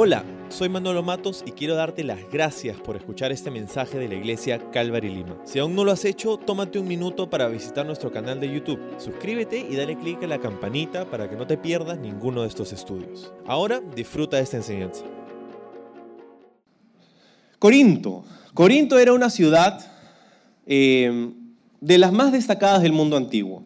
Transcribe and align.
Hola, 0.00 0.24
soy 0.48 0.68
Manolo 0.68 1.02
Matos 1.02 1.42
y 1.44 1.50
quiero 1.50 1.74
darte 1.74 2.04
las 2.04 2.20
gracias 2.30 2.76
por 2.76 2.94
escuchar 2.94 3.32
este 3.32 3.50
mensaje 3.50 3.98
de 3.98 4.06
la 4.06 4.14
iglesia 4.14 4.70
Calvary 4.70 5.12
Lima. 5.12 5.36
Si 5.44 5.58
aún 5.58 5.74
no 5.74 5.82
lo 5.82 5.90
has 5.90 6.04
hecho, 6.04 6.36
tómate 6.36 6.78
un 6.78 6.86
minuto 6.86 7.28
para 7.28 7.48
visitar 7.48 7.84
nuestro 7.84 8.12
canal 8.12 8.38
de 8.38 8.48
YouTube. 8.48 8.78
Suscríbete 8.98 9.58
y 9.58 9.74
dale 9.74 9.98
clic 9.98 10.22
a 10.22 10.28
la 10.28 10.38
campanita 10.38 11.10
para 11.10 11.28
que 11.28 11.34
no 11.34 11.48
te 11.48 11.58
pierdas 11.58 11.98
ninguno 11.98 12.42
de 12.42 12.48
estos 12.48 12.72
estudios. 12.72 13.32
Ahora 13.44 13.80
disfruta 13.96 14.36
de 14.36 14.44
esta 14.44 14.58
enseñanza. 14.58 15.02
Corinto. 17.58 18.24
Corinto 18.54 19.00
era 19.00 19.12
una 19.12 19.30
ciudad 19.30 19.84
eh, 20.64 21.32
de 21.80 21.98
las 21.98 22.12
más 22.12 22.30
destacadas 22.30 22.82
del 22.82 22.92
mundo 22.92 23.16
antiguo. 23.16 23.64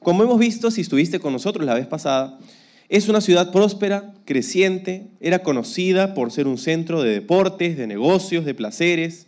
Como 0.00 0.24
hemos 0.24 0.40
visto, 0.40 0.72
si 0.72 0.80
estuviste 0.80 1.20
con 1.20 1.32
nosotros 1.32 1.64
la 1.64 1.74
vez 1.74 1.86
pasada, 1.86 2.40
es 2.88 3.08
una 3.08 3.20
ciudad 3.20 3.50
próspera, 3.50 4.12
creciente, 4.24 5.06
era 5.20 5.40
conocida 5.40 6.14
por 6.14 6.30
ser 6.30 6.46
un 6.46 6.58
centro 6.58 7.02
de 7.02 7.12
deportes, 7.12 7.76
de 7.76 7.86
negocios, 7.86 8.44
de 8.44 8.54
placeres, 8.54 9.26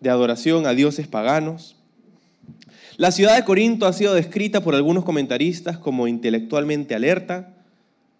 de 0.00 0.10
adoración 0.10 0.66
a 0.66 0.74
dioses 0.74 1.08
paganos. 1.08 1.76
La 2.98 3.10
ciudad 3.10 3.34
de 3.36 3.44
Corinto 3.44 3.86
ha 3.86 3.92
sido 3.92 4.14
descrita 4.14 4.60
por 4.62 4.74
algunos 4.74 5.04
comentaristas 5.04 5.78
como 5.78 6.06
intelectualmente 6.06 6.94
alerta, 6.94 7.54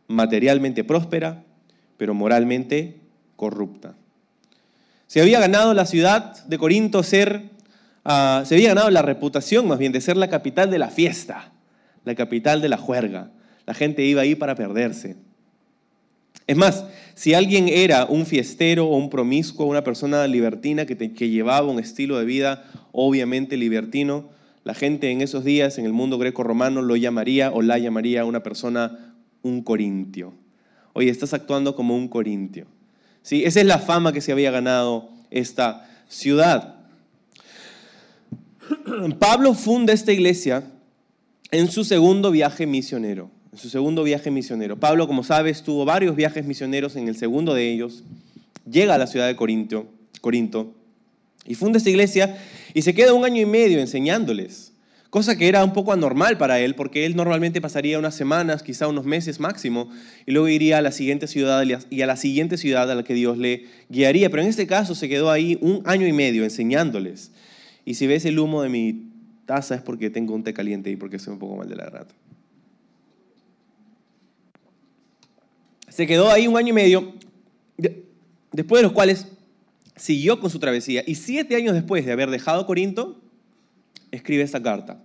materialmente 0.09 0.85
próspera, 0.85 1.45
pero 1.99 2.15
moralmente 2.15 2.97
corrupta. 3.37 3.95
Se 5.07 5.21
había 5.21 5.41
ganado 5.41 5.75
la 5.75 5.85
ciudad 5.85 6.43
de 6.47 6.57
Corinto 6.57 7.03
ser, 7.03 7.51
uh, 8.07 8.47
se 8.47 8.55
había 8.55 8.69
ganado 8.69 8.89
la 8.91 9.03
reputación 9.03 9.69
más 9.69 9.79
bien 9.79 9.93
de 9.93 10.01
ser 10.01 10.17
la 10.17 10.29
capital 10.29 10.71
de 10.71 10.79
la 10.79 10.89
fiesta, 10.89 11.53
la 12.07 12.15
capital 12.15 12.63
de 12.63 12.71
la 12.71 12.79
juerga 12.79 13.31
la 13.73 13.77
gente 13.77 14.05
iba 14.05 14.21
ahí 14.21 14.35
para 14.35 14.55
perderse. 14.55 15.17
Es 16.47 16.59
más, 16.59 16.85
si 17.15 17.33
alguien 17.33 17.71
era 17.71 18.05
un 18.05 18.27
fiestero 18.27 18.87
o 18.87 18.99
un 18.99 19.09
promiscuo, 19.09 19.65
una 19.65 19.83
persona 19.83 20.27
libertina 20.27 20.85
que, 20.85 21.31
llevaba 21.31 21.71
un 21.71 21.79
estilo 21.79 22.19
de 22.19 22.27
vida 22.27 22.71
obviamente 22.93 23.57
libertino, 23.57 24.29
la 24.63 24.75
gente 24.75 25.11
en 25.11 25.23
esos 25.23 25.43
días 25.43 25.79
en 25.79 25.87
el 25.87 25.95
mundo 25.95 26.19
greco-romano 26.19 26.83
lo 26.83 26.97
llamaría 26.97 27.51
o 27.51 27.63
la 27.63 27.79
llamaría 27.79 28.27
una 28.27 28.43
persona 28.43 29.15
un 29.41 29.63
corintio. 29.63 30.35
Oye, 30.93 31.09
estás 31.09 31.33
actuando 31.33 31.75
como 31.75 31.97
un 31.97 32.09
corintio. 32.09 32.67
¿Sí? 33.23 33.43
Esa 33.47 33.61
es 33.61 33.67
la 33.67 33.79
fama 33.79 34.13
que 34.13 34.21
se 34.21 34.33
había 34.33 34.51
ganado 34.51 35.09
esta 35.31 35.89
ciudad. 36.09 36.75
Pablo 39.19 39.55
funda 39.55 39.95
esta 39.95 40.13
iglesia 40.13 40.63
en 41.51 41.71
su 41.71 41.85
segundo 41.85 42.31
viaje 42.31 42.67
misionero 42.67 43.31
en 43.53 43.59
su 43.59 43.69
segundo 43.69 44.03
viaje 44.03 44.31
misionero. 44.31 44.81
Pablo, 44.81 45.07
como 45.07 45.23
sabes, 45.23 45.63
tuvo 45.63 45.85
varios 45.85 46.17
viajes 46.17 46.47
misioneros, 46.47 46.97
en 46.97 47.09
el 47.09 47.17
segundo 47.17 47.55
de 47.55 47.71
ellos 47.71 48.03
llega 48.71 48.95
a 48.95 48.99
la 48.99 49.07
ciudad 49.07 49.27
de 49.27 49.37
Corinto, 49.37 49.87
Corinto 50.21 50.75
y 51.45 51.55
funda 51.55 51.79
esta 51.79 51.91
iglesia 51.91 52.39
y 52.73 52.83
se 52.83 52.95
queda 52.95 53.13
un 53.13 53.25
año 53.25 53.43
y 53.43 53.47
medio 53.47 53.81
enseñándoles, 53.81 54.73
cosa 55.11 55.37
que 55.37 55.49
era 55.49 55.63
un 55.65 55.73
poco 55.73 55.93
anormal 55.93 56.39
para 56.39 56.61
él, 56.61 56.75
porque 56.75 57.05
él 57.05 57.17
normalmente 57.17 57.61
pasaría 57.61 57.99
unas 57.99 58.15
semanas, 58.15 58.63
quizá 58.63 58.89
unos 58.89 59.05
meses 59.05 59.41
máximo, 59.41 59.91
y 60.25 60.33
luego 60.33 60.49
iría 60.49 60.79
a 60.79 60.83
la 60.83 60.93
siguiente 60.93 61.27
ciudad 61.27 61.63
y 61.91 62.03
a 62.03 62.07
la 62.07 62.17
siguiente 62.17 62.57
ciudad 62.57 62.91
a 62.91 62.95
la 62.95 63.03
que 63.03 63.15
Dios 63.15 63.37
le 63.37 63.67
guiaría. 63.91 64.31
Pero 64.31 64.43
en 64.43 64.49
este 64.49 64.67
caso 64.67 64.95
se 64.95 65.09
quedó 65.09 65.31
ahí 65.31 65.59
un 65.61 65.83
año 65.85 66.07
y 66.07 66.13
medio 66.13 66.45
enseñándoles. 66.45 67.33
Y 67.85 67.95
si 67.95 68.07
ves 68.07 68.25
el 68.25 68.39
humo 68.39 68.63
de 68.63 68.71
mi 68.71 69.11
taza 69.45 69.75
es 69.75 69.83
porque 69.83 70.09
tengo 70.09 70.35
un 70.35 70.45
té 70.45 70.55
caliente 70.55 70.91
y 70.91 70.97
porque 70.97 71.17
estoy 71.17 71.35
un 71.35 71.41
poco 71.41 71.57
mal 71.57 71.69
de 71.69 71.77
la 71.77 71.87
rata. 71.87 72.15
Se 75.93 76.07
quedó 76.07 76.31
ahí 76.31 76.47
un 76.47 76.57
año 76.57 76.71
y 76.71 76.73
medio, 76.73 77.13
después 78.51 78.81
de 78.81 78.85
los 78.85 78.93
cuales 78.93 79.27
siguió 79.95 80.41
con 80.41 80.49
su 80.49 80.59
travesía 80.59 81.05
y 81.07 81.17
siete 81.17 81.55
años 81.55 81.75
después 81.75 82.07
de 82.07 82.13
haber 82.13 82.31
dejado 82.31 82.65
Corinto, 82.65 83.21
escribe 84.11 84.43
esta 84.43 84.63
carta 84.63 84.97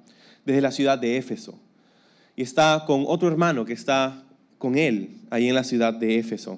desde 0.46 0.62
la 0.62 0.72
ciudad 0.72 0.98
de 0.98 1.18
Éfeso. 1.18 1.60
Y 2.38 2.42
está 2.42 2.86
con 2.88 3.04
otro 3.06 3.28
hermano 3.28 3.66
que 3.66 3.74
está 3.74 4.24
con 4.58 4.78
él 4.78 5.10
ahí 5.30 5.50
en 5.50 5.56
la 5.56 5.66
ciudad 5.66 5.94
de 5.94 6.20
Éfeso. 6.20 6.58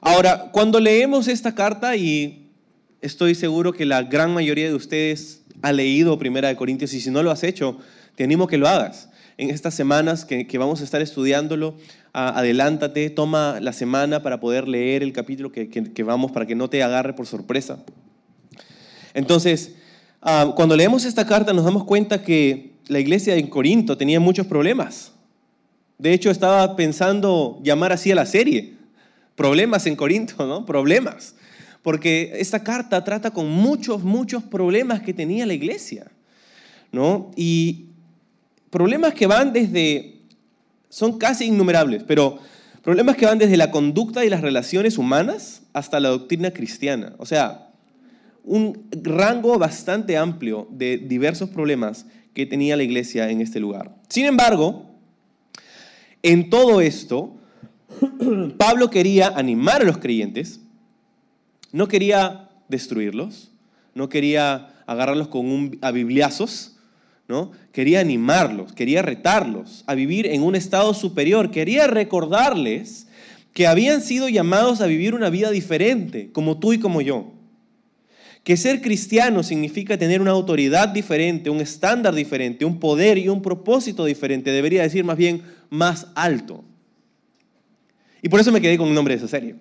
Ahora, 0.00 0.50
cuando 0.50 0.80
leemos 0.80 1.28
esta 1.28 1.54
carta, 1.54 1.94
y 1.94 2.48
estoy 3.00 3.36
seguro 3.36 3.72
que 3.72 3.86
la 3.86 4.02
gran 4.02 4.34
mayoría 4.34 4.66
de 4.66 4.74
ustedes 4.74 5.44
ha 5.62 5.72
leído 5.72 6.18
Primera 6.18 6.48
de 6.48 6.56
Corintios, 6.56 6.92
y 6.92 7.00
si 7.00 7.10
no 7.12 7.22
lo 7.22 7.30
has 7.30 7.44
hecho, 7.44 7.78
te 8.16 8.24
animo 8.24 8.48
que 8.48 8.58
lo 8.58 8.66
hagas. 8.66 9.10
En 9.38 9.50
estas 9.50 9.74
semanas 9.74 10.24
que, 10.24 10.46
que 10.46 10.58
vamos 10.58 10.80
a 10.80 10.84
estar 10.84 11.00
estudiándolo, 11.00 11.76
adelántate, 12.12 13.10
toma 13.10 13.58
la 13.60 13.72
semana 13.72 14.22
para 14.22 14.40
poder 14.40 14.66
leer 14.66 15.02
el 15.02 15.12
capítulo 15.12 15.52
que, 15.52 16.02
vamos, 16.04 16.32
para 16.32 16.46
que 16.46 16.54
no 16.54 16.68
te 16.68 16.82
agarre 16.82 17.14
por 17.14 17.26
sorpresa. 17.26 17.78
Entonces, 19.14 19.76
ah, 20.22 20.52
cuando 20.56 20.76
leemos 20.76 21.04
esta 21.04 21.26
carta 21.26 21.52
nos 21.52 21.64
damos 21.64 21.84
cuenta 21.84 22.22
que 22.22 22.72
la 22.88 22.98
iglesia 22.98 23.36
en 23.36 23.46
Corinto 23.46 23.96
tenía 23.96 24.20
muchos 24.20 24.46
problemas. 24.46 25.12
De 25.98 26.12
hecho, 26.12 26.30
estaba 26.30 26.76
pensando 26.76 27.60
llamar 27.62 27.92
así 27.92 28.10
a 28.10 28.14
la 28.14 28.26
serie. 28.26 28.74
Problemas 29.34 29.86
en 29.86 29.96
Corinto, 29.96 30.46
¿no? 30.46 30.64
Problemas. 30.66 31.34
Porque 31.82 32.32
esta 32.34 32.62
carta 32.64 33.04
trata 33.04 33.30
con 33.30 33.48
muchos, 33.48 34.02
muchos 34.02 34.42
problemas 34.42 35.00
que 35.00 35.14
tenía 35.14 35.46
la 35.46 35.54
iglesia, 35.54 36.10
¿no? 36.90 37.30
Y 37.36 37.87
problemas 38.70 39.14
que 39.14 39.26
van 39.26 39.52
desde 39.52 40.18
son 40.88 41.18
casi 41.18 41.46
innumerables, 41.46 42.02
pero 42.04 42.38
problemas 42.82 43.16
que 43.16 43.26
van 43.26 43.38
desde 43.38 43.56
la 43.56 43.70
conducta 43.70 44.24
y 44.24 44.30
las 44.30 44.40
relaciones 44.40 44.98
humanas 44.98 45.62
hasta 45.72 46.00
la 46.00 46.08
doctrina 46.08 46.50
cristiana. 46.50 47.14
O 47.18 47.26
sea, 47.26 47.70
un 48.44 48.88
rango 49.02 49.58
bastante 49.58 50.16
amplio 50.16 50.68
de 50.70 50.96
diversos 50.96 51.50
problemas 51.50 52.06
que 52.32 52.46
tenía 52.46 52.76
la 52.76 52.82
iglesia 52.82 53.30
en 53.30 53.40
este 53.40 53.60
lugar. 53.60 53.94
Sin 54.08 54.24
embargo, 54.24 54.86
en 56.22 56.48
todo 56.48 56.80
esto, 56.80 57.36
Pablo 58.56 58.90
quería 58.90 59.28
animar 59.28 59.82
a 59.82 59.84
los 59.84 59.98
creyentes, 59.98 60.60
no 61.72 61.88
quería 61.88 62.48
destruirlos, 62.68 63.50
no 63.94 64.08
quería 64.08 64.82
agarrarlos 64.86 65.28
con 65.28 65.46
un, 65.50 65.78
a 65.82 65.90
bibliazos, 65.90 66.77
¿no? 67.28 67.52
Quería 67.72 68.00
animarlos, 68.00 68.72
quería 68.72 69.02
retarlos 69.02 69.84
a 69.86 69.94
vivir 69.94 70.26
en 70.26 70.42
un 70.42 70.56
estado 70.56 70.94
superior, 70.94 71.50
quería 71.50 71.86
recordarles 71.86 73.06
que 73.52 73.66
habían 73.66 74.00
sido 74.00 74.28
llamados 74.28 74.80
a 74.80 74.86
vivir 74.86 75.14
una 75.14 75.28
vida 75.28 75.50
diferente, 75.50 76.30
como 76.32 76.58
tú 76.58 76.72
y 76.72 76.80
como 76.80 77.02
yo. 77.02 77.32
Que 78.44 78.56
ser 78.56 78.80
cristiano 78.80 79.42
significa 79.42 79.98
tener 79.98 80.22
una 80.22 80.30
autoridad 80.30 80.88
diferente, 80.88 81.50
un 81.50 81.60
estándar 81.60 82.14
diferente, 82.14 82.64
un 82.64 82.80
poder 82.80 83.18
y 83.18 83.28
un 83.28 83.42
propósito 83.42 84.06
diferente, 84.06 84.50
debería 84.50 84.82
decir 84.82 85.04
más 85.04 85.18
bien 85.18 85.42
más 85.68 86.06
alto. 86.14 86.64
Y 88.22 88.30
por 88.30 88.40
eso 88.40 88.52
me 88.52 88.60
quedé 88.60 88.78
con 88.78 88.88
el 88.88 88.94
nombre 88.94 89.14
de 89.14 89.18
esa 89.18 89.28
serie. 89.28 89.54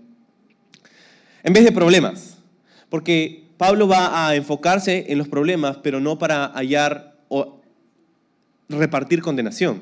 En 1.44 1.53
vez 1.53 1.66
de 1.66 1.72
problemas, 1.73 2.38
porque 2.89 3.50
Pablo 3.57 3.88
va 3.88 4.27
a 4.27 4.35
enfocarse 4.35 5.06
en 5.09 5.17
los 5.17 5.27
problemas, 5.27 5.77
pero 5.83 6.00
no 6.00 6.17
para 6.17 6.47
hallar 6.53 7.17
repartir 8.69 9.22
condenación. 9.22 9.81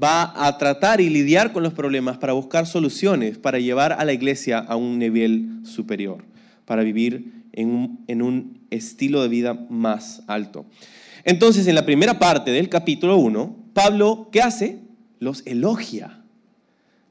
Va 0.00 0.46
a 0.46 0.58
tratar 0.58 1.00
y 1.00 1.08
lidiar 1.08 1.52
con 1.52 1.62
los 1.62 1.72
problemas 1.72 2.18
para 2.18 2.32
buscar 2.32 2.66
soluciones, 2.66 3.38
para 3.38 3.58
llevar 3.58 3.92
a 3.92 4.04
la 4.04 4.12
iglesia 4.12 4.58
a 4.58 4.76
un 4.76 4.98
nivel 4.98 5.60
superior, 5.64 6.24
para 6.64 6.82
vivir 6.82 7.32
en 7.52 8.22
un, 8.22 8.58
estilo 8.70 9.22
de 9.22 9.28
vida 9.28 9.66
más 9.70 10.22
alto. 10.26 10.66
Entonces, 11.24 11.66
en 11.66 11.74
la 11.74 11.86
primera 11.86 12.18
parte 12.18 12.50
del 12.50 12.68
capítulo 12.68 13.16
1, 13.16 13.56
Pablo, 13.72 14.28
¿qué 14.30 14.42
hace? 14.42 14.78
Los 15.20 15.42
elogia. 15.46 16.20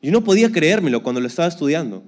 Yo 0.04 0.12
no 0.12 0.24
podía 0.24 0.52
creérmelo 0.52 1.02
cuando 1.02 1.20
lo 1.20 1.28
estaba 1.28 1.48
estudiando. 1.48 2.04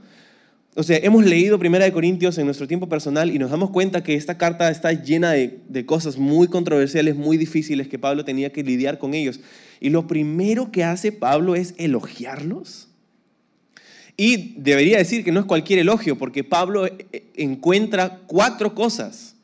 O 0.75 0.83
sea, 0.83 0.97
hemos 0.97 1.25
leído 1.25 1.59
Primera 1.59 1.85
de 1.85 1.91
Corintios 1.91 2.37
en 2.37 2.45
nuestro 2.45 2.67
tiempo 2.67 2.87
personal 2.87 3.31
y 3.33 3.39
nos 3.39 3.51
damos 3.51 3.71
cuenta 3.71 4.03
que 4.03 4.15
esta 4.15 4.37
carta 4.37 4.69
está 4.69 4.93
llena 4.93 5.31
de, 5.31 5.59
de, 5.67 5.85
cosas 5.85 6.17
muy 6.17 6.47
controversiales, 6.47 7.15
muy 7.15 7.37
difíciles 7.37 7.87
que 7.87 7.99
Pablo 7.99 8.23
tenía 8.23 8.51
que 8.51 8.63
lidiar 8.63 8.99
con 8.99 9.13
ellos. 9.13 9.39
Y 9.79 9.89
lo 9.89 10.07
primero 10.07 10.71
que 10.71 10.83
hace 10.83 11.11
Pablo 11.11 11.55
es 11.55 11.73
elogiarlos. 11.77 12.89
Y 14.19 14.55
debería 14.57 14.97
decir 14.97 15.23
que 15.23 15.31
no 15.31 15.39
es 15.39 15.45
cualquier 15.45 15.79
elogio, 15.79 16.17
porque 16.17 16.43
Pablo 16.43 16.85
eh, 16.85 17.05
eh, 17.13 17.23
encuentra 17.35 18.19
cuatro 18.27 18.75
cosas 18.75 19.35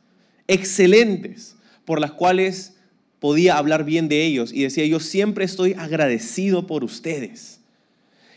excelentes 0.50 1.56
por 1.86 2.02
las 2.02 2.12
cuales 2.12 2.74
podía 3.22 3.58
hablar 3.58 3.86
bien 3.86 4.10
de 4.10 4.26
ellos. 4.26 4.52
Y 4.52 4.64
decía, 4.64 4.86
yo 4.86 5.00
siempre 5.00 5.46
estoy 5.46 5.76
agradecido 5.78 6.68
por 6.68 6.84
ustedes. 6.84 7.62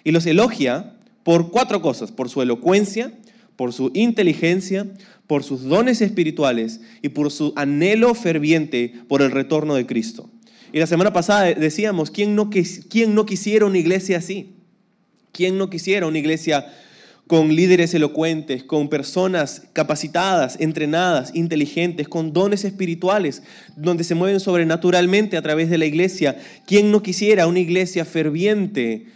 Y 0.04 0.12
los 0.12 0.26
elogia 0.26 0.94
por 1.28 1.50
cuatro 1.50 1.82
cosas, 1.82 2.10
por 2.10 2.30
su 2.30 2.40
elocuencia, 2.40 3.12
por 3.54 3.74
su 3.74 3.90
inteligencia, 3.92 4.86
por 5.26 5.44
sus 5.44 5.62
dones 5.64 6.00
espirituales 6.00 6.80
y 7.02 7.10
por 7.10 7.30
su 7.30 7.52
anhelo 7.54 8.14
ferviente 8.14 8.94
por 9.08 9.20
el 9.20 9.30
retorno 9.30 9.74
de 9.74 9.84
Cristo. 9.84 10.30
Y 10.72 10.78
la 10.78 10.86
semana 10.86 11.12
pasada 11.12 11.52
decíamos, 11.52 12.10
¿quién 12.10 12.34
no, 12.34 12.48
quién 12.48 13.14
no 13.14 13.26
quisiera 13.26 13.66
una 13.66 13.76
iglesia 13.76 14.16
así? 14.16 14.54
¿Quién 15.30 15.58
no 15.58 15.68
quisiera 15.68 16.06
una 16.06 16.16
iglesia 16.16 16.64
con 17.26 17.54
líderes 17.54 17.92
elocuentes, 17.92 18.64
con 18.64 18.88
personas 18.88 19.64
capacitadas, 19.74 20.56
entrenadas, 20.60 21.32
inteligentes, 21.34 22.08
con 22.08 22.32
dones 22.32 22.64
espirituales, 22.64 23.42
donde 23.76 24.04
se 24.04 24.14
mueven 24.14 24.40
sobrenaturalmente 24.40 25.36
a 25.36 25.42
través 25.42 25.68
de 25.68 25.76
la 25.76 25.84
iglesia. 25.84 26.38
¿Quién 26.66 26.90
no 26.90 27.02
quisiera 27.02 27.46
una 27.46 27.58
iglesia 27.58 28.06
ferviente 28.06 29.08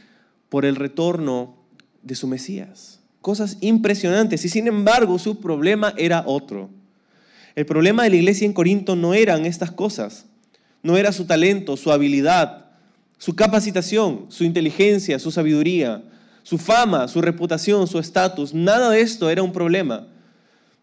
por 0.50 0.66
el 0.66 0.76
retorno 0.76 1.61
de 2.02 2.14
su 2.14 2.26
Mesías? 2.26 3.00
Cosas 3.20 3.58
impresionantes. 3.60 4.44
Y 4.44 4.48
sin 4.48 4.66
embargo, 4.66 5.18
su 5.18 5.40
problema 5.40 5.94
era 5.96 6.24
otro. 6.26 6.70
El 7.54 7.66
problema 7.66 8.04
de 8.04 8.10
la 8.10 8.16
iglesia 8.16 8.46
en 8.46 8.52
Corinto 8.52 8.96
no 8.96 9.14
eran 9.14 9.46
estas 9.46 9.70
cosas. 9.70 10.26
No 10.82 10.96
era 10.96 11.12
su 11.12 11.26
talento, 11.26 11.76
su 11.76 11.92
habilidad, 11.92 12.66
su 13.18 13.36
capacitación, 13.36 14.26
su 14.28 14.44
inteligencia, 14.44 15.18
su 15.18 15.30
sabiduría 15.30 16.02
su 16.42 16.58
fama, 16.58 17.08
su 17.08 17.20
reputación, 17.20 17.86
su 17.86 17.98
estatus, 17.98 18.52
nada 18.52 18.90
de 18.90 19.00
esto 19.00 19.30
era 19.30 19.42
un 19.42 19.52
problema, 19.52 20.08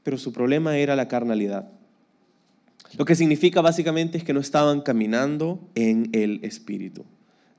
pero 0.03 0.17
su 0.17 0.31
problema 0.31 0.77
era 0.77 0.95
la 0.95 1.07
carnalidad. 1.07 1.69
Lo 2.97 3.05
que 3.05 3.15
significa 3.15 3.61
básicamente 3.61 4.17
es 4.17 4.23
que 4.23 4.33
no 4.33 4.39
estaban 4.39 4.81
caminando 4.81 5.59
en 5.75 6.09
el 6.13 6.39
Espíritu. 6.43 7.05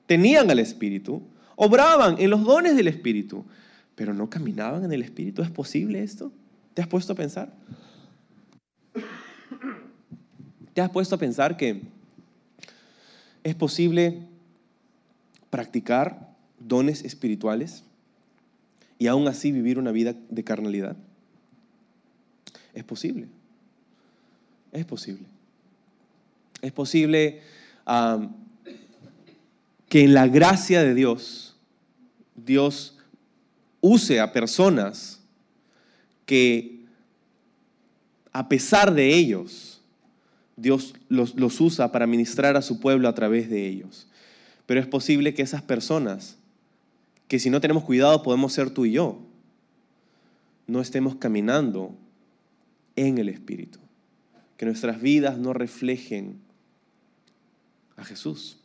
Tenían 0.07 0.49
al 0.51 0.59
Espíritu, 0.59 1.21
obraban 1.63 2.15
en 2.17 2.31
los 2.31 2.43
dones 2.43 2.75
del 2.75 2.87
Espíritu, 2.87 3.45
pero 3.93 4.15
no 4.15 4.27
caminaban 4.31 4.83
en 4.83 4.91
el 4.93 5.03
Espíritu. 5.03 5.43
¿Es 5.43 5.51
posible 5.51 6.01
esto? 6.01 6.31
¿Te 6.73 6.81
has 6.81 6.87
puesto 6.87 7.13
a 7.13 7.15
pensar? 7.15 7.53
¿Te 10.73 10.81
has 10.81 10.89
puesto 10.89 11.13
a 11.13 11.19
pensar 11.19 11.57
que 11.57 11.83
es 13.43 13.53
posible 13.53 14.23
practicar 15.51 16.33
dones 16.57 17.05
espirituales 17.05 17.83
y 18.97 19.05
aún 19.05 19.27
así 19.27 19.51
vivir 19.51 19.77
una 19.77 19.91
vida 19.91 20.15
de 20.29 20.43
carnalidad? 20.43 20.97
Es 22.73 22.83
posible. 22.83 23.27
Es 24.71 24.85
posible. 24.85 25.27
Es 26.63 26.71
posible 26.71 27.41
que 29.89 30.03
en 30.03 30.15
la 30.15 30.27
gracia 30.27 30.81
de 30.81 30.95
Dios, 30.95 31.50
Dios 32.45 32.97
use 33.81 34.19
a 34.19 34.31
personas 34.31 35.19
que 36.25 36.85
a 38.31 38.47
pesar 38.47 38.93
de 38.93 39.13
ellos, 39.13 39.81
Dios 40.55 40.93
los, 41.09 41.35
los 41.35 41.59
usa 41.59 41.91
para 41.91 42.07
ministrar 42.07 42.55
a 42.55 42.61
su 42.61 42.79
pueblo 42.79 43.09
a 43.09 43.15
través 43.15 43.49
de 43.49 43.67
ellos. 43.67 44.07
Pero 44.65 44.79
es 44.79 44.87
posible 44.87 45.33
que 45.33 45.41
esas 45.41 45.61
personas 45.61 46.37
que 47.31 47.39
si 47.39 47.49
no 47.49 47.61
tenemos 47.61 47.85
cuidado 47.85 48.23
podemos 48.23 48.51
ser 48.51 48.71
tú 48.71 48.85
y 48.85 48.91
yo. 48.91 49.19
No 50.67 50.81
estemos 50.81 51.15
caminando 51.15 51.95
en 52.97 53.17
el 53.19 53.29
Espíritu. 53.29 53.79
Que 54.57 54.65
nuestras 54.65 55.01
vidas 55.01 55.37
no 55.37 55.53
reflejen 55.53 56.41
a 57.95 58.03
Jesús. 58.03 58.57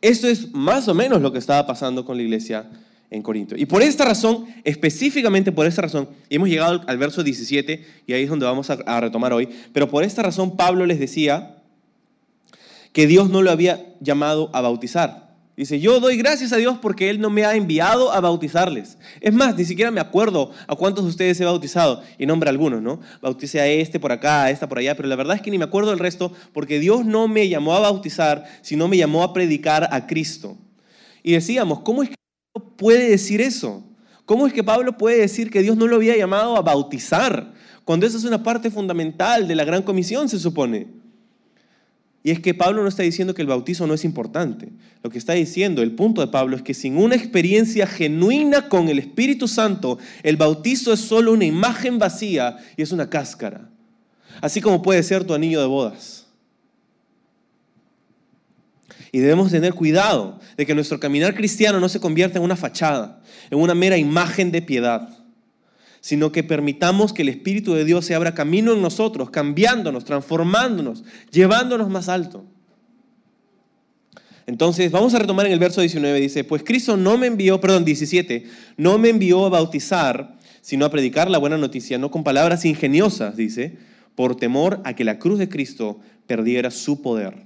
Esto 0.00 0.28
es 0.28 0.52
más 0.52 0.88
o 0.88 0.94
menos 0.94 1.20
lo 1.20 1.32
que 1.32 1.38
estaba 1.38 1.66
pasando 1.66 2.04
con 2.04 2.16
la 2.16 2.22
iglesia 2.22 2.66
en 3.10 3.22
Corinto. 3.22 3.56
Y 3.56 3.66
por 3.66 3.82
esta 3.82 4.04
razón, 4.04 4.46
específicamente 4.64 5.52
por 5.52 5.66
esta 5.66 5.82
razón, 5.82 6.08
y 6.28 6.36
hemos 6.36 6.48
llegado 6.48 6.82
al 6.86 6.98
verso 6.98 7.22
17, 7.22 7.84
y 8.06 8.12
ahí 8.12 8.22
es 8.22 8.30
donde 8.30 8.46
vamos 8.46 8.70
a, 8.70 9.00
retomar 9.00 9.32
hoy, 9.32 9.48
pero 9.72 9.88
por 9.88 10.04
esta 10.04 10.22
razón 10.22 10.56
Pablo 10.56 10.86
les 10.86 11.00
decía 11.00 11.56
que 12.92 13.06
Dios 13.06 13.30
no 13.30 13.42
lo 13.42 13.50
había 13.50 13.94
llamado 14.00 14.50
a 14.52 14.60
bautizar. 14.60 15.29
Dice, 15.60 15.78
yo 15.78 16.00
doy 16.00 16.16
gracias 16.16 16.54
a 16.54 16.56
Dios 16.56 16.78
porque 16.80 17.10
Él 17.10 17.20
no 17.20 17.28
me 17.28 17.44
ha 17.44 17.54
enviado 17.54 18.14
a 18.14 18.20
bautizarles. 18.20 18.96
Es 19.20 19.34
más, 19.34 19.58
ni 19.58 19.66
siquiera 19.66 19.90
me 19.90 20.00
acuerdo 20.00 20.52
a 20.66 20.74
cuántos 20.74 21.04
de 21.04 21.10
ustedes 21.10 21.38
he 21.38 21.44
bautizado. 21.44 22.02
Y 22.16 22.24
nombra 22.24 22.48
algunos, 22.48 22.80
¿no? 22.80 22.98
Bauticé 23.20 23.60
a 23.60 23.66
este 23.66 24.00
por 24.00 24.10
acá, 24.10 24.44
a 24.44 24.50
esta 24.50 24.70
por 24.70 24.78
allá, 24.78 24.96
pero 24.96 25.06
la 25.06 25.16
verdad 25.16 25.36
es 25.36 25.42
que 25.42 25.50
ni 25.50 25.58
me 25.58 25.64
acuerdo 25.64 25.90
del 25.90 25.98
resto 25.98 26.32
porque 26.54 26.78
Dios 26.78 27.04
no 27.04 27.28
me 27.28 27.46
llamó 27.46 27.74
a 27.74 27.80
bautizar, 27.80 28.46
sino 28.62 28.88
me 28.88 28.96
llamó 28.96 29.22
a 29.22 29.34
predicar 29.34 29.86
a 29.92 30.06
Cristo. 30.06 30.56
Y 31.22 31.32
decíamos, 31.32 31.80
¿cómo 31.80 32.04
es 32.04 32.08
que 32.08 32.14
Pablo 32.54 32.76
puede 32.78 33.10
decir 33.10 33.42
eso? 33.42 33.84
¿Cómo 34.24 34.46
es 34.46 34.54
que 34.54 34.64
Pablo 34.64 34.96
puede 34.96 35.18
decir 35.18 35.50
que 35.50 35.60
Dios 35.60 35.76
no 35.76 35.86
lo 35.86 35.96
había 35.96 36.16
llamado 36.16 36.56
a 36.56 36.62
bautizar? 36.62 37.52
Cuando 37.84 38.06
esa 38.06 38.16
es 38.16 38.24
una 38.24 38.42
parte 38.42 38.70
fundamental 38.70 39.46
de 39.46 39.54
la 39.54 39.66
gran 39.66 39.82
comisión, 39.82 40.26
se 40.30 40.38
supone. 40.38 40.99
Y 42.22 42.30
es 42.30 42.40
que 42.40 42.52
Pablo 42.52 42.82
no 42.82 42.88
está 42.88 43.02
diciendo 43.02 43.34
que 43.34 43.40
el 43.40 43.48
bautizo 43.48 43.86
no 43.86 43.94
es 43.94 44.04
importante. 44.04 44.68
Lo 45.02 45.08
que 45.08 45.16
está 45.16 45.32
diciendo, 45.32 45.82
el 45.82 45.92
punto 45.92 46.20
de 46.20 46.26
Pablo, 46.26 46.54
es 46.54 46.62
que 46.62 46.74
sin 46.74 46.98
una 46.98 47.14
experiencia 47.14 47.86
genuina 47.86 48.68
con 48.68 48.88
el 48.88 48.98
Espíritu 48.98 49.48
Santo, 49.48 49.98
el 50.22 50.36
bautizo 50.36 50.92
es 50.92 51.00
solo 51.00 51.32
una 51.32 51.46
imagen 51.46 51.98
vacía 51.98 52.58
y 52.76 52.82
es 52.82 52.92
una 52.92 53.08
cáscara. 53.08 53.70
Así 54.42 54.60
como 54.60 54.82
puede 54.82 55.02
ser 55.02 55.24
tu 55.24 55.32
anillo 55.32 55.60
de 55.60 55.66
bodas. 55.66 56.26
Y 59.12 59.18
debemos 59.18 59.50
tener 59.50 59.72
cuidado 59.72 60.38
de 60.56 60.66
que 60.66 60.74
nuestro 60.74 61.00
caminar 61.00 61.34
cristiano 61.34 61.80
no 61.80 61.88
se 61.88 62.00
convierta 62.00 62.38
en 62.38 62.44
una 62.44 62.54
fachada, 62.54 63.22
en 63.50 63.58
una 63.58 63.74
mera 63.74 63.96
imagen 63.96 64.52
de 64.52 64.62
piedad 64.62 65.19
sino 66.00 66.32
que 66.32 66.42
permitamos 66.42 67.12
que 67.12 67.22
el 67.22 67.28
Espíritu 67.28 67.74
de 67.74 67.84
Dios 67.84 68.04
se 68.04 68.14
abra 68.14 68.34
camino 68.34 68.72
en 68.72 68.82
nosotros, 68.82 69.30
cambiándonos, 69.30 70.04
transformándonos, 70.04 71.04
llevándonos 71.30 71.90
más 71.90 72.08
alto. 72.08 72.44
Entonces, 74.46 74.90
vamos 74.90 75.14
a 75.14 75.18
retomar 75.18 75.46
en 75.46 75.52
el 75.52 75.58
verso 75.58 75.80
19, 75.80 76.18
dice, 76.20 76.42
pues 76.44 76.64
Cristo 76.64 76.96
no 76.96 77.16
me 77.18 77.26
envió, 77.26 77.60
perdón, 77.60 77.84
17, 77.84 78.44
no 78.76 78.98
me 78.98 79.10
envió 79.10 79.46
a 79.46 79.50
bautizar, 79.50 80.38
sino 80.60 80.84
a 80.84 80.90
predicar 80.90 81.30
la 81.30 81.38
buena 81.38 81.56
noticia, 81.56 81.98
no 81.98 82.10
con 82.10 82.24
palabras 82.24 82.64
ingeniosas, 82.64 83.36
dice, 83.36 83.78
por 84.14 84.36
temor 84.36 84.80
a 84.84 84.94
que 84.94 85.04
la 85.04 85.18
cruz 85.18 85.38
de 85.38 85.48
Cristo 85.48 86.00
perdiera 86.26 86.70
su 86.70 87.00
poder. 87.00 87.44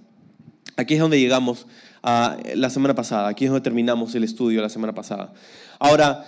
Aquí 0.77 0.95
es 0.95 1.01
donde 1.01 1.21
llegamos 1.21 1.67
a 2.03 2.37
la 2.55 2.71
semana 2.71 2.95
pasada, 2.95 3.29
aquí 3.29 3.45
es 3.45 3.51
donde 3.51 3.63
terminamos 3.63 4.15
el 4.15 4.25
estudio 4.25 4.63
la 4.63 4.69
semana 4.69 4.95
pasada. 4.95 5.33
Ahora, 5.79 6.25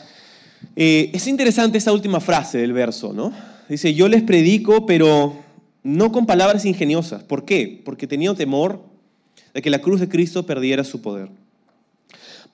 eh, 0.74 1.10
es 1.14 1.26
interesante 1.26 1.78
esta 1.78 1.92
última 1.92 2.20
frase 2.20 2.58
del 2.58 2.72
verso, 2.72 3.12
¿no? 3.12 3.32
Dice, 3.68 3.94
yo 3.94 4.08
les 4.08 4.22
predico, 4.22 4.86
pero 4.86 5.36
no 5.82 6.12
con 6.12 6.26
palabras 6.26 6.64
ingeniosas. 6.64 7.22
¿Por 7.22 7.44
qué? 7.44 7.80
Porque 7.84 8.06
tenía 8.06 8.34
temor 8.34 8.84
de 9.54 9.62
que 9.62 9.70
la 9.70 9.80
cruz 9.80 10.00
de 10.00 10.08
Cristo 10.08 10.44
perdiera 10.44 10.84
su 10.84 11.00
poder. 11.00 11.30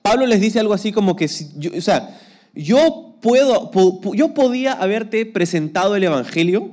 Pablo 0.01 0.25
les 0.25 0.41
dice 0.41 0.59
algo 0.59 0.73
así 0.73 0.91
como 0.91 1.15
que, 1.15 1.25
o 1.25 1.81
sea, 1.81 2.19
yo, 2.53 3.17
puedo, 3.21 3.71
yo 4.13 4.33
podía 4.33 4.73
haberte 4.73 5.25
presentado 5.25 5.95
el 5.95 6.03
Evangelio 6.03 6.71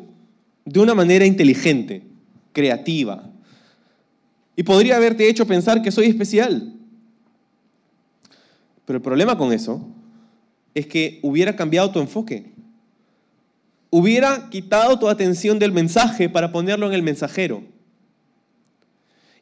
de 0.64 0.80
una 0.80 0.94
manera 0.94 1.26
inteligente, 1.26 2.02
creativa, 2.52 3.30
y 4.56 4.62
podría 4.62 4.96
haberte 4.96 5.28
hecho 5.28 5.46
pensar 5.46 5.82
que 5.82 5.90
soy 5.90 6.06
especial. 6.06 6.75
Pero 8.84 8.96
el 8.96 9.02
problema 9.02 9.38
con 9.38 9.52
eso 9.52 9.87
es 10.74 10.86
que 10.86 11.18
hubiera 11.22 11.56
cambiado 11.56 11.90
tu 11.90 12.00
enfoque. 12.00 12.52
Hubiera 13.90 14.48
quitado 14.50 14.98
tu 14.98 15.08
atención 15.08 15.58
del 15.58 15.72
mensaje 15.72 16.28
para 16.28 16.52
ponerlo 16.52 16.86
en 16.86 16.94
el 16.94 17.02
mensajero. 17.02 17.62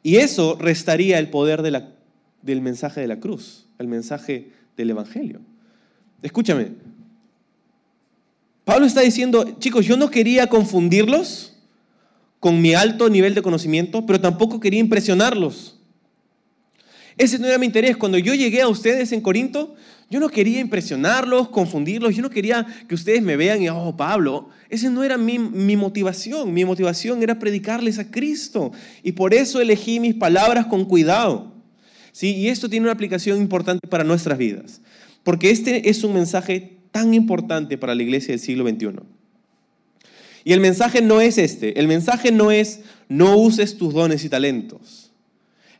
Y 0.01 0.17
eso 0.17 0.57
restaría 0.59 1.19
el 1.19 1.29
poder 1.29 1.61
del 1.61 2.61
mensaje 2.61 3.01
de 3.01 3.07
la 3.07 3.19
cruz, 3.19 3.67
el 3.77 3.87
mensaje 3.87 4.51
del 4.75 4.89
Evangelio. 4.89 5.41
Escúchame. 6.21 6.71
Pablo 8.63 8.85
está 8.85 9.01
diciendo, 9.01 9.57
chicos, 9.59 9.85
yo 9.85 9.97
no 9.97 10.09
quería 10.09 10.47
confundirlos 10.47 11.57
con 12.39 12.61
mi 12.61 12.73
alto 12.73 13.09
nivel 13.09 13.35
de 13.35 13.41
conocimiento, 13.41 14.05
pero 14.05 14.21
tampoco 14.21 14.59
quería 14.59 14.79
impresionarlos. 14.79 15.78
Ese 17.19 17.37
no 17.37 17.47
era 17.47 17.57
mi 17.57 17.65
interés. 17.65 17.97
Cuando 17.97 18.17
yo 18.17 18.33
llegué 18.33 18.61
a 18.61 18.69
ustedes 18.69 19.11
en 19.11 19.19
Corinto, 19.19 19.75
yo 20.09 20.21
no 20.21 20.29
quería 20.29 20.61
impresionarlos, 20.61 21.49
confundirlos, 21.49 22.15
yo 22.15 22.21
no 22.21 22.29
quería 22.29 22.65
que 22.87 22.95
ustedes 22.95 23.21
me 23.21 23.35
vean 23.35 23.61
y, 23.61 23.67
oh, 23.67 23.95
Pablo, 23.97 24.49
esa 24.69 24.89
no 24.89 25.03
era 25.03 25.17
mi, 25.17 25.37
mi, 25.37 25.75
motivación. 25.75 26.53
Mi 26.53 26.63
motivación 26.63 27.21
era 27.21 27.37
predicarles 27.37 27.99
a 27.99 28.09
Cristo. 28.09 28.71
Y 29.03 29.11
por 29.11 29.33
eso 29.33 29.59
elegí 29.59 29.99
mis 29.99 30.15
palabras 30.15 30.67
con 30.67 30.85
cuidado. 30.85 31.51
¿Sí? 32.13 32.35
Y 32.37 32.47
esto 32.47 32.69
tiene 32.69 32.85
una 32.85 32.93
aplicación 32.93 33.37
importante 33.37 33.85
para 33.85 34.05
nuestras 34.05 34.37
vidas. 34.37 34.79
Porque 35.23 35.51
este 35.51 35.89
es 35.89 36.05
un 36.05 36.13
mensaje 36.13 36.77
tan 36.91 37.13
importante 37.13 37.77
para 37.77 37.95
la 37.95 38.01
iglesia 38.01 38.31
del 38.31 38.39
siglo 38.39 38.65
XXI. 38.67 39.01
Y 40.45 40.53
el 40.53 40.61
mensaje 40.61 41.01
no 41.01 41.19
es 41.19 41.37
este. 41.37 41.77
El 41.81 41.89
mensaje 41.89 42.31
no 42.31 42.49
es 42.49 42.79
no 43.09 43.35
uses 43.35 43.77
tus 43.77 43.93
dones 43.93 44.23
y 44.23 44.29
talentos. 44.29 45.08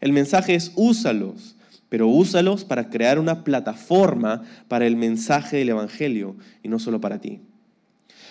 El 0.02 0.14
mensaje 0.14 0.56
es 0.56 0.72
úsalos, 0.76 1.56
pero 1.90 2.08
úsalos 2.08 2.66
para 2.66 2.90
crear 2.90 3.20
una 3.20 3.44
plataforma 3.44 4.44
para 4.68 4.86
el 4.86 4.96
mensaje 4.96 5.58
del 5.58 5.70
Evangelio 5.70 6.36
y 6.64 6.70
no 6.70 6.80
solo 6.80 7.02
para 7.02 7.20
ti. 7.20 7.42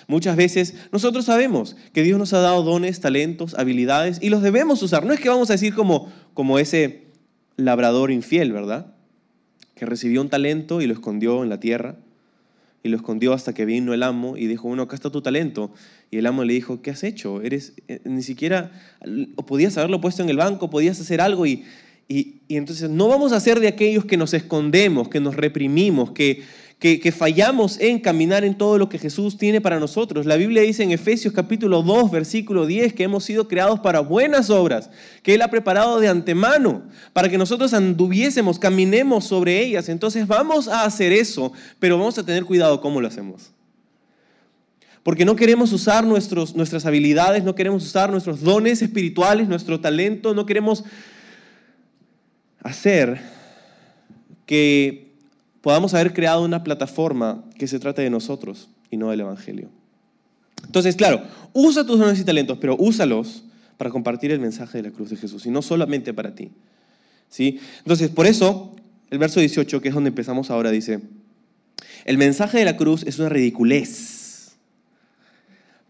Muchas 0.06 0.36
veces 0.36 0.74
nosotros 0.90 1.26
sabemos 1.26 1.76
que 1.92 2.02
Dios 2.02 2.18
nos 2.18 2.32
ha 2.32 2.40
dado 2.40 2.62
dones, 2.62 3.00
talentos, 3.00 3.54
habilidades 3.54 4.18
y 4.22 4.30
los 4.30 4.42
debemos 4.42 4.82
usar. 4.82 5.04
No 5.04 5.12
es 5.12 5.20
que 5.20 5.28
vamos 5.28 5.50
a 5.50 5.54
decir 5.54 5.74
como, 5.74 6.10
como 6.32 6.58
ese 6.58 7.08
labrador 7.56 8.10
infiel, 8.10 8.52
¿verdad? 8.52 8.94
que 9.78 9.86
recibió 9.86 10.20
un 10.20 10.28
talento 10.28 10.82
y 10.82 10.86
lo 10.86 10.92
escondió 10.92 11.42
en 11.42 11.48
la 11.48 11.60
tierra. 11.60 11.96
Y 12.88 12.90
lo 12.90 12.96
escondió 12.96 13.34
hasta 13.34 13.52
que 13.52 13.66
vino 13.66 13.92
el 13.92 14.02
amo 14.02 14.38
y 14.38 14.46
dijo, 14.46 14.66
bueno, 14.66 14.84
acá 14.84 14.94
está 14.94 15.10
tu 15.10 15.20
talento. 15.20 15.70
Y 16.10 16.16
el 16.16 16.26
amo 16.26 16.42
le 16.42 16.54
dijo, 16.54 16.80
¿qué 16.80 16.90
has 16.90 17.04
hecho? 17.04 17.42
Eres, 17.42 17.74
eh, 17.86 18.00
ni 18.04 18.22
siquiera, 18.22 18.72
o 19.36 19.44
podías 19.44 19.76
haberlo 19.76 20.00
puesto 20.00 20.22
en 20.22 20.30
el 20.30 20.38
banco, 20.38 20.70
podías 20.70 20.98
hacer 20.98 21.20
algo. 21.20 21.44
Y, 21.44 21.64
y, 22.08 22.36
y 22.48 22.56
entonces 22.56 22.88
no 22.88 23.08
vamos 23.08 23.32
a 23.32 23.40
ser 23.40 23.60
de 23.60 23.68
aquellos 23.68 24.06
que 24.06 24.16
nos 24.16 24.32
escondemos, 24.32 25.10
que 25.10 25.20
nos 25.20 25.36
reprimimos, 25.36 26.12
que, 26.12 26.42
que, 26.78 27.10
fallamos 27.10 27.80
en 27.80 27.98
caminar 27.98 28.44
en 28.44 28.56
todo 28.56 28.78
lo 28.78 28.88
que 28.88 28.98
Jesús 28.98 29.36
tiene 29.36 29.60
para 29.60 29.80
nosotros. 29.80 30.26
La 30.26 30.36
Biblia 30.36 30.62
dice 30.62 30.84
en 30.84 30.92
Efesios 30.92 31.34
capítulo 31.34 31.82
2, 31.82 32.10
versículo 32.12 32.66
10, 32.66 32.92
que 32.92 33.02
hemos 33.02 33.24
sido 33.24 33.48
creados 33.48 33.80
para 33.80 33.98
buenas 33.98 34.48
obras, 34.48 34.88
que 35.24 35.34
Él 35.34 35.42
ha 35.42 35.50
preparado 35.50 35.98
de 35.98 36.06
antemano, 36.06 36.82
para 37.12 37.28
que 37.28 37.36
nosotros 37.36 37.74
anduviésemos, 37.74 38.60
caminemos 38.60 39.24
sobre 39.24 39.60
ellas. 39.60 39.88
Entonces 39.88 40.28
vamos 40.28 40.68
a 40.68 40.84
hacer 40.84 41.12
eso, 41.12 41.52
pero 41.80 41.98
vamos 41.98 42.16
a 42.16 42.24
tener 42.24 42.44
cuidado 42.44 42.80
cómo 42.80 43.00
lo 43.00 43.08
hacemos. 43.08 43.50
Porque 45.02 45.24
no 45.24 45.34
queremos 45.34 45.72
usar 45.72 46.06
nuestros, 46.06 46.54
nuestras 46.54 46.86
habilidades, 46.86 47.42
no 47.42 47.56
queremos 47.56 47.84
usar 47.84 48.10
nuestros 48.12 48.40
dones 48.40 48.82
espirituales, 48.82 49.48
nuestro 49.48 49.80
talento, 49.80 50.32
no 50.32 50.46
queremos 50.46 50.84
hacer 52.62 53.20
que 54.46 55.07
podamos 55.60 55.94
haber 55.94 56.12
creado 56.12 56.44
una 56.44 56.62
plataforma 56.62 57.44
que 57.56 57.66
se 57.66 57.78
trate 57.78 58.02
de 58.02 58.10
nosotros 58.10 58.68
y 58.90 58.96
no 58.96 59.10
del 59.10 59.20
Evangelio. 59.20 59.70
Entonces, 60.64 60.96
claro, 60.96 61.22
usa 61.52 61.84
tus 61.84 61.98
dones 61.98 62.18
y 62.20 62.24
talentos, 62.24 62.58
pero 62.60 62.76
úsalos 62.78 63.44
para 63.76 63.90
compartir 63.90 64.30
el 64.30 64.40
mensaje 64.40 64.78
de 64.78 64.88
la 64.88 64.94
cruz 64.94 65.10
de 65.10 65.16
Jesús 65.16 65.46
y 65.46 65.50
no 65.50 65.62
solamente 65.62 66.12
para 66.12 66.34
ti. 66.34 66.50
¿Sí? 67.28 67.60
Entonces, 67.78 68.10
por 68.10 68.26
eso, 68.26 68.74
el 69.10 69.18
verso 69.18 69.40
18, 69.40 69.80
que 69.80 69.88
es 69.88 69.94
donde 69.94 70.08
empezamos 70.08 70.50
ahora, 70.50 70.70
dice, 70.70 71.00
el 72.04 72.18
mensaje 72.18 72.58
de 72.58 72.64
la 72.64 72.76
cruz 72.76 73.04
es 73.06 73.18
una 73.18 73.28
ridiculez 73.28 74.56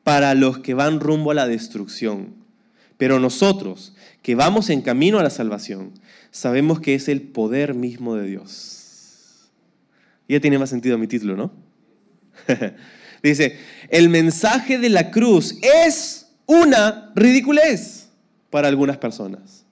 para 0.03 0.35
los 0.35 0.59
que 0.59 0.75
van 0.75 1.01
rumbo 1.01 1.31
a 1.31 1.35
la 1.35 1.47
destrucción, 1.47 2.35
pero 2.97 3.21
nosotros, 3.21 3.95
que 4.23 4.35
vamos 4.35 4.71
en 4.71 4.83
camino 4.83 5.19
a 5.19 5.23
la 5.23 5.31
salvación, 5.31 5.93
sabemos 6.31 6.81
que 6.81 6.95
es 6.95 7.09
el 7.09 7.23
poder 7.23 7.75
mismo 7.75 8.17
de 8.17 8.27
Dios 8.27 8.77
ya 10.28 10.40
tiene 10.40 10.58
más 10.58 10.70
sentido 10.70 10.99
mi 10.99 11.06
título, 11.06 11.37
¿no? 11.37 11.52
Dice, 13.23 13.58
el 13.88 14.08
mensaje 14.08 14.78
de 14.78 14.90
la 14.90 15.11
cruz 15.11 15.58
es 15.62 16.28
una 16.47 17.11
ridiculez 17.16 18.11
para 18.50 18.68
algunas 18.68 18.99
personas. 18.99 19.64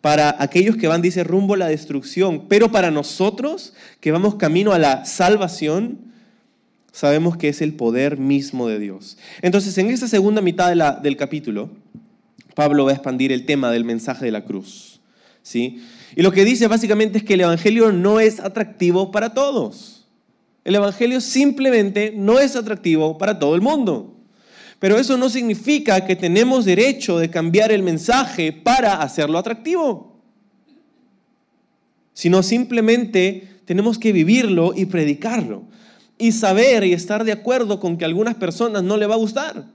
Para 0.00 0.36
aquellos 0.40 0.76
que 0.76 0.88
van, 0.88 1.00
dice, 1.00 1.24
rumbo 1.24 1.54
a 1.54 1.58
la 1.58 1.68
destrucción, 1.68 2.48
pero 2.48 2.70
para 2.70 2.90
nosotros 2.90 3.72
que 4.00 4.12
vamos 4.12 4.34
camino 4.34 4.72
a 4.72 4.78
la 4.78 5.04
salvación, 5.04 6.12
sabemos 6.92 7.36
que 7.36 7.48
es 7.48 7.62
el 7.62 7.74
poder 7.74 8.18
mismo 8.18 8.68
de 8.68 8.78
Dios. 8.78 9.16
Entonces, 9.42 9.76
en 9.78 9.90
esta 9.90 10.08
segunda 10.08 10.42
mitad 10.42 11.00
del 11.00 11.16
capítulo, 11.16 11.70
Pablo 12.54 12.84
va 12.84 12.92
a 12.92 12.94
expandir 12.94 13.32
el 13.32 13.46
tema 13.46 13.70
del 13.70 13.84
mensaje 13.84 14.24
de 14.24 14.32
la 14.32 14.44
cruz. 14.44 14.96
¿sí? 15.46 15.80
Y 16.16 16.22
lo 16.22 16.32
que 16.32 16.46
dice 16.46 16.66
básicamente 16.66 17.18
es 17.18 17.24
que 17.24 17.34
el 17.34 17.42
Evangelio 17.42 17.92
no 17.92 18.20
es 18.20 18.40
atractivo 18.40 19.12
para 19.12 19.34
todos. 19.34 20.06
El 20.64 20.74
Evangelio 20.74 21.20
simplemente 21.20 22.12
no 22.16 22.40
es 22.40 22.56
atractivo 22.56 23.18
para 23.18 23.38
todo 23.38 23.54
el 23.54 23.60
mundo. 23.60 24.16
Pero 24.78 24.98
eso 24.98 25.18
no 25.18 25.28
significa 25.28 26.06
que 26.06 26.16
tenemos 26.16 26.64
derecho 26.64 27.18
de 27.18 27.28
cambiar 27.28 27.70
el 27.70 27.82
mensaje 27.82 28.50
para 28.50 28.94
hacerlo 29.02 29.36
atractivo. 29.36 30.16
Sino 32.14 32.42
simplemente 32.42 33.46
tenemos 33.66 33.98
que 33.98 34.12
vivirlo 34.12 34.72
y 34.74 34.86
predicarlo. 34.86 35.64
Y 36.16 36.32
saber 36.32 36.84
y 36.84 36.94
estar 36.94 37.24
de 37.24 37.32
acuerdo 37.32 37.78
con 37.78 37.98
que 37.98 38.06
a 38.06 38.08
algunas 38.08 38.36
personas 38.36 38.82
no 38.82 38.96
le 38.96 39.06
va 39.06 39.16
a 39.16 39.18
gustar. 39.18 39.66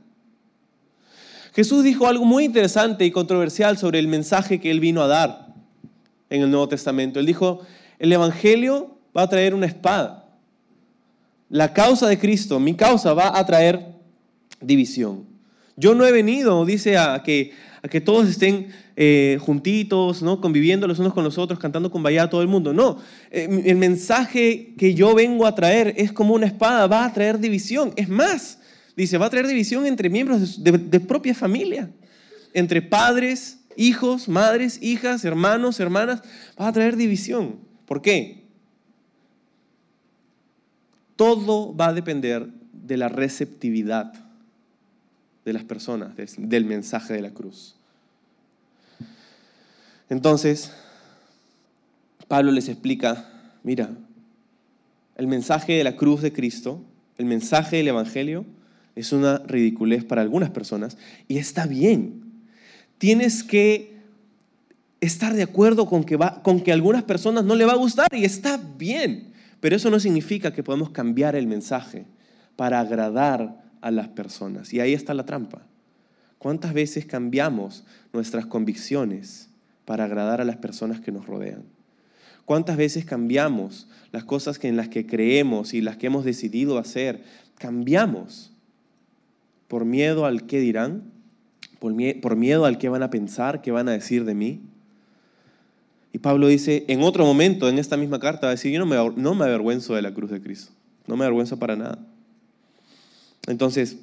Jesús 1.53 1.83
dijo 1.83 2.07
algo 2.07 2.25
muy 2.25 2.45
interesante 2.45 3.05
y 3.05 3.11
controversial 3.11 3.77
sobre 3.77 3.99
el 3.99 4.07
mensaje 4.07 4.59
que 4.59 4.71
él 4.71 4.79
vino 4.79 5.03
a 5.03 5.07
dar 5.07 5.50
en 6.31 6.41
el 6.41 6.49
Nuevo 6.49 6.67
Testamento. 6.67 7.19
Él 7.19 7.25
dijo, 7.27 7.59
el 7.99 8.11
Evangelio 8.11 8.97
va 9.15 9.23
a 9.23 9.29
traer 9.29 9.53
una 9.53 9.67
espada. 9.67 10.29
La 11.49 11.73
causa 11.73 12.07
de 12.07 12.17
Cristo, 12.17 12.59
mi 12.59 12.73
causa, 12.73 13.13
va 13.13 13.37
a 13.37 13.45
traer 13.45 13.85
división. 14.61 15.25
Yo 15.75 15.93
no 15.93 16.05
he 16.05 16.11
venido, 16.11 16.65
dice, 16.65 16.97
a 16.97 17.21
que, 17.23 17.51
a 17.83 17.89
que 17.89 17.99
todos 17.99 18.29
estén 18.29 18.69
eh, 18.95 19.37
juntitos, 19.41 20.21
¿no? 20.21 20.39
conviviendo 20.39 20.87
los 20.87 20.99
unos 20.99 21.13
con 21.13 21.25
los 21.25 21.37
otros, 21.37 21.59
cantando 21.59 21.91
con 21.91 22.01
vaya 22.01 22.29
todo 22.29 22.41
el 22.41 22.47
mundo. 22.47 22.71
No, 22.71 22.99
eh, 23.29 23.63
el 23.65 23.75
mensaje 23.75 24.73
que 24.77 24.93
yo 24.93 25.13
vengo 25.13 25.45
a 25.45 25.53
traer 25.53 25.93
es 25.97 26.13
como 26.13 26.33
una 26.33 26.45
espada, 26.45 26.87
va 26.87 27.03
a 27.03 27.13
traer 27.13 27.39
división. 27.39 27.91
Es 27.97 28.07
más, 28.07 28.59
dice, 28.95 29.17
va 29.17 29.25
a 29.25 29.29
traer 29.29 29.47
división 29.47 29.85
entre 29.85 30.09
miembros 30.09 30.63
de, 30.63 30.71
de 30.71 30.99
propia 31.01 31.35
familia, 31.35 31.89
entre 32.53 32.81
padres, 32.81 33.60
hijos, 33.77 34.27
madres, 34.27 34.81
hijas, 34.81 35.25
hermanos, 35.25 35.79
hermanas, 35.79 36.21
va 36.59 36.67
a 36.67 36.73
traer 36.73 36.95
división. 36.95 37.59
¿Por 37.85 38.01
qué? 38.01 38.43
Todo 41.15 41.75
va 41.75 41.87
a 41.87 41.93
depender 41.93 42.47
de 42.73 42.97
la 42.97 43.09
receptividad 43.09 44.13
de 45.45 45.53
las 45.53 45.63
personas, 45.63 46.13
del 46.37 46.65
mensaje 46.65 47.13
de 47.13 47.21
la 47.21 47.31
cruz. 47.31 47.75
Entonces, 50.09 50.71
Pablo 52.27 52.51
les 52.51 52.69
explica, 52.69 53.29
mira, 53.63 53.89
el 55.15 55.27
mensaje 55.27 55.73
de 55.73 55.83
la 55.83 55.95
cruz 55.95 56.21
de 56.21 56.33
Cristo, 56.33 56.83
el 57.17 57.25
mensaje 57.25 57.77
del 57.77 57.89
Evangelio, 57.89 58.45
es 58.95 59.13
una 59.13 59.37
ridiculez 59.39 60.03
para 60.03 60.21
algunas 60.21 60.49
personas 60.49 60.97
y 61.27 61.37
está 61.37 61.65
bien 61.65 62.20
tienes 63.01 63.43
que 63.43 63.95
estar 64.99 65.33
de 65.33 65.41
acuerdo 65.41 65.87
con 65.87 66.03
que, 66.03 66.19
con 66.43 66.61
que 66.61 66.69
a 66.69 66.75
algunas 66.75 67.01
personas 67.01 67.43
no 67.43 67.55
le 67.55 67.65
va 67.65 67.73
a 67.73 67.77
gustar 67.77 68.07
y 68.13 68.25
está 68.25 68.61
bien. 68.77 69.33
Pero 69.59 69.75
eso 69.75 69.89
no 69.89 69.99
significa 69.99 70.53
que 70.53 70.61
podemos 70.61 70.91
cambiar 70.91 71.35
el 71.35 71.47
mensaje 71.47 72.05
para 72.55 72.79
agradar 72.79 73.59
a 73.81 73.89
las 73.89 74.07
personas. 74.09 74.71
Y 74.71 74.81
ahí 74.81 74.93
está 74.93 75.15
la 75.15 75.25
trampa. 75.25 75.63
¿Cuántas 76.37 76.75
veces 76.75 77.07
cambiamos 77.07 77.85
nuestras 78.13 78.45
convicciones 78.45 79.49
para 79.85 80.03
agradar 80.03 80.39
a 80.39 80.45
las 80.45 80.57
personas 80.57 80.99
que 80.99 81.11
nos 81.11 81.25
rodean? 81.25 81.63
¿Cuántas 82.45 82.77
veces 82.77 83.03
cambiamos 83.03 83.87
las 84.11 84.25
cosas 84.25 84.63
en 84.63 84.77
las 84.77 84.89
que 84.89 85.07
creemos 85.07 85.73
y 85.73 85.81
las 85.81 85.97
que 85.97 86.05
hemos 86.05 86.23
decidido 86.23 86.77
hacer? 86.77 87.23
Cambiamos 87.57 88.51
por 89.67 89.85
miedo 89.85 90.27
al 90.27 90.45
qué 90.45 90.59
dirán, 90.59 91.19
por, 91.81 92.35
miedo 92.35 92.65
al 92.65 92.77
que 92.77 92.89
van 92.89 93.01
a 93.01 93.09
pensar, 93.09 93.61
qué 93.63 93.71
van 93.71 93.89
a 93.89 93.93
decir 93.93 94.23
de 94.23 94.35
mí. 94.35 94.61
Y 96.13 96.19
Pablo 96.19 96.47
dice, 96.47 96.85
en 96.87 97.01
otro 97.01 97.25
momento, 97.25 97.67
en 97.67 97.79
esta 97.79 97.97
misma 97.97 98.19
carta, 98.19 98.41
va 98.41 98.49
a 98.49 98.51
decir, 98.51 98.71
yo 98.71 98.79
no 98.79 98.85
me, 98.85 98.95
no 99.19 99.33
me 99.33 99.45
avergüenzo 99.45 99.95
de 99.95 100.03
la 100.03 100.13
cruz 100.13 100.29
de 100.29 100.41
Cristo, 100.41 100.71
no 101.07 101.17
me 101.17 101.25
avergüenzo 101.25 101.57
para 101.57 101.75
nada. 101.75 101.97
Entonces, 103.47 103.97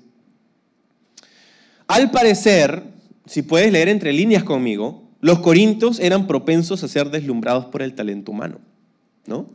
al 1.87 2.11
parecer, 2.11 2.83
si 3.27 3.43
puedes 3.43 3.71
leer 3.71 3.89
entre 3.89 4.13
líneas 4.13 4.43
conmigo, 4.43 5.05
los 5.21 5.39
corintios 5.39 6.01
eran 6.01 6.27
propensos 6.27 6.83
a 6.83 6.89
ser 6.89 7.11
deslumbrados 7.11 7.67
por 7.67 7.83
el 7.83 7.95
talento 7.95 8.33
humano, 8.33 8.59
¿no? 9.25 9.51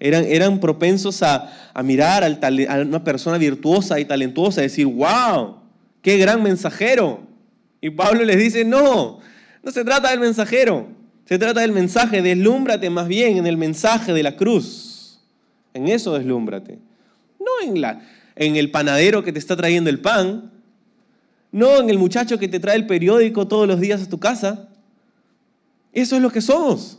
Eran, 0.00 0.24
eran 0.24 0.60
propensos 0.60 1.22
a, 1.22 1.52
mirar 1.84 2.24
a 2.24 2.80
una 2.80 3.04
persona 3.04 3.36
virtuosa 3.36 4.00
y 4.00 4.06
talentuosa 4.06 4.60
y 4.62 4.64
decir, 4.64 4.86
wow, 4.86 5.61
qué 6.02 6.18
gran 6.18 6.42
mensajero. 6.42 7.20
Y 7.80 7.90
Pablo 7.90 8.24
les 8.24 8.36
dice, 8.36 8.64
no, 8.64 9.20
no 9.62 9.70
se 9.70 9.84
trata 9.84 10.10
del 10.10 10.20
mensajero, 10.20 10.88
se 11.24 11.38
trata 11.38 11.60
del 11.60 11.72
mensaje, 11.72 12.20
deslúmbrate 12.20 12.90
más 12.90 13.08
bien 13.08 13.38
en 13.38 13.46
el 13.46 13.56
mensaje 13.56 14.12
de 14.12 14.22
la 14.22 14.36
cruz. 14.36 15.20
En 15.74 15.88
eso 15.88 16.12
deslúmbrate. 16.12 16.78
No 17.40 17.66
en, 17.66 17.80
la, 17.80 18.02
en 18.36 18.56
el 18.56 18.70
panadero 18.70 19.22
que 19.22 19.32
te 19.32 19.38
está 19.38 19.56
trayendo 19.56 19.88
el 19.88 20.00
pan, 20.00 20.52
no 21.50 21.80
en 21.80 21.90
el 21.90 21.98
muchacho 21.98 22.38
que 22.38 22.48
te 22.48 22.60
trae 22.60 22.76
el 22.76 22.86
periódico 22.86 23.48
todos 23.48 23.66
los 23.66 23.80
días 23.80 24.02
a 24.02 24.08
tu 24.08 24.18
casa. 24.18 24.68
Eso 25.92 26.16
es 26.16 26.22
lo 26.22 26.30
que 26.30 26.40
somos. 26.40 26.98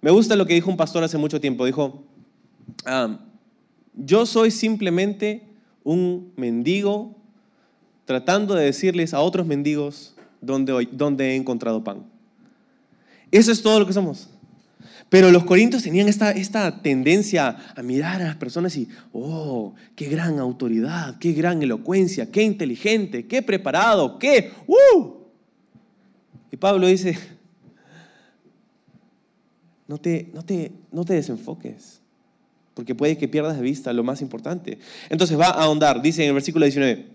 Me 0.00 0.10
gusta 0.10 0.36
lo 0.36 0.46
que 0.46 0.54
dijo 0.54 0.70
un 0.70 0.76
pastor 0.76 1.04
hace 1.04 1.18
mucho 1.18 1.40
tiempo. 1.40 1.64
Dijo, 1.64 2.04
ah, 2.84 3.18
yo 3.94 4.26
soy 4.26 4.50
simplemente 4.50 5.45
un 5.86 6.32
mendigo 6.34 7.14
tratando 8.06 8.56
de 8.56 8.64
decirles 8.64 9.14
a 9.14 9.20
otros 9.20 9.46
mendigos 9.46 10.16
dónde, 10.40 10.88
dónde 10.90 11.30
he 11.30 11.36
encontrado 11.36 11.84
pan. 11.84 12.04
Eso 13.30 13.52
es 13.52 13.62
todo 13.62 13.78
lo 13.78 13.86
que 13.86 13.92
somos. 13.92 14.28
Pero 15.08 15.30
los 15.30 15.44
corintios 15.44 15.84
tenían 15.84 16.08
esta, 16.08 16.32
esta 16.32 16.82
tendencia 16.82 17.56
a 17.76 17.82
mirar 17.82 18.20
a 18.20 18.26
las 18.26 18.36
personas 18.36 18.76
y, 18.76 18.88
oh, 19.12 19.74
qué 19.94 20.06
gran 20.08 20.40
autoridad, 20.40 21.18
qué 21.20 21.32
gran 21.32 21.62
elocuencia, 21.62 22.32
qué 22.32 22.42
inteligente, 22.42 23.28
qué 23.28 23.40
preparado, 23.40 24.18
qué, 24.18 24.50
¡uh! 24.66 25.14
Y 26.50 26.56
Pablo 26.56 26.88
dice, 26.88 27.16
no 29.86 29.98
te, 29.98 30.30
no 30.34 30.44
te, 30.44 30.72
no 30.90 31.04
te 31.04 31.14
desenfoques, 31.14 32.00
porque 32.76 32.94
puede 32.94 33.16
que 33.16 33.26
pierdas 33.26 33.56
de 33.56 33.62
vista 33.62 33.90
lo 33.94 34.04
más 34.04 34.20
importante. 34.20 34.78
Entonces 35.08 35.40
va 35.40 35.46
a 35.46 35.62
ahondar, 35.62 36.02
dice 36.02 36.22
en 36.22 36.28
el 36.28 36.34
versículo 36.34 36.66
19, 36.66 37.06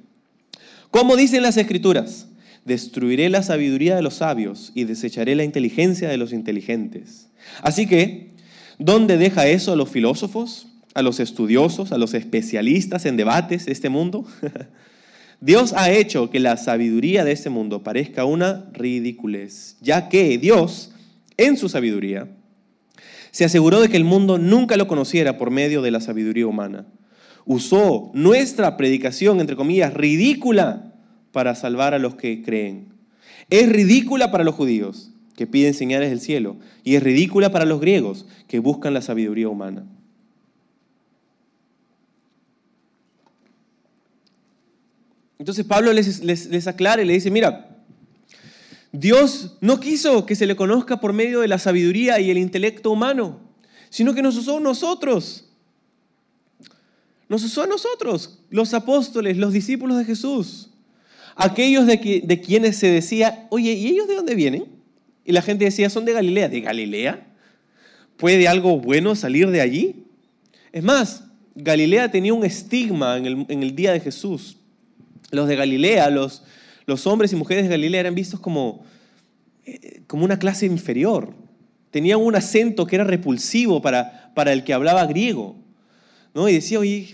¿cómo 0.89 1.15
dicen 1.15 1.43
las 1.43 1.55
escrituras? 1.55 2.25
Destruiré 2.65 3.29
la 3.29 3.43
sabiduría 3.43 3.95
de 3.95 4.01
los 4.01 4.15
sabios 4.15 4.71
y 4.73 4.85
desecharé 4.85 5.35
la 5.35 5.43
inteligencia 5.43 6.09
de 6.09 6.17
los 6.17 6.33
inteligentes. 6.33 7.27
Así 7.61 7.85
que, 7.85 8.31
¿dónde 8.79 9.17
deja 9.17 9.45
eso 9.45 9.71
a 9.71 9.75
los 9.75 9.87
filósofos, 9.87 10.65
a 10.95 11.03
los 11.03 11.19
estudiosos, 11.19 11.91
a 11.91 11.99
los 11.99 12.15
especialistas 12.15 13.05
en 13.05 13.15
debates 13.15 13.67
de 13.67 13.71
este 13.71 13.89
mundo? 13.89 14.25
Dios 15.41 15.73
ha 15.73 15.91
hecho 15.91 16.31
que 16.31 16.39
la 16.39 16.57
sabiduría 16.57 17.23
de 17.23 17.33
este 17.33 17.51
mundo 17.51 17.83
parezca 17.83 18.25
una 18.25 18.65
ridiculez, 18.73 19.77
ya 19.79 20.09
que 20.09 20.39
Dios, 20.39 20.91
en 21.37 21.55
su 21.55 21.69
sabiduría, 21.69 22.27
se 23.31 23.45
aseguró 23.45 23.79
de 23.79 23.89
que 23.89 23.97
el 23.97 24.03
mundo 24.03 24.37
nunca 24.37 24.77
lo 24.77 24.87
conociera 24.87 25.37
por 25.37 25.51
medio 25.51 25.81
de 25.81 25.91
la 25.91 26.01
sabiduría 26.01 26.47
humana. 26.47 26.85
Usó 27.45 28.11
nuestra 28.13 28.77
predicación, 28.77 29.39
entre 29.39 29.55
comillas, 29.55 29.93
ridícula 29.93 30.93
para 31.31 31.55
salvar 31.55 31.93
a 31.93 31.99
los 31.99 32.15
que 32.15 32.43
creen. 32.43 32.89
Es 33.49 33.69
ridícula 33.69 34.31
para 34.31 34.43
los 34.43 34.55
judíos, 34.55 35.11
que 35.35 35.47
piden 35.47 35.73
señales 35.73 36.09
del 36.09 36.19
cielo, 36.19 36.57
y 36.83 36.95
es 36.95 37.03
ridícula 37.03 37.51
para 37.51 37.65
los 37.65 37.81
griegos, 37.81 38.27
que 38.47 38.59
buscan 38.59 38.93
la 38.93 39.01
sabiduría 39.01 39.49
humana. 39.49 39.85
Entonces 45.41 45.65
Pablo 45.65 45.91
les, 45.91 46.67
aclara 46.67 47.01
y 47.01 47.05
le 47.05 47.13
dice, 47.13 47.31
mira, 47.31 47.80
Dios 48.91 49.57
no 49.61 49.79
quiso 49.79 50.25
que 50.25 50.35
se 50.35 50.45
le 50.45 50.55
conozca 50.55 50.99
por 50.99 51.13
medio 51.13 51.41
de 51.41 51.47
la 51.47 51.59
sabiduría 51.59 52.19
y 52.19 52.29
el 52.29 52.37
intelecto 52.37 52.91
humano, 52.91 53.39
sino 53.89 54.13
que 54.13 54.21
nos 54.21 54.35
usó 54.37 54.59
nosotros. 54.59 55.45
Nos 57.29 57.43
usó 57.43 57.63
a 57.63 57.67
nosotros, 57.67 58.39
los 58.49 58.73
apóstoles, 58.73 59.37
los 59.37 59.53
discípulos 59.53 59.97
de 59.97 60.05
Jesús. 60.05 60.69
Aquellos 61.35 61.87
de, 61.87 62.41
quienes 62.45 62.75
se 62.75 62.87
decía, 62.87 63.47
oye, 63.49 63.71
¿y 63.71 63.87
ellos 63.87 64.07
de 64.07 64.15
dónde 64.15 64.35
vienen? 64.35 64.65
Y 65.23 65.31
la 65.31 65.41
gente 65.41 65.63
decía, 65.63 65.89
son 65.89 66.03
de 66.03 66.11
Galilea. 66.11 66.49
¿De 66.49 66.59
Galilea? 66.59 67.25
¿Puede 68.17 68.49
algo 68.49 68.79
bueno 68.79 69.15
salir 69.15 69.49
de 69.49 69.61
allí? 69.61 70.03
Es 70.73 70.83
más, 70.83 71.23
Galilea 71.55 72.11
tenía 72.11 72.33
un 72.33 72.43
estigma 72.43 73.17
en 73.17 73.63
el 73.63 73.75
día 73.75 73.93
de 73.93 74.01
Jesús 74.01 74.57
los 75.31 75.47
de 75.47 75.55
Galilea, 75.55 76.09
los, 76.09 76.43
los 76.85 77.07
hombres 77.07 77.31
y 77.33 77.35
mujeres 77.35 77.63
de 77.63 77.69
Galilea 77.69 78.01
eran 78.01 78.15
vistos 78.15 78.39
como, 78.39 78.83
eh, 79.65 80.01
como 80.07 80.25
una 80.25 80.39
clase 80.39 80.65
inferior. 80.65 81.33
Tenían 81.91 82.19
un 82.19 82.35
acento 82.35 82.85
que 82.85 82.95
era 82.95 83.03
repulsivo 83.03 83.81
para, 83.81 84.31
para 84.33 84.53
el 84.53 84.63
que 84.63 84.73
hablaba 84.73 85.05
griego. 85.05 85.55
¿no? 86.33 86.47
Y 86.47 86.53
decía, 86.53 86.79
oye, 86.79 87.13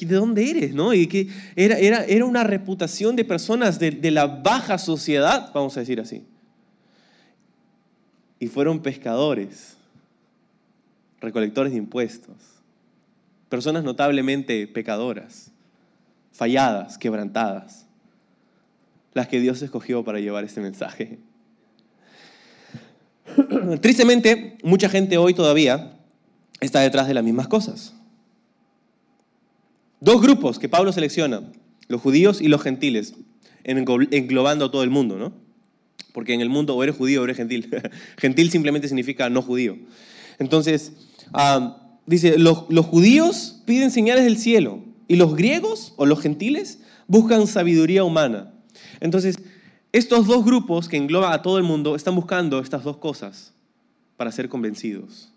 ¿de 0.00 0.14
dónde 0.14 0.50
eres? 0.50 0.74
¿no? 0.74 0.94
Y 0.94 1.30
era, 1.54 1.78
era, 1.78 2.04
era 2.04 2.24
una 2.24 2.44
reputación 2.44 3.14
de 3.16 3.24
personas 3.24 3.78
de, 3.78 3.90
de 3.90 4.10
la 4.10 4.26
baja 4.26 4.78
sociedad, 4.78 5.50
vamos 5.52 5.76
a 5.76 5.80
decir 5.80 6.00
así. 6.00 6.24
Y 8.38 8.48
fueron 8.48 8.80
pescadores, 8.80 9.76
recolectores 11.20 11.72
de 11.72 11.78
impuestos, 11.78 12.36
personas 13.48 13.84
notablemente 13.84 14.66
pecadoras 14.66 15.52
falladas, 16.32 16.98
quebrantadas, 16.98 17.86
las 19.14 19.28
que 19.28 19.40
Dios 19.40 19.62
escogió 19.62 20.04
para 20.04 20.20
llevar 20.20 20.44
este 20.44 20.60
mensaje. 20.60 21.18
Tristemente, 23.80 24.58
mucha 24.62 24.88
gente 24.88 25.18
hoy 25.18 25.34
todavía 25.34 25.98
está 26.60 26.80
detrás 26.80 27.08
de 27.08 27.14
las 27.14 27.24
mismas 27.24 27.48
cosas. 27.48 27.94
Dos 30.00 30.20
grupos 30.20 30.58
que 30.58 30.68
Pablo 30.68 30.92
selecciona, 30.92 31.42
los 31.88 32.00
judíos 32.00 32.40
y 32.40 32.48
los 32.48 32.62
gentiles, 32.62 33.14
englobando 33.64 34.64
a 34.64 34.70
todo 34.70 34.82
el 34.82 34.90
mundo, 34.90 35.16
¿no? 35.16 35.32
Porque 36.12 36.34
en 36.34 36.40
el 36.40 36.48
mundo 36.48 36.74
o 36.74 36.82
eres 36.82 36.96
judío 36.96 37.20
o 37.20 37.24
eres 37.24 37.36
gentil. 37.36 37.70
gentil 38.18 38.50
simplemente 38.50 38.88
significa 38.88 39.30
no 39.30 39.42
judío. 39.42 39.78
Entonces, 40.38 40.92
ah, 41.32 41.98
dice, 42.06 42.38
los, 42.38 42.64
los 42.68 42.86
judíos 42.86 43.62
piden 43.64 43.90
señales 43.90 44.24
del 44.24 44.38
cielo, 44.38 44.80
y 45.12 45.16
los 45.16 45.36
griegos 45.36 45.92
o 45.96 46.06
los 46.06 46.20
gentiles 46.20 46.78
buscan 47.06 47.46
sabiduría 47.46 48.02
humana. 48.02 48.51
Entonces, 49.02 49.40
estos 49.90 50.28
dos 50.28 50.44
grupos 50.44 50.88
que 50.88 50.96
engloban 50.96 51.32
a 51.32 51.42
todo 51.42 51.58
el 51.58 51.64
mundo 51.64 51.96
están 51.96 52.14
buscando 52.14 52.60
estas 52.60 52.84
dos 52.84 52.98
cosas 52.98 53.52
para 54.16 54.30
ser 54.30 54.48
convencidos. 54.48 55.32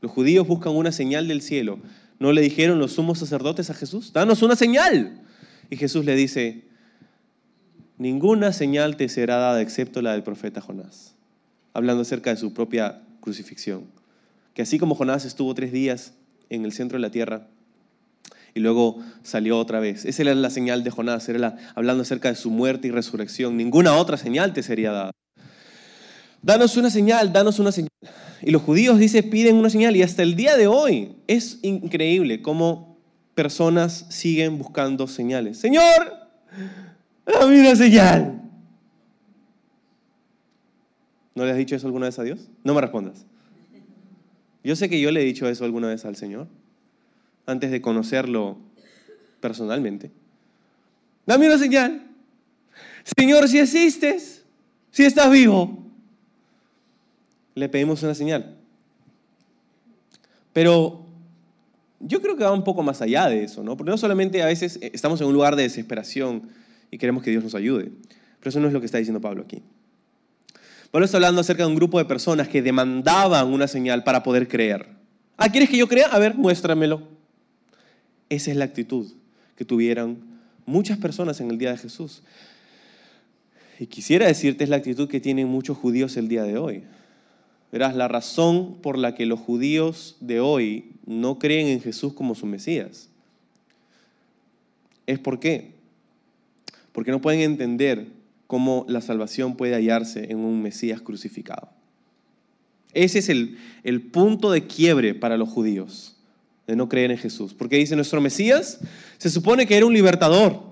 Los 0.00 0.12
judíos 0.12 0.46
buscan 0.46 0.76
una 0.76 0.92
señal 0.92 1.26
del 1.26 1.42
cielo. 1.42 1.80
¿No 2.20 2.32
le 2.32 2.40
dijeron 2.40 2.78
los 2.78 2.92
sumos 2.92 3.18
sacerdotes 3.18 3.70
a 3.70 3.74
Jesús? 3.74 4.12
Danos 4.12 4.42
una 4.42 4.54
señal. 4.54 5.20
Y 5.68 5.76
Jesús 5.76 6.04
le 6.04 6.14
dice, 6.14 6.62
ninguna 7.98 8.52
señal 8.52 8.96
te 8.96 9.08
será 9.08 9.36
dada 9.36 9.60
excepto 9.62 10.00
la 10.00 10.12
del 10.12 10.22
profeta 10.22 10.60
Jonás, 10.60 11.16
hablando 11.72 12.02
acerca 12.02 12.30
de 12.30 12.36
su 12.36 12.54
propia 12.54 13.02
crucifixión. 13.20 13.82
Que 14.54 14.62
así 14.62 14.78
como 14.78 14.94
Jonás 14.94 15.24
estuvo 15.24 15.52
tres 15.54 15.72
días 15.72 16.14
en 16.50 16.64
el 16.64 16.70
centro 16.70 16.98
de 16.98 17.02
la 17.02 17.10
tierra, 17.10 17.48
y 18.54 18.60
luego 18.60 18.98
salió 19.22 19.58
otra 19.58 19.80
vez. 19.80 20.04
Esa 20.04 20.22
era 20.22 20.34
la 20.34 20.50
señal 20.50 20.84
de 20.84 20.90
Jonás, 20.90 21.28
era 21.28 21.56
hablando 21.74 22.02
acerca 22.02 22.28
de 22.28 22.34
su 22.34 22.50
muerte 22.50 22.88
y 22.88 22.90
resurrección. 22.90 23.56
Ninguna 23.56 23.96
otra 23.96 24.16
señal 24.16 24.52
te 24.52 24.62
sería 24.62 24.92
dada. 24.92 25.12
Danos 26.42 26.76
una 26.76 26.90
señal, 26.90 27.32
danos 27.32 27.58
una 27.58 27.72
señal. 27.72 27.90
Y 28.42 28.50
los 28.50 28.62
judíos, 28.62 28.98
dice, 28.98 29.22
piden 29.22 29.56
una 29.56 29.70
señal. 29.70 29.96
Y 29.96 30.02
hasta 30.02 30.22
el 30.22 30.36
día 30.36 30.56
de 30.56 30.66
hoy 30.66 31.16
es 31.26 31.58
increíble 31.62 32.42
cómo 32.42 32.98
personas 33.34 34.06
siguen 34.08 34.58
buscando 34.58 35.06
señales. 35.06 35.58
Señor, 35.58 36.28
dame 37.26 37.60
una 37.60 37.76
señal. 37.76 38.42
¿No 41.34 41.44
le 41.44 41.52
has 41.52 41.56
dicho 41.56 41.76
eso 41.76 41.86
alguna 41.86 42.06
vez 42.06 42.18
a 42.18 42.24
Dios? 42.24 42.48
No 42.64 42.74
me 42.74 42.80
respondas. 42.80 43.26
Yo 44.64 44.74
sé 44.74 44.88
que 44.88 45.00
yo 45.00 45.10
le 45.12 45.22
he 45.22 45.24
dicho 45.24 45.48
eso 45.48 45.64
alguna 45.64 45.88
vez 45.88 46.04
al 46.04 46.16
Señor 46.16 46.48
antes 47.48 47.70
de 47.70 47.80
conocerlo 47.80 48.58
personalmente. 49.40 50.10
Dame 51.26 51.46
una 51.46 51.58
señal. 51.58 52.06
Señor, 53.16 53.48
si 53.48 53.58
existes, 53.58 54.44
si 54.90 55.04
estás 55.04 55.30
vivo, 55.30 55.82
le 57.54 57.68
pedimos 57.68 58.02
una 58.02 58.14
señal. 58.14 58.54
Pero 60.52 61.06
yo 62.00 62.20
creo 62.20 62.36
que 62.36 62.44
va 62.44 62.52
un 62.52 62.64
poco 62.64 62.82
más 62.82 63.00
allá 63.00 63.28
de 63.28 63.44
eso, 63.44 63.64
¿no? 63.64 63.76
Porque 63.76 63.90
no 63.90 63.98
solamente 63.98 64.42
a 64.42 64.46
veces 64.46 64.78
estamos 64.82 65.20
en 65.22 65.26
un 65.26 65.32
lugar 65.32 65.56
de 65.56 65.62
desesperación 65.62 66.50
y 66.90 66.98
queremos 66.98 67.22
que 67.22 67.30
Dios 67.30 67.42
nos 67.42 67.54
ayude, 67.54 67.92
pero 68.40 68.50
eso 68.50 68.60
no 68.60 68.66
es 68.66 68.74
lo 68.74 68.80
que 68.80 68.86
está 68.86 68.98
diciendo 68.98 69.20
Pablo 69.20 69.42
aquí. 69.42 69.62
Pablo 70.90 71.04
está 71.06 71.16
hablando 71.16 71.40
acerca 71.40 71.62
de 71.62 71.68
un 71.68 71.76
grupo 71.76 71.98
de 71.98 72.04
personas 72.04 72.48
que 72.48 72.60
demandaban 72.60 73.48
una 73.48 73.68
señal 73.68 74.04
para 74.04 74.22
poder 74.22 74.48
creer. 74.48 74.88
Ah, 75.38 75.48
¿quieres 75.48 75.70
que 75.70 75.78
yo 75.78 75.88
crea? 75.88 76.08
A 76.08 76.18
ver, 76.18 76.34
muéstramelo. 76.34 77.17
Esa 78.28 78.50
es 78.50 78.56
la 78.56 78.64
actitud 78.64 79.12
que 79.56 79.64
tuvieron 79.64 80.18
muchas 80.66 80.98
personas 80.98 81.40
en 81.40 81.50
el 81.50 81.58
día 81.58 81.72
de 81.72 81.78
Jesús. 81.78 82.22
Y 83.80 83.86
quisiera 83.86 84.26
decirte 84.26 84.64
es 84.64 84.70
la 84.70 84.76
actitud 84.76 85.08
que 85.08 85.20
tienen 85.20 85.48
muchos 85.48 85.78
judíos 85.78 86.16
el 86.16 86.28
día 86.28 86.42
de 86.42 86.58
hoy. 86.58 86.82
Verás, 87.72 87.94
la 87.94 88.08
razón 88.08 88.76
por 88.82 88.98
la 88.98 89.14
que 89.14 89.26
los 89.26 89.40
judíos 89.40 90.16
de 90.20 90.40
hoy 90.40 90.92
no 91.06 91.38
creen 91.38 91.68
en 91.68 91.80
Jesús 91.80 92.12
como 92.12 92.34
su 92.34 92.46
Mesías 92.46 93.08
es 95.08 95.18
por 95.18 95.40
qué. 95.40 95.72
Porque 96.92 97.10
no 97.10 97.20
pueden 97.20 97.40
entender 97.40 98.06
cómo 98.46 98.84
la 98.88 99.00
salvación 99.00 99.56
puede 99.56 99.74
hallarse 99.74 100.30
en 100.30 100.38
un 100.38 100.62
Mesías 100.62 101.00
crucificado. 101.00 101.70
Ese 102.92 103.18
es 103.18 103.28
el, 103.28 103.58
el 103.84 104.02
punto 104.02 104.50
de 104.50 104.66
quiebre 104.66 105.14
para 105.14 105.36
los 105.36 105.48
judíos 105.48 106.17
de 106.68 106.76
no 106.76 106.88
creer 106.88 107.10
en 107.10 107.18
Jesús. 107.18 107.54
Porque 107.54 107.76
dice 107.76 107.96
nuestro 107.96 108.20
Mesías, 108.20 108.78
se 109.16 109.30
supone 109.30 109.66
que 109.66 109.76
era 109.76 109.86
un 109.86 109.94
libertador, 109.94 110.62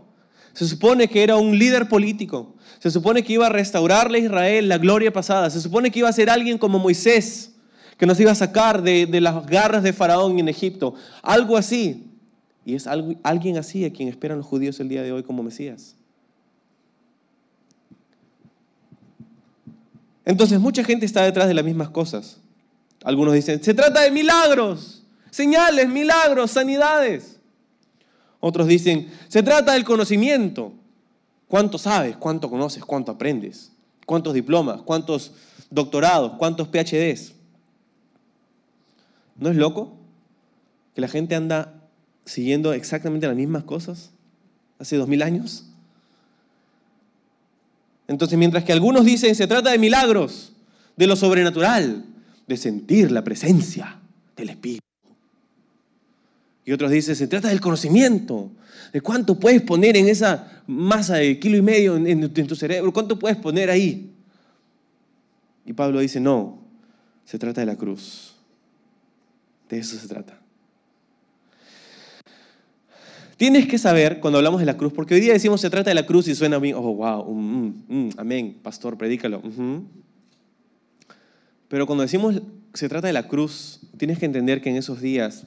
se 0.52 0.68
supone 0.68 1.08
que 1.08 1.22
era 1.22 1.36
un 1.36 1.58
líder 1.58 1.88
político, 1.88 2.54
se 2.78 2.90
supone 2.90 3.24
que 3.24 3.32
iba 3.32 3.46
a 3.46 3.48
restaurarle 3.48 4.18
a 4.18 4.20
Israel 4.20 4.68
la 4.68 4.76
gloria 4.76 5.10
pasada, 5.10 5.48
se 5.48 5.60
supone 5.60 5.90
que 5.90 6.00
iba 6.00 6.08
a 6.08 6.12
ser 6.12 6.28
alguien 6.28 6.58
como 6.58 6.78
Moisés, 6.78 7.54
que 7.96 8.04
nos 8.04 8.20
iba 8.20 8.30
a 8.30 8.34
sacar 8.34 8.82
de, 8.82 9.08
las 9.22 9.46
garras 9.46 9.82
de 9.82 9.94
Faraón 9.94 10.38
en 10.38 10.48
Egipto, 10.48 10.94
algo 11.22 11.56
así. 11.56 12.04
Y 12.66 12.74
es 12.74 12.86
algo, 12.86 13.14
alguien 13.22 13.56
así 13.56 13.86
a 13.86 13.92
quien 13.92 14.08
esperan 14.08 14.36
los 14.36 14.46
judíos 14.46 14.78
el 14.80 14.90
día 14.90 15.02
de 15.02 15.12
hoy 15.12 15.22
como 15.22 15.42
Mesías. 15.42 15.96
Entonces 20.26 20.60
mucha 20.60 20.84
gente 20.84 21.06
está 21.06 21.22
detrás 21.22 21.48
de 21.48 21.54
las 21.54 21.64
mismas 21.64 21.88
cosas. 21.88 22.38
Algunos 23.02 23.32
dicen, 23.32 23.62
se 23.62 23.72
trata 23.72 24.02
de 24.02 24.10
milagros 24.10 25.05
señales, 25.36 25.86
milagros, 25.90 26.50
sanidades. 26.50 27.38
Otros 28.40 28.66
dicen, 28.66 29.12
se 29.28 29.42
trata 29.42 29.74
del 29.74 29.84
conocimiento. 29.84 30.72
¿Cuánto 31.46 31.76
sabes? 31.76 32.16
¿Cuánto 32.16 32.48
conoces? 32.48 32.82
¿Cuánto 32.82 33.12
aprendes? 33.12 33.70
¿Cuántos 34.06 34.32
diplomas? 34.32 34.80
¿Cuántos 34.80 35.32
doctorados? 35.70 36.32
¿Cuántos 36.38 36.68
PhDs? 36.68 37.34
¿No 39.36 39.50
es 39.50 39.56
loco? 39.56 39.98
Que 40.94 41.02
la 41.02 41.08
gente 41.08 41.34
anda 41.34 41.82
siguiendo 42.24 42.72
exactamente 42.72 43.26
las 43.26 43.36
mismas 43.36 43.64
cosas 43.64 44.12
hace 44.78 44.96
dos 44.96 45.06
mil 45.06 45.20
años. 45.20 45.66
Entonces, 48.08 48.38
mientras 48.38 48.64
que 48.64 48.72
algunos 48.72 49.04
dicen 49.04 49.34
se 49.34 49.46
trata 49.46 49.70
de 49.70 49.78
milagros, 49.78 50.52
de 50.96 51.06
lo 51.06 51.14
sobrenatural, 51.14 52.06
de 52.46 52.56
sentir 52.56 53.10
la 53.12 53.22
presencia 53.22 54.00
del 54.34 54.48
Espíritu. 54.48 54.85
Y 56.66 56.72
otros 56.72 56.90
dicen, 56.90 57.14
se 57.14 57.28
trata 57.28 57.48
del 57.48 57.60
conocimiento, 57.60 58.50
de 58.92 59.00
cuánto 59.00 59.38
puedes 59.38 59.62
poner 59.62 59.96
en 59.96 60.08
esa 60.08 60.62
masa 60.66 61.14
de 61.14 61.38
kilo 61.38 61.56
y 61.56 61.62
medio 61.62 61.96
en, 61.96 62.28
tu 62.32 62.56
cerebro, 62.56 62.92
cuánto 62.92 63.16
puedes 63.16 63.38
poner 63.38 63.70
ahí. 63.70 64.12
Y 65.64 65.72
Pablo 65.72 66.00
dice, 66.00 66.18
no, 66.18 66.58
se 67.24 67.38
trata 67.38 67.60
de 67.60 67.68
la 67.68 67.76
cruz. 67.76 68.34
De 69.68 69.78
eso 69.78 69.96
se 69.96 70.08
trata. 70.08 70.40
Tienes 73.36 73.68
que 73.68 73.78
saber 73.78 74.18
cuando 74.18 74.38
hablamos 74.38 74.58
de 74.58 74.66
la 74.66 74.76
cruz, 74.76 74.92
porque 74.92 75.14
hoy 75.14 75.20
día 75.20 75.34
decimos 75.34 75.60
se 75.60 75.70
trata 75.70 75.90
de 75.90 75.94
la 75.94 76.06
cruz 76.06 76.26
y 76.26 76.34
suena 76.34 76.56
a 76.56 76.60
mí, 76.60 76.72
oh, 76.72 76.80
wow, 76.80 77.32
mm, 77.32 77.66
mm, 77.66 77.84
mm, 77.88 78.10
amén, 78.16 78.58
pastor, 78.60 78.98
predícalo. 78.98 79.40
Pero 81.68 81.86
cuando 81.86 82.02
decimos 82.02 82.42
se 82.74 82.88
trata 82.88 83.06
de 83.06 83.12
la 83.12 83.28
cruz, 83.28 83.80
tienes 83.96 84.18
que 84.18 84.26
entender 84.26 84.60
que 84.60 84.70
en 84.70 84.76
esos 84.76 85.00
días 85.00 85.46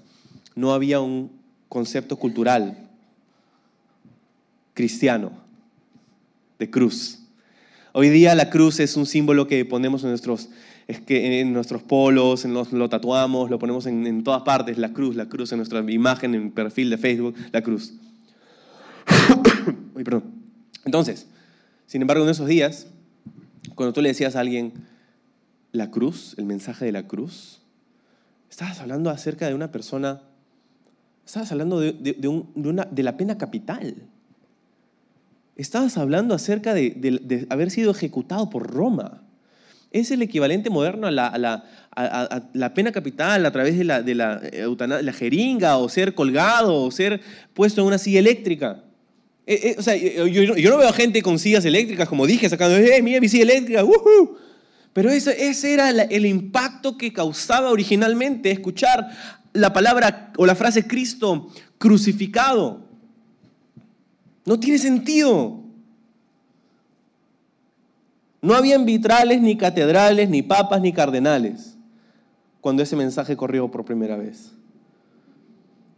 no 0.55 0.73
había 0.73 0.99
un 0.99 1.31
concepto 1.67 2.15
cultural 2.17 2.89
cristiano 4.73 5.31
de 6.57 6.69
cruz. 6.69 7.19
Hoy 7.91 8.09
día 8.09 8.35
la 8.35 8.49
cruz 8.49 8.79
es 8.79 8.95
un 8.97 9.05
símbolo 9.05 9.47
que 9.47 9.65
ponemos 9.65 10.03
en 10.03 10.09
nuestros, 10.09 10.49
es 10.87 11.01
que 11.01 11.41
en 11.41 11.53
nuestros 11.53 11.81
polos, 11.81 12.45
en 12.45 12.53
los, 12.53 12.71
lo 12.71 12.87
tatuamos, 12.87 13.49
lo 13.49 13.59
ponemos 13.59 13.85
en, 13.87 14.23
todas 14.23 14.43
partes, 14.43 14.77
la 14.77 14.93
cruz, 14.93 15.15
la 15.15 15.27
cruz 15.27 15.51
en 15.51 15.57
nuestra 15.57 15.79
imagen, 15.91 16.35
en 16.35 16.51
perfil 16.51 16.89
de 16.89 16.97
Facebook, 16.97 17.35
la 17.51 17.61
cruz. 17.61 17.93
Perdón. 19.95 20.23
Entonces, 20.85 21.27
sin 21.87 22.01
embargo, 22.01 22.23
en 22.23 22.29
esos 22.29 22.47
días, 22.47 22.87
cuando 23.75 23.93
tú 23.93 24.01
le 24.01 24.09
decías 24.09 24.35
a 24.35 24.41
alguien, 24.41 24.73
la 25.71 25.91
cruz, 25.91 26.35
el 26.37 26.45
mensaje 26.45 26.85
de 26.85 26.91
la 26.91 27.07
cruz, 27.07 27.61
estabas 28.49 28.79
hablando 28.79 29.09
acerca 29.09 29.47
de 29.47 29.55
una 29.55 29.71
persona, 29.71 30.21
estabas 31.29 31.51
hablando 31.51 31.79
de, 31.79 32.27
una, 32.55 32.85
de 32.85 33.03
la 33.03 33.15
pena 33.15 33.37
capital. 33.37 33.95
Estabas 35.55 35.95
hablando 35.99 36.33
acerca 36.33 36.73
de, 36.73 37.45
haber 37.51 37.69
sido 37.69 37.91
ejecutado 37.91 38.49
por 38.49 38.65
Roma. 38.65 39.21
Es 39.91 40.09
el 40.09 40.23
equivalente 40.23 40.71
moderno 40.71 41.05
a 41.05 41.11
la, 41.11 42.73
pena 42.73 42.91
capital 42.91 43.45
a 43.45 43.51
través 43.51 43.77
de, 43.77 43.83
la, 43.83 44.01
de 44.01 44.15
la, 44.15 45.13
jeringa 45.13 45.77
o 45.77 45.87
ser 45.87 46.15
colgado 46.15 46.83
o 46.83 46.89
ser 46.89 47.21
puesto 47.53 47.81
en 47.81 47.87
una 47.87 47.99
silla 47.99 48.17
eléctrica. 48.19 48.83
Eh, 49.45 49.59
eh, 49.63 49.75
o 49.77 49.83
sea, 49.83 49.95
yo, 49.95 50.69
no 50.71 50.77
veo 50.77 50.89
a 50.89 50.93
gente 50.93 51.21
con 51.21 51.37
sillas 51.37 51.63
eléctricas, 51.63 52.09
como 52.09 52.25
dije, 52.25 52.49
sacando, 52.49 52.75
¡eh, 52.75 53.03
mira 53.03 53.21
mi 53.21 53.29
silla 53.29 53.43
eléctrica! 53.43 53.83
Pero 54.93 55.11
ese, 55.11 55.47
ese 55.47 55.73
era 55.75 55.91
el 55.91 56.25
impacto 56.25 56.97
que 56.97 57.13
causaba 57.13 57.69
originalmente 57.69 58.49
escuchar 58.49 59.38
la 59.59 59.73
palabra 59.73 60.31
o 60.37 60.45
la 60.45 60.55
frase 60.55 60.87
Cristo 60.87 61.49
crucificado. 61.77 62.81
No 64.45 64.59
tiene 64.59 64.79
sentido. 64.79 65.59
No 68.41 68.55
habían 68.55 68.85
vitrales, 68.85 69.41
ni 69.41 69.57
catedrales, 69.57 70.29
ni 70.29 70.41
papas, 70.41 70.81
ni 70.81 70.93
cardenales 70.93 71.75
cuando 72.61 72.83
ese 72.83 72.95
mensaje 72.95 73.37
corrió 73.37 73.69
por 73.69 73.85
primera 73.85 74.17
vez. 74.17 74.51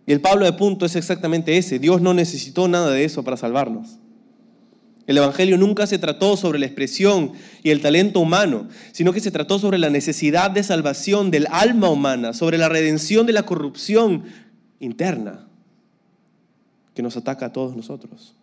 Y 0.05 0.13
el 0.13 0.21
Pablo 0.21 0.45
de 0.45 0.53
punto 0.53 0.85
es 0.85 0.95
exactamente 0.95 1.57
ese. 1.57 1.79
Dios 1.79 2.01
no 2.01 2.13
necesitó 2.13 2.67
nada 2.67 2.91
de 2.91 3.03
eso 3.03 3.23
para 3.23 3.37
salvarnos. 3.37 3.99
El 5.11 5.17
Evangelio 5.17 5.57
nunca 5.57 5.87
se 5.87 5.99
trató 5.99 6.37
sobre 6.37 6.57
la 6.57 6.67
expresión 6.67 7.33
y 7.63 7.71
el 7.71 7.81
talento 7.81 8.21
humano, 8.21 8.69
sino 8.93 9.11
que 9.11 9.19
se 9.19 9.29
trató 9.29 9.59
sobre 9.59 9.77
la 9.77 9.89
necesidad 9.89 10.49
de 10.51 10.63
salvación 10.63 11.31
del 11.31 11.47
alma 11.51 11.89
humana, 11.89 12.31
sobre 12.31 12.57
la 12.57 12.69
redención 12.69 13.25
de 13.25 13.33
la 13.33 13.43
corrupción 13.43 14.23
interna 14.79 15.49
que 16.93 17.01
nos 17.01 17.17
ataca 17.17 17.47
a 17.47 17.51
todos 17.51 17.75
nosotros. 17.75 18.35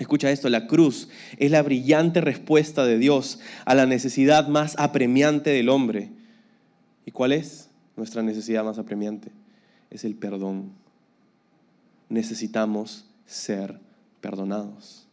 Escucha 0.00 0.32
esto, 0.32 0.48
la 0.48 0.66
cruz 0.66 1.08
es 1.36 1.52
la 1.52 1.62
brillante 1.62 2.20
respuesta 2.20 2.84
de 2.84 2.98
Dios 2.98 3.38
a 3.64 3.76
la 3.76 3.86
necesidad 3.86 4.48
más 4.48 4.74
apremiante 4.80 5.50
del 5.50 5.68
hombre. 5.68 6.10
¿Y 7.06 7.12
cuál 7.12 7.30
es 7.30 7.68
nuestra 7.96 8.24
necesidad 8.24 8.64
más 8.64 8.78
apremiante? 8.78 9.30
Es 9.90 10.04
el 10.04 10.16
perdón. 10.16 10.72
Necesitamos 12.08 13.04
ser 13.26 13.78
perdonados. 14.20 15.06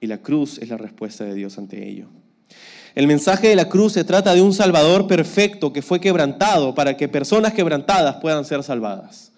Y 0.00 0.06
la 0.06 0.18
cruz 0.18 0.58
es 0.58 0.68
la 0.68 0.78
respuesta 0.78 1.24
de 1.24 1.34
Dios 1.34 1.58
ante 1.58 1.86
ello. 1.86 2.08
El 2.94 3.06
mensaje 3.06 3.48
de 3.48 3.56
la 3.56 3.68
cruz 3.68 3.92
se 3.92 4.04
trata 4.04 4.34
de 4.34 4.42
un 4.42 4.52
Salvador 4.52 5.06
perfecto 5.06 5.72
que 5.72 5.82
fue 5.82 6.00
quebrantado 6.00 6.74
para 6.74 6.96
que 6.96 7.08
personas 7.08 7.52
quebrantadas 7.52 8.16
puedan 8.16 8.44
ser 8.44 8.62
salvadas. 8.62 9.30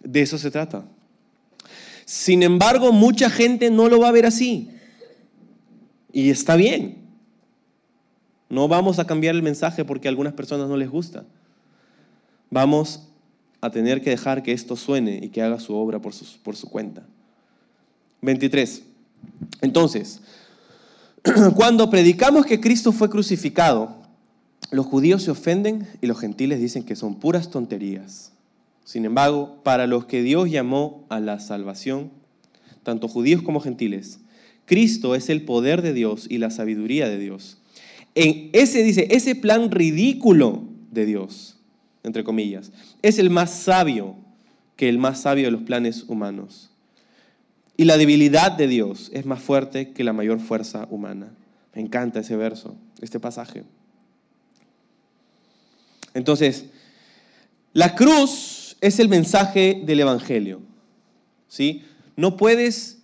De 0.00 0.22
eso 0.22 0.38
se 0.38 0.50
trata. 0.50 0.84
Sin 2.04 2.42
embargo, 2.42 2.92
mucha 2.92 3.28
gente 3.28 3.70
no 3.70 3.88
lo 3.88 4.00
va 4.00 4.08
a 4.08 4.12
ver 4.12 4.26
así. 4.26 4.70
Y 6.12 6.30
está 6.30 6.56
bien. 6.56 6.98
No 8.48 8.68
vamos 8.68 8.98
a 8.98 9.06
cambiar 9.06 9.34
el 9.34 9.42
mensaje 9.42 9.84
porque 9.84 10.08
a 10.08 10.10
algunas 10.10 10.32
personas 10.32 10.68
no 10.68 10.76
les 10.76 10.90
gusta. 10.90 11.24
Vamos 12.50 13.08
a 13.60 13.70
tener 13.70 14.02
que 14.02 14.10
dejar 14.10 14.42
que 14.42 14.52
esto 14.52 14.76
suene 14.76 15.20
y 15.22 15.28
que 15.28 15.42
haga 15.42 15.60
su 15.60 15.74
obra 15.74 16.00
por 16.00 16.12
por 16.42 16.56
su 16.56 16.68
cuenta. 16.68 17.02
23. 18.20 18.82
Entonces, 19.60 20.20
cuando 21.56 21.90
predicamos 21.90 22.46
que 22.46 22.60
Cristo 22.60 22.92
fue 22.92 23.08
crucificado, 23.08 23.96
los 24.70 24.86
judíos 24.86 25.22
se 25.22 25.30
ofenden 25.30 25.86
y 26.00 26.06
los 26.06 26.18
gentiles 26.18 26.60
dicen 26.60 26.84
que 26.84 26.96
son 26.96 27.16
puras 27.16 27.50
tonterías. 27.50 28.32
Sin 28.84 29.04
embargo, 29.04 29.60
para 29.62 29.86
los 29.86 30.06
que 30.06 30.22
Dios 30.22 30.50
llamó 30.50 31.06
a 31.08 31.20
la 31.20 31.38
salvación, 31.40 32.10
tanto 32.82 33.06
judíos 33.06 33.42
como 33.42 33.60
gentiles, 33.60 34.20
Cristo 34.64 35.14
es 35.14 35.28
el 35.28 35.42
poder 35.42 35.82
de 35.82 35.92
Dios 35.92 36.26
y 36.28 36.38
la 36.38 36.50
sabiduría 36.50 37.08
de 37.08 37.18
Dios. 37.18 37.58
En 38.14 38.50
ese 38.52 38.82
dice, 38.82 39.08
ese 39.10 39.34
plan 39.34 39.70
ridículo 39.70 40.64
de 40.90 41.06
Dios, 41.06 41.58
entre 42.02 42.24
comillas, 42.24 42.72
es 43.02 43.18
el 43.18 43.30
más 43.30 43.50
sabio 43.50 44.16
que 44.76 44.88
el 44.88 44.98
más 44.98 45.20
sabio 45.20 45.44
de 45.44 45.52
los 45.52 45.62
planes 45.62 46.04
humanos. 46.08 46.71
Y 47.76 47.84
la 47.84 47.96
debilidad 47.96 48.52
de 48.52 48.68
Dios 48.68 49.10
es 49.12 49.26
más 49.26 49.42
fuerte 49.42 49.92
que 49.92 50.04
la 50.04 50.12
mayor 50.12 50.40
fuerza 50.40 50.86
humana. 50.90 51.32
Me 51.74 51.80
encanta 51.80 52.20
ese 52.20 52.36
verso, 52.36 52.76
este 53.00 53.18
pasaje. 53.18 53.64
Entonces, 56.14 56.66
la 57.72 57.94
cruz 57.94 58.76
es 58.80 58.98
el 58.98 59.08
mensaje 59.08 59.82
del 59.84 60.00
Evangelio. 60.00 60.60
¿sí? 61.48 61.82
No 62.16 62.36
puedes 62.36 62.98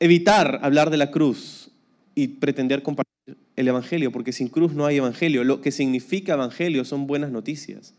evitar 0.00 0.60
hablar 0.62 0.90
de 0.90 0.96
la 0.96 1.10
cruz 1.10 1.70
y 2.14 2.28
pretender 2.28 2.82
compartir 2.82 3.36
el 3.56 3.68
Evangelio, 3.68 4.10
porque 4.10 4.32
sin 4.32 4.48
cruz 4.48 4.72
no 4.72 4.86
hay 4.86 4.96
Evangelio. 4.96 5.44
Lo 5.44 5.60
que 5.60 5.70
significa 5.70 6.34
Evangelio 6.34 6.84
son 6.84 7.06
buenas 7.06 7.30
noticias. 7.30 7.94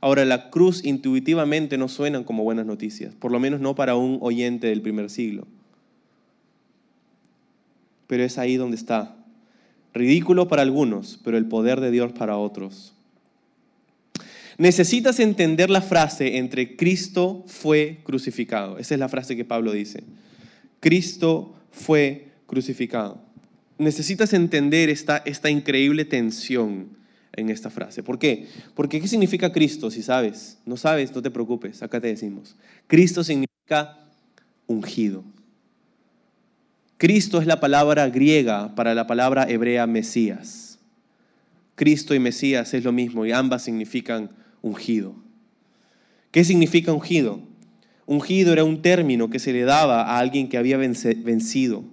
Ahora, 0.00 0.24
la 0.24 0.50
cruz 0.50 0.84
intuitivamente 0.84 1.76
no 1.76 1.88
suenan 1.88 2.24
como 2.24 2.42
buenas 2.42 2.64
noticias, 2.64 3.14
por 3.14 3.30
lo 3.30 3.38
menos 3.38 3.60
no 3.60 3.74
para 3.74 3.96
un 3.96 4.18
oyente 4.22 4.68
del 4.68 4.80
primer 4.80 5.10
siglo. 5.10 5.46
Pero 8.06 8.24
es 8.24 8.38
ahí 8.38 8.56
donde 8.56 8.76
está. 8.76 9.16
Ridículo 9.92 10.48
para 10.48 10.62
algunos, 10.62 11.20
pero 11.22 11.36
el 11.36 11.46
poder 11.46 11.80
de 11.80 11.90
Dios 11.90 12.12
para 12.12 12.38
otros. 12.38 12.94
Necesitas 14.56 15.20
entender 15.20 15.70
la 15.70 15.82
frase 15.82 16.38
entre 16.38 16.76
Cristo 16.76 17.44
fue 17.46 18.00
crucificado. 18.02 18.78
Esa 18.78 18.94
es 18.94 19.00
la 19.00 19.08
frase 19.08 19.36
que 19.36 19.44
Pablo 19.44 19.72
dice. 19.72 20.02
Cristo 20.80 21.54
fue 21.70 22.28
crucificado. 22.46 23.20
Necesitas 23.78 24.32
entender 24.32 24.88
esta, 24.88 25.18
esta 25.18 25.50
increíble 25.50 26.04
tensión 26.04 26.99
en 27.34 27.50
esta 27.50 27.70
frase. 27.70 28.02
¿Por 28.02 28.18
qué? 28.18 28.46
Porque 28.74 29.00
¿qué 29.00 29.08
significa 29.08 29.52
Cristo? 29.52 29.90
Si 29.90 30.02
sabes, 30.02 30.58
no 30.66 30.76
sabes, 30.76 31.14
no 31.14 31.22
te 31.22 31.30
preocupes, 31.30 31.82
acá 31.82 32.00
te 32.00 32.08
decimos. 32.08 32.56
Cristo 32.86 33.24
significa 33.24 33.98
ungido. 34.66 35.24
Cristo 36.96 37.40
es 37.40 37.46
la 37.46 37.60
palabra 37.60 38.08
griega 38.10 38.74
para 38.74 38.94
la 38.94 39.06
palabra 39.06 39.48
hebrea 39.48 39.86
Mesías. 39.86 40.78
Cristo 41.74 42.14
y 42.14 42.18
Mesías 42.18 42.74
es 42.74 42.84
lo 42.84 42.92
mismo 42.92 43.24
y 43.24 43.32
ambas 43.32 43.62
significan 43.62 44.30
ungido. 44.60 45.14
¿Qué 46.30 46.44
significa 46.44 46.92
ungido? 46.92 47.40
Ungido 48.06 48.52
era 48.52 48.64
un 48.64 48.82
término 48.82 49.30
que 49.30 49.38
se 49.38 49.52
le 49.52 49.62
daba 49.62 50.02
a 50.02 50.18
alguien 50.18 50.48
que 50.48 50.58
había 50.58 50.76
vencido 50.76 51.84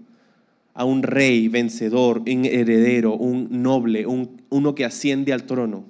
a 0.77 0.85
un 0.85 1.01
rey 1.01 1.47
vencedor, 1.47 2.19
un 2.19 2.45
heredero, 2.45 3.15
un 3.15 3.63
noble, 3.63 4.05
un, 4.05 4.43
uno 4.49 4.75
que 4.75 4.85
asciende 4.85 5.33
al 5.33 5.45
trono. 5.47 5.85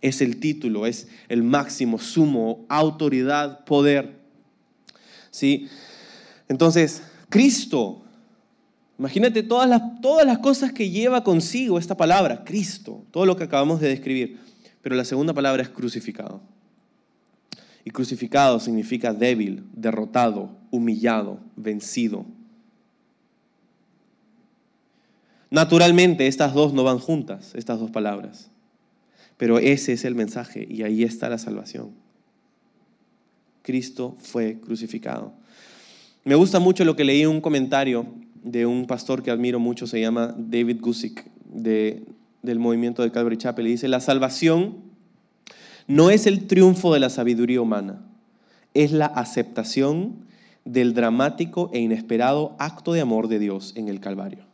es 0.00 0.20
el 0.20 0.38
título, 0.38 0.86
es 0.86 1.08
el 1.28 1.42
máximo, 1.42 1.98
sumo, 1.98 2.64
autoridad, 2.68 3.64
poder. 3.64 4.20
¿Sí? 5.32 5.68
Entonces, 6.48 7.02
Cristo, 7.30 8.04
imagínate 8.96 9.42
todas 9.42 9.68
las, 9.68 10.00
todas 10.00 10.24
las 10.24 10.38
cosas 10.38 10.72
que 10.72 10.88
lleva 10.88 11.24
consigo 11.24 11.76
esta 11.76 11.96
palabra, 11.96 12.44
Cristo, 12.44 13.04
todo 13.10 13.26
lo 13.26 13.36
que 13.36 13.44
acabamos 13.44 13.80
de 13.80 13.88
describir. 13.88 14.38
Pero 14.82 14.94
la 14.94 15.04
segunda 15.04 15.34
palabra 15.34 15.64
es 15.64 15.68
crucificado. 15.68 16.40
Y 17.84 17.90
crucificado 17.90 18.60
significa 18.60 19.12
débil, 19.12 19.64
derrotado, 19.72 20.56
humillado, 20.70 21.40
vencido. 21.56 22.24
Naturalmente, 25.52 26.28
estas 26.28 26.54
dos 26.54 26.72
no 26.72 26.82
van 26.82 26.98
juntas, 26.98 27.54
estas 27.54 27.78
dos 27.78 27.90
palabras. 27.90 28.48
Pero 29.36 29.58
ese 29.58 29.92
es 29.92 30.06
el 30.06 30.14
mensaje 30.14 30.66
y 30.66 30.82
ahí 30.82 31.02
está 31.02 31.28
la 31.28 31.36
salvación. 31.36 31.90
Cristo 33.60 34.16
fue 34.18 34.58
crucificado. 34.58 35.34
Me 36.24 36.36
gusta 36.36 36.58
mucho 36.58 36.86
lo 36.86 36.96
que 36.96 37.04
leí 37.04 37.20
en 37.20 37.28
un 37.28 37.42
comentario 37.42 38.06
de 38.42 38.64
un 38.64 38.86
pastor 38.86 39.22
que 39.22 39.30
admiro 39.30 39.60
mucho, 39.60 39.86
se 39.86 40.00
llama 40.00 40.34
David 40.38 40.80
Gusick, 40.80 41.26
de, 41.44 42.02
del 42.40 42.58
movimiento 42.58 43.02
de 43.02 43.12
Calvary 43.12 43.36
Chapel. 43.36 43.66
Y 43.66 43.72
dice, 43.72 43.88
la 43.88 44.00
salvación 44.00 44.78
no 45.86 46.08
es 46.08 46.26
el 46.26 46.46
triunfo 46.46 46.94
de 46.94 47.00
la 47.00 47.10
sabiduría 47.10 47.60
humana, 47.60 48.00
es 48.72 48.90
la 48.90 49.04
aceptación 49.04 50.24
del 50.64 50.94
dramático 50.94 51.68
e 51.74 51.80
inesperado 51.80 52.56
acto 52.58 52.94
de 52.94 53.02
amor 53.02 53.28
de 53.28 53.38
Dios 53.38 53.74
en 53.76 53.88
el 53.88 54.00
Calvario. 54.00 54.50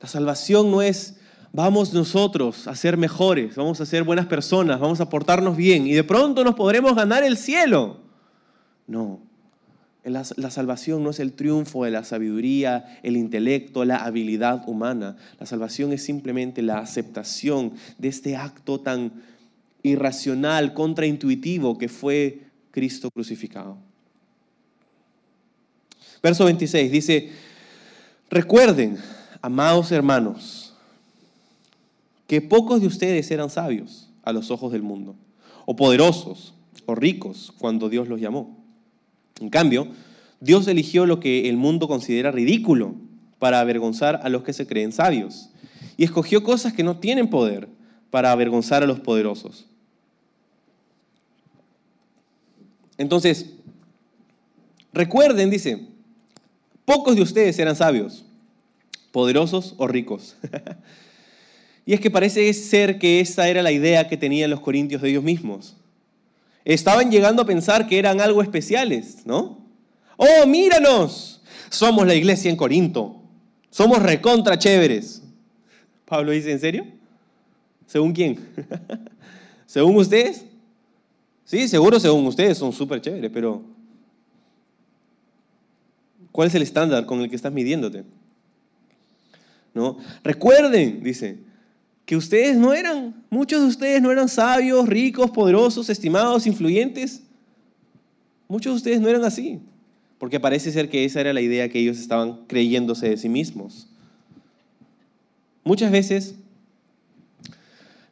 La 0.00 0.08
salvación 0.08 0.70
no 0.70 0.82
es 0.82 1.16
vamos 1.52 1.92
nosotros 1.92 2.66
a 2.66 2.74
ser 2.76 2.96
mejores, 2.96 3.56
vamos 3.56 3.80
a 3.80 3.86
ser 3.86 4.04
buenas 4.04 4.26
personas, 4.26 4.78
vamos 4.80 5.00
a 5.00 5.08
portarnos 5.08 5.56
bien 5.56 5.86
y 5.86 5.92
de 5.92 6.04
pronto 6.04 6.44
nos 6.44 6.54
podremos 6.54 6.94
ganar 6.94 7.24
el 7.24 7.36
cielo. 7.36 7.98
No, 8.86 9.20
la, 10.04 10.24
salvación 10.24 11.04
no 11.04 11.10
es 11.10 11.20
el 11.20 11.34
triunfo 11.34 11.84
de 11.84 11.90
la 11.90 12.04
sabiduría, 12.04 13.00
el 13.02 13.16
intelecto, 13.16 13.84
la 13.84 13.96
habilidad 13.96 14.66
humana. 14.66 15.16
La 15.38 15.46
salvación 15.46 15.92
es 15.92 16.02
simplemente 16.02 16.62
la 16.62 16.78
aceptación 16.78 17.74
de 17.98 18.08
este 18.08 18.36
acto 18.36 18.80
tan 18.80 19.12
irracional, 19.82 20.72
contraintuitivo 20.74 21.76
que 21.76 21.88
fue 21.88 22.40
Cristo 22.70 23.10
crucificado. 23.10 23.76
Verso 26.22 26.44
26 26.44 26.92
dice, 26.92 27.30
recuerden, 28.30 28.98
amados 29.42 29.90
hermanos, 29.92 30.74
que 32.26 32.40
pocos 32.40 32.80
de 32.80 32.86
ustedes 32.86 33.30
eran 33.30 33.50
sabios 33.50 34.08
a 34.22 34.32
los 34.32 34.50
ojos 34.50 34.72
del 34.72 34.82
mundo, 34.82 35.16
o 35.66 35.76
poderosos, 35.76 36.54
o 36.86 36.94
ricos 36.94 37.52
cuando 37.58 37.88
Dios 37.88 38.08
los 38.08 38.20
llamó. 38.20 38.56
En 39.40 39.50
cambio, 39.50 39.88
Dios 40.40 40.66
eligió 40.68 41.06
lo 41.06 41.20
que 41.20 41.48
el 41.48 41.56
mundo 41.56 41.88
considera 41.88 42.30
ridículo 42.30 42.94
para 43.38 43.60
avergonzar 43.60 44.20
a 44.22 44.28
los 44.28 44.42
que 44.42 44.52
se 44.52 44.66
creen 44.66 44.92
sabios, 44.92 45.50
y 45.96 46.04
escogió 46.04 46.42
cosas 46.42 46.72
que 46.72 46.82
no 46.82 46.98
tienen 46.98 47.28
poder 47.28 47.68
para 48.10 48.32
avergonzar 48.32 48.82
a 48.82 48.86
los 48.86 49.00
poderosos. 49.00 49.66
Entonces, 52.98 53.54
recuerden, 54.92 55.48
dice, 55.48 55.88
pocos 56.84 57.16
de 57.16 57.22
ustedes 57.22 57.58
eran 57.58 57.76
sabios, 57.76 58.24
poderosos 59.10 59.74
o 59.78 59.86
ricos. 59.86 60.36
y 61.86 61.94
es 61.94 62.00
que 62.00 62.10
parece 62.10 62.52
ser 62.52 62.98
que 62.98 63.20
esa 63.20 63.48
era 63.48 63.62
la 63.62 63.72
idea 63.72 64.08
que 64.08 64.16
tenían 64.16 64.50
los 64.50 64.60
corintios 64.60 65.02
de 65.02 65.10
ellos 65.10 65.22
mismos. 65.22 65.76
Estaban 66.64 67.10
llegando 67.10 67.42
a 67.42 67.46
pensar 67.46 67.86
que 67.86 67.98
eran 67.98 68.20
algo 68.20 68.42
especiales, 68.42 69.24
¿no? 69.24 69.58
Oh, 70.16 70.46
míranos, 70.46 71.40
somos 71.70 72.06
la 72.06 72.14
iglesia 72.14 72.50
en 72.50 72.56
Corinto, 72.56 73.22
somos 73.70 74.02
recontra 74.02 74.58
chéveres. 74.58 75.22
Pablo 76.04 76.32
dice, 76.32 76.52
¿en 76.52 76.60
serio? 76.60 76.86
¿Según 77.86 78.12
quién? 78.12 78.38
¿Según 79.66 79.96
ustedes? 79.96 80.44
Sí, 81.44 81.66
seguro 81.66 81.98
según 81.98 82.26
ustedes 82.26 82.58
son 82.58 82.72
súper 82.72 83.00
chéveres, 83.00 83.30
pero 83.32 83.62
¿cuál 86.30 86.48
es 86.48 86.54
el 86.54 86.62
estándar 86.62 87.06
con 87.06 87.20
el 87.20 87.30
que 87.30 87.36
estás 87.36 87.52
midiéndote? 87.52 88.04
Recuerden, 90.22 91.02
dice, 91.02 91.38
que 92.04 92.16
ustedes 92.16 92.56
no 92.56 92.72
eran, 92.72 93.24
muchos 93.30 93.60
de 93.60 93.68
ustedes 93.68 94.02
no 94.02 94.10
eran 94.10 94.28
sabios, 94.28 94.88
ricos, 94.88 95.30
poderosos, 95.30 95.88
estimados, 95.88 96.46
influyentes. 96.46 97.22
Muchos 98.48 98.72
de 98.72 98.76
ustedes 98.78 99.00
no 99.00 99.08
eran 99.08 99.24
así, 99.24 99.60
porque 100.18 100.40
parece 100.40 100.72
ser 100.72 100.88
que 100.88 101.04
esa 101.04 101.20
era 101.20 101.32
la 101.32 101.40
idea 101.40 101.68
que 101.68 101.78
ellos 101.78 101.98
estaban 101.98 102.46
creyéndose 102.48 103.08
de 103.08 103.16
sí 103.16 103.28
mismos. 103.28 103.86
Muchas 105.62 105.92
veces 105.92 106.34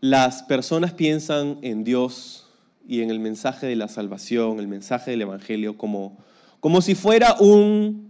las 0.00 0.44
personas 0.44 0.92
piensan 0.92 1.58
en 1.62 1.82
Dios 1.82 2.46
y 2.86 3.00
en 3.00 3.10
el 3.10 3.18
mensaje 3.18 3.66
de 3.66 3.74
la 3.74 3.88
salvación, 3.88 4.60
el 4.60 4.68
mensaje 4.68 5.10
del 5.10 5.22
Evangelio, 5.22 5.76
como, 5.76 6.18
como 6.60 6.82
si 6.82 6.94
fuera 6.94 7.34
un 7.40 8.07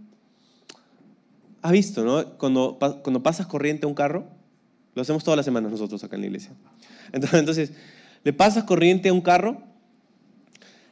¿Has 1.61 1.71
visto, 1.71 2.03
no? 2.03 2.37
Cuando, 2.37 2.77
cuando 3.03 3.21
pasas 3.21 3.47
corriente 3.47 3.85
a 3.85 3.89
un 3.89 3.95
carro, 3.95 4.27
lo 4.95 5.01
hacemos 5.01 5.23
todas 5.23 5.37
las 5.37 5.45
semanas 5.45 5.71
nosotros 5.71 6.03
acá 6.03 6.15
en 6.15 6.21
la 6.21 6.27
iglesia. 6.27 6.51
Entonces, 7.11 7.73
le 8.23 8.33
pasas 8.33 8.63
corriente 8.63 9.09
a 9.09 9.13
un 9.13 9.21
carro, 9.21 9.61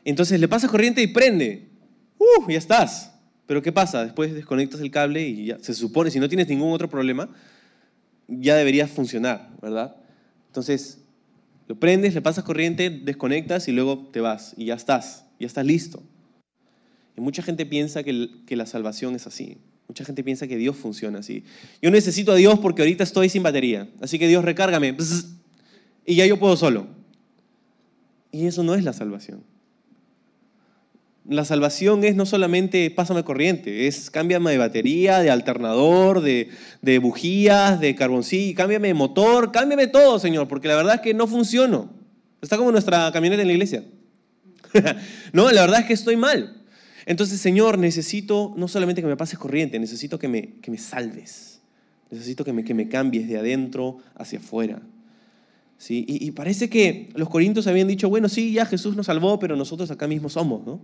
entonces 0.03 0.39
le 0.39 0.47
pasas 0.47 0.69
corriente 0.69 1.01
y 1.01 1.08
prende. 1.08 1.67
¡Uh! 2.17 2.49
Ya 2.49 2.58
estás. 2.58 3.13
Pero 3.45 3.62
¿qué 3.62 3.71
pasa? 3.71 4.03
Después 4.03 4.34
desconectas 4.34 4.82
el 4.82 4.91
cable 4.91 5.27
y 5.27 5.45
ya, 5.47 5.60
se 5.60 5.73
supone, 5.73 6.12
si 6.12 6.19
no 6.19 6.27
tienes 6.27 6.47
ningún 6.47 6.73
otro 6.73 6.89
problema, 6.89 7.30
ya 8.27 8.56
debería 8.56 8.88
funcionar, 8.88 9.49
¿verdad? 9.62 9.95
Entonces, 10.47 10.99
lo 11.67 11.80
prendes, 11.80 12.13
le 12.13 12.21
pasas 12.21 12.43
corriente, 12.43 12.89
desconectas 12.89 13.67
y 13.67 13.71
luego 13.71 14.10
te 14.12 14.19
vas 14.19 14.53
y 14.58 14.65
ya 14.65 14.75
estás, 14.75 15.25
ya 15.39 15.47
estás 15.47 15.65
listo. 15.65 16.03
Y 17.15 17.21
mucha 17.21 17.41
gente 17.41 17.65
piensa 17.65 18.03
que, 18.03 18.30
que 18.45 18.56
la 18.58 18.65
salvación 18.65 19.15
es 19.15 19.27
así. 19.27 19.58
Mucha 19.88 20.04
gente 20.04 20.23
piensa 20.23 20.47
que 20.47 20.58
Dios 20.58 20.76
funciona 20.76 21.19
así. 21.19 21.43
Yo 21.82 21.89
necesito 21.91 22.34
a 22.34 22.36
Dios 22.36 22.60
porque 22.60 22.82
ahorita 22.82 23.04
estoy 23.04 23.30
sin 23.30 23.43
batería. 23.43 23.89
Así 24.02 24.19
que 24.19 24.28
Dios 24.28 24.43
recárgame. 24.43 24.95
y 26.06 26.15
ya 26.15 26.26
yo 26.26 26.38
puedo 26.38 26.58
solo. 26.58 26.88
Y 28.32 28.45
eso 28.47 28.63
no 28.63 28.76
es 28.76 28.84
la 28.84 28.93
salvación. 28.93 29.43
La 31.30 31.43
salvación 31.43 32.04
es 32.06 32.15
no 32.15 32.26
solamente 32.26 32.89
pásame 32.89 33.23
corriente, 33.23 33.88
es 33.88 34.10
cámbiame 34.10 34.52
de 34.52 34.58
batería, 34.58 35.19
de 35.19 35.30
alternador, 35.30 36.21
de, 36.21 36.50
de 36.82 37.00
bujías, 37.00 37.82
de 37.82 37.95
carboncillo, 37.95 38.56
cámbiame 38.56 38.88
de 38.89 38.93
motor, 38.93 39.52
cámbiame 39.52 39.88
todo, 39.88 40.19
Señor, 40.19 40.47
porque 40.47 40.69
la 40.69 40.78
verdad 40.78 40.95
es 40.95 41.02
que 41.02 41.13
no 41.13 41.28
funciono. 41.28 41.89
Está 42.41 42.56
como 42.58 42.71
nuestra 42.71 43.12
camioneta 43.12 43.41
en 43.41 43.47
la 43.50 43.54
iglesia. 43.54 43.84
no, 45.34 45.52
la 45.52 45.62
verdad 45.62 45.82
es 45.82 45.86
que 45.86 45.93
estoy 45.93 46.15
mal. 46.15 46.57
Entonces, 47.08 47.39
Señor, 47.39 47.78
necesito 47.78 48.54
no 48.58 48.67
solamente 48.67 49.02
que 49.02 49.08
me 49.08 49.15
pases 49.15 49.39
corriente, 49.39 49.80
necesito 49.80 50.20
que 50.20 50.28
me, 50.28 50.56
que 50.62 50.70
me 50.70 50.78
salves. 50.78 51.62
Necesito 52.12 52.43
que 52.43 52.52
me, 52.52 52.65
que 52.65 52.74
me 52.74 52.89
cambies 52.89 53.30
de 53.30 53.38
adentro 53.38 54.00
hacia 54.15 54.39
afuera. 54.39 54.82
¿Sí? 55.78 56.04
Y, 56.06 56.32
parece 56.32 56.70
que 56.70 57.10
los 57.15 57.30
corintios 57.30 57.65
habían 57.67 57.88
dicho, 57.88 58.10
bueno, 58.10 58.28
sí, 58.28 58.52
ya 58.52 58.65
Jesús 58.65 58.98
nos 58.98 59.06
salvó, 59.06 59.39
pero 59.39 59.56
nosotros 59.56 59.89
acá 59.89 60.06
mismo 60.06 60.28
somos, 60.28 60.65
¿no? 60.65 60.82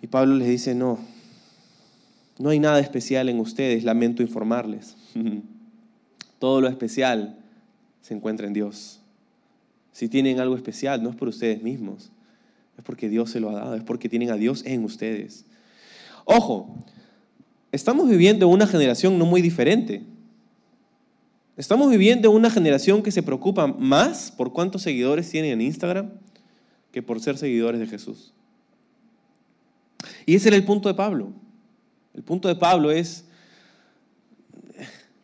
Y 0.00 0.06
Pablo 0.06 0.36
les 0.36 0.46
dice, 0.46 0.72
no, 0.72 1.00
no 2.38 2.50
hay 2.50 2.60
nada 2.60 2.78
especial 2.78 3.28
en 3.28 3.40
ustedes, 3.40 3.82
lamento 3.82 4.22
informarles. 4.22 4.94
Todo 6.38 6.60
lo 6.60 6.68
especial 6.68 7.38
se 8.02 8.14
encuentra 8.14 8.46
en 8.46 8.52
Dios. 8.52 9.00
Si 9.90 10.08
tienen 10.08 10.38
algo 10.38 10.54
especial, 10.54 11.02
no 11.02 11.10
es 11.10 11.16
por 11.16 11.26
ustedes 11.26 11.60
mismos, 11.60 12.12
es 12.76 12.84
porque 12.84 13.08
Dios 13.08 13.30
se 13.30 13.40
lo 13.40 13.50
ha 13.50 13.54
dado, 13.54 13.74
es 13.74 13.82
porque 13.82 14.08
tienen 14.08 14.30
a 14.30 14.36
Dios 14.36 14.62
en 14.66 14.84
ustedes. 14.84 15.44
Ojo, 16.24 16.84
estamos 17.72 18.08
viviendo 18.08 18.48
una 18.48 18.66
generación 18.66 19.18
no 19.18 19.26
muy 19.26 19.42
diferente. 19.42 20.02
Estamos 21.56 21.88
viviendo 21.90 22.30
una 22.30 22.50
generación 22.50 23.02
que 23.02 23.12
se 23.12 23.22
preocupa 23.22 23.66
más 23.66 24.32
por 24.32 24.52
cuántos 24.52 24.82
seguidores 24.82 25.30
tienen 25.30 25.52
en 25.52 25.60
Instagram 25.60 26.10
que 26.90 27.02
por 27.02 27.20
ser 27.20 27.36
seguidores 27.36 27.80
de 27.80 27.86
Jesús. 27.86 28.32
Y 30.26 30.34
ese 30.34 30.48
era 30.48 30.56
el 30.56 30.64
punto 30.64 30.88
de 30.88 30.94
Pablo. 30.94 31.32
El 32.14 32.22
punto 32.22 32.48
de 32.48 32.56
Pablo 32.56 32.90
es, 32.90 33.24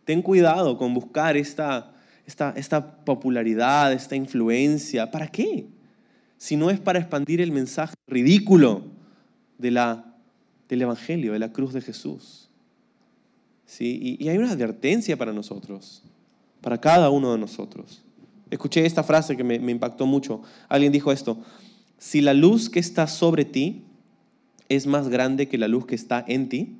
ten 0.04 0.22
cuidado 0.22 0.76
con 0.78 0.94
buscar 0.94 1.36
esta, 1.36 1.92
esta, 2.26 2.52
esta 2.56 3.04
popularidad, 3.04 3.92
esta 3.92 4.16
influencia. 4.16 5.10
¿Para 5.10 5.28
qué? 5.28 5.66
Si 6.40 6.56
no 6.56 6.70
es 6.70 6.80
para 6.80 6.98
expandir 6.98 7.42
el 7.42 7.52
mensaje 7.52 7.94
ridículo 8.06 8.84
de 9.58 9.70
la, 9.70 10.16
del 10.70 10.80
Evangelio, 10.80 11.34
de 11.34 11.38
la 11.38 11.52
cruz 11.52 11.74
de 11.74 11.82
Jesús. 11.82 12.48
¿Sí? 13.66 14.16
Y, 14.18 14.26
hay 14.26 14.38
una 14.38 14.50
advertencia 14.50 15.18
para 15.18 15.34
nosotros. 15.34 16.02
para 16.62 16.80
cada 16.80 17.10
uno 17.10 17.32
de 17.32 17.38
nosotros. 17.38 18.02
Escuché 18.50 18.86
esta 18.86 19.04
frase 19.04 19.36
que 19.36 19.44
me 19.44 19.70
impactó 19.70 20.06
mucho. 20.06 20.40
Alguien 20.70 20.92
dijo 20.92 21.12
esto, 21.12 21.44
si 21.98 22.22
la 22.22 22.32
luz 22.32 22.70
que 22.70 22.80
está 22.80 23.06
sobre 23.06 23.44
ti 23.44 23.84
es 24.70 24.86
más 24.86 25.10
grande 25.10 25.46
que 25.46 25.58
la 25.58 25.68
luz 25.68 25.84
que 25.84 25.94
está 25.94 26.24
en 26.26 26.48
ti, 26.48 26.78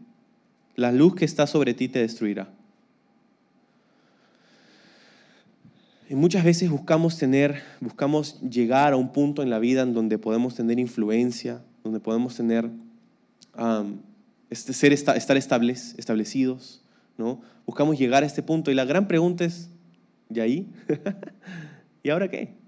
la 0.74 0.90
luz 0.90 1.14
que 1.14 1.26
está 1.26 1.46
sobre 1.46 1.74
ti 1.74 1.88
te 1.88 1.98
destruirá. 1.98 2.48
Muchas 6.16 6.44
veces 6.44 6.70
buscamos 6.70 7.18
tener, 7.18 7.62
buscamos 7.80 8.40
llegar 8.40 8.92
a 8.92 8.96
un 8.96 9.12
punto 9.12 9.42
en 9.42 9.50
la 9.50 9.58
vida 9.58 9.82
en 9.82 9.94
donde 9.94 10.18
podemos 10.18 10.54
tener 10.54 10.78
influencia, 10.78 11.62
donde 11.84 12.00
podemos 12.00 12.36
tener, 12.36 12.70
este, 14.50 14.72
ser, 14.72 14.92
estar 14.92 15.36
estables, 15.36 15.94
establecidos, 15.98 16.82
¿no? 17.16 17.40
Buscamos 17.66 17.98
llegar 17.98 18.22
a 18.22 18.26
este 18.26 18.42
punto 18.42 18.70
y 18.70 18.74
la 18.74 18.84
gran 18.84 19.06
pregunta 19.06 19.44
es, 19.44 19.70
¿y 20.28 20.40
ahí? 20.40 20.68
¿Y 22.02 22.10
ahora 22.10 22.28
qué? 22.28 22.60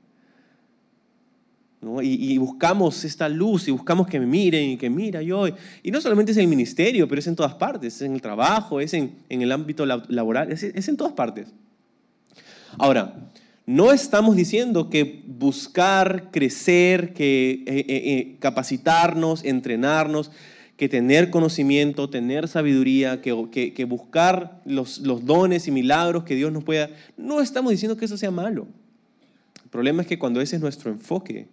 Y, 2.03 2.39
buscamos 2.39 3.05
esta 3.05 3.29
luz 3.29 3.67
y 3.67 3.73
buscamos 3.73 4.07
que 4.07 4.21
me 4.21 4.27
miren 4.27 4.71
y 4.71 4.77
que 4.77 4.89
mira 4.89 5.21
yo. 5.21 5.47
Y 5.83 5.91
no 5.91 6.01
solamente 6.01 6.31
es 6.31 6.39
en 6.39 6.45
el 6.45 6.49
ministerio, 6.49 7.09
pero 7.09 7.19
es 7.19 7.27
en 7.27 7.35
todas 7.35 7.55
partes, 7.55 7.97
es 7.97 8.03
en 8.03 8.15
el 8.15 8.23
trabajo, 8.23 8.81
es 8.81 8.95
en, 8.95 9.17
el 9.29 9.51
ámbito 9.51 9.85
laboral, 9.85 10.53
es, 10.53 10.63
en 10.89 10.97
todas 10.97 11.15
partes. 11.15 11.53
Ahora, 12.79 13.31
no 13.67 13.93
estamos 13.93 14.37
diciendo 14.37 14.91
que 14.91 15.23
buscar 15.27 16.31
crecer, 16.31 17.13
que 17.13 17.63
eh, 17.65 17.65
eh, 17.67 17.85
eh, 17.89 18.37
capacitarnos, 18.41 19.45
entrenarnos, 19.45 20.31
que 20.77 20.89
tener 20.89 21.31
conocimiento, 21.31 22.11
tener 22.11 22.49
sabiduría, 22.49 23.21
que, 23.21 23.85
buscar 23.87 24.61
los, 24.65 24.99
los 24.99 25.25
dones 25.25 25.69
y 25.69 25.71
milagros 25.71 26.25
que 26.25 26.35
Dios 26.35 26.51
nos 26.51 26.65
pueda... 26.65 26.91
No 27.17 27.41
estamos 27.41 27.71
diciendo 27.71 27.97
que 27.97 28.07
eso 28.07 28.17
sea 28.17 28.33
malo. 28.33 28.67
El 29.63 29.71
problema 29.71 30.03
es 30.03 30.09
que 30.09 30.19
cuando 30.19 30.41
ese 30.41 30.57
es 30.57 30.63
nuestro 30.63 30.91
enfoque, 30.91 31.47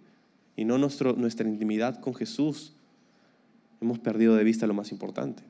y 0.56 0.64
no 0.64 0.78
nuestro, 0.78 1.14
nuestra 1.14 1.48
intimidad 1.48 2.00
con 2.00 2.14
Jesús, 2.14 2.72
hemos 3.80 3.98
perdido 3.98 4.34
de 4.34 4.44
vista 4.44 4.66
lo 4.66 4.74
más 4.74 4.90
importante. 4.90 5.42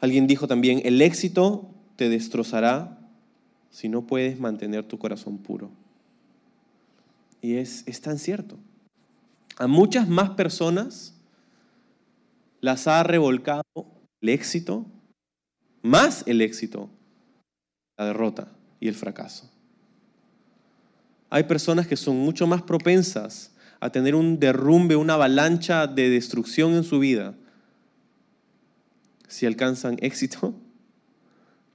Alguien 0.00 0.26
dijo 0.26 0.48
también, 0.48 0.80
el 0.84 1.00
éxito 1.00 1.68
te 1.96 2.08
destrozará 2.08 2.98
si 3.70 3.88
no 3.88 4.06
puedes 4.06 4.38
mantener 4.38 4.84
tu 4.84 4.98
corazón 4.98 5.38
puro. 5.38 5.70
Y 7.40 7.56
es, 7.56 7.84
es 7.86 8.00
tan 8.00 8.18
cierto. 8.18 8.58
A 9.58 9.66
muchas 9.66 10.08
más 10.08 10.30
personas 10.30 11.14
las 12.60 12.86
ha 12.86 13.02
revolcado 13.02 13.62
el 14.20 14.28
éxito, 14.28 14.86
más 15.82 16.24
el 16.26 16.40
éxito, 16.40 16.88
la 17.98 18.06
derrota 18.06 18.48
y 18.80 18.88
el 18.88 18.94
fracaso 18.94 19.54
hay 21.34 21.42
personas 21.42 21.88
que 21.88 21.96
son 21.96 22.16
mucho 22.16 22.46
más 22.46 22.62
propensas 22.62 23.50
a 23.80 23.90
tener 23.90 24.14
un 24.14 24.38
derrumbe, 24.38 24.94
una 24.94 25.14
avalancha 25.14 25.88
de 25.88 26.08
destrucción 26.08 26.74
en 26.74 26.84
su 26.84 27.00
vida 27.00 27.34
si 29.26 29.44
alcanzan 29.44 29.96
éxito 30.00 30.54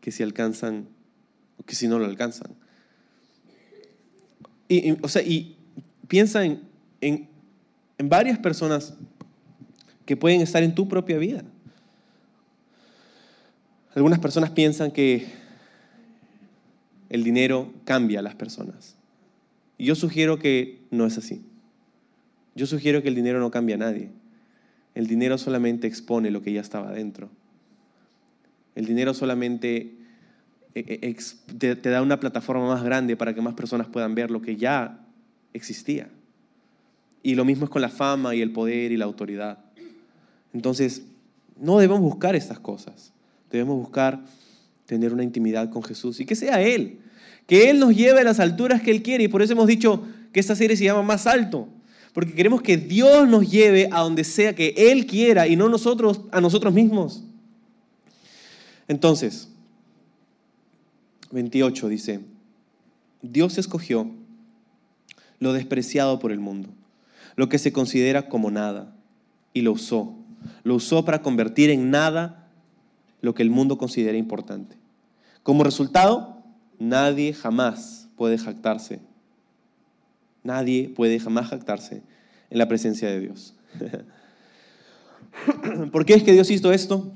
que 0.02 0.12
si 0.12 0.24
alcanzan 0.24 0.88
o 1.58 1.64
que 1.64 1.76
si 1.76 1.88
no 1.88 2.00
lo 2.00 2.06
alcanzan. 2.06 2.52
Y, 4.68 4.92
o 5.02 5.08
sea, 5.08 5.22
y 5.22 5.58
piensa 6.08 6.46
en, 6.46 6.62
en, 7.02 7.28
en 7.98 8.10
varias 8.10 8.38
personas 8.38 8.94
que 10.06 10.18
pueden 10.18 10.42
estar 10.42 10.64
en 10.64 10.74
tu 10.74 10.88
propia 10.88 11.18
vida. 11.18 11.44
Algunas 13.96 14.20
personas 14.20 14.52
piensan 14.52 14.92
que 14.92 15.28
el 17.10 17.24
dinero 17.24 17.74
cambia 17.86 18.20
a 18.20 18.22
las 18.22 18.36
personas. 18.36 18.96
Y 19.78 19.86
yo 19.86 19.96
sugiero 19.96 20.40
que 20.40 20.82
no 20.92 21.06
es 21.06 21.18
así. 21.18 21.44
Yo 22.56 22.68
sugiero 22.68 23.02
que 23.02 23.10
el 23.10 23.16
dinero 23.16 23.40
no 23.40 23.52
cambia 23.52 23.76
a 23.76 23.80
nadie. 23.80 24.10
El 24.94 25.08
dinero 25.08 25.38
solamente 25.38 25.88
expone 25.88 26.32
lo 26.32 26.42
que 26.42 26.54
ya 26.54 26.62
estaba 26.62 26.92
dentro. 26.92 27.30
El 28.76 28.86
dinero 28.86 29.14
solamente 29.14 29.96
eh, 30.76 31.16
eh, 31.56 31.76
te, 31.76 31.90
da 31.90 32.02
una 32.02 32.20
plataforma 32.20 32.68
más 32.68 32.84
grande 32.84 33.18
para 33.18 33.34
que 33.34 33.42
más 33.42 33.54
personas 33.54 33.88
puedan 33.88 34.16
ver 34.16 34.32
lo 34.32 34.42
que 34.42 34.56
ya 34.56 35.00
existía. 35.54 36.10
Y 37.22 37.36
lo 37.36 37.46
mismo 37.46 37.66
es 37.66 37.70
con 37.70 37.82
la 37.82 37.90
fama 37.90 38.36
y 38.36 38.42
el 38.42 38.52
poder 38.52 38.92
y 38.92 38.98
la 38.98 39.06
autoridad. 39.06 39.60
Entonces, 40.54 41.04
no 41.60 41.78
debemos 41.78 42.02
buscar 42.02 42.36
estas 42.36 42.60
cosas. 42.60 43.14
Debemos 43.52 43.78
buscar 43.78 44.24
tener 44.86 45.14
una 45.14 45.24
intimidad 45.24 45.70
con 45.70 45.84
Jesús 45.84 46.20
y 46.20 46.26
que 46.26 46.36
sea 46.36 46.62
Él 46.62 47.00
que 47.50 47.72
Él 47.72 47.80
nos 47.80 47.96
lleve 47.96 48.22
a 48.22 48.24
las 48.24 48.40
alturas 48.40 48.80
que 48.84 48.92
Él 48.92 49.02
quiere. 49.02 49.24
Y 49.24 49.28
por 49.28 49.42
eso 49.42 49.54
hemos 49.54 49.66
dicho 49.66 50.04
que 50.32 50.40
esta 50.40 50.56
serie 50.56 50.78
se 50.78 50.84
llama 50.84 51.02
Más 51.02 51.26
Alto. 51.26 51.68
Porque 52.14 52.34
queremos 52.34 52.62
que 52.62 52.78
Dios 52.78 53.28
nos 53.28 53.50
lleve 53.50 53.90
a 53.92 54.02
donde 54.02 54.24
sea 54.24 54.54
que 54.54 54.76
Él 54.78 55.08
quiera 55.08 55.48
y 55.48 55.56
no 55.56 55.68
nosotros 55.68 56.22
a 56.32 56.42
nosotros 56.42 56.76
mismos. 56.76 57.24
Entonces, 58.90 59.48
28 61.32 61.88
dice, 61.88 62.20
Dios 63.22 63.58
escogió 63.58 64.12
lo 65.40 65.54
despreciado 65.54 66.20
por 66.20 66.34
el 66.34 66.40
mundo, 66.40 66.68
lo 67.38 67.48
que 67.48 67.58
se 67.58 67.72
considera 67.72 68.28
como 68.28 68.52
nada, 68.52 68.94
y 69.54 69.62
lo 69.62 69.72
usó. 69.72 70.14
Lo 70.64 70.76
usó 70.76 71.06
para 71.06 71.22
convertir 71.22 71.70
en 71.70 71.90
nada 71.90 72.50
lo 73.22 73.34
que 73.34 73.44
el 73.44 73.50
mundo 73.50 73.78
considera 73.78 74.18
importante. 74.18 74.76
Como 75.44 75.64
resultado, 75.64 76.40
Nadie 76.80 77.34
jamás 77.34 78.08
puede 78.16 78.38
jactarse. 78.38 79.02
Nadie 80.44 80.90
puede 80.96 81.20
jamás 81.20 81.50
jactarse 81.50 82.02
en 82.50 82.58
la 82.58 82.70
presencia 82.70 83.10
de 83.10 83.20
Dios. 83.20 83.54
¿Por 85.92 86.06
qué 86.06 86.14
es 86.14 86.24
que 86.24 86.32
Dios 86.32 86.50
hizo 86.50 86.72
esto? 86.72 87.12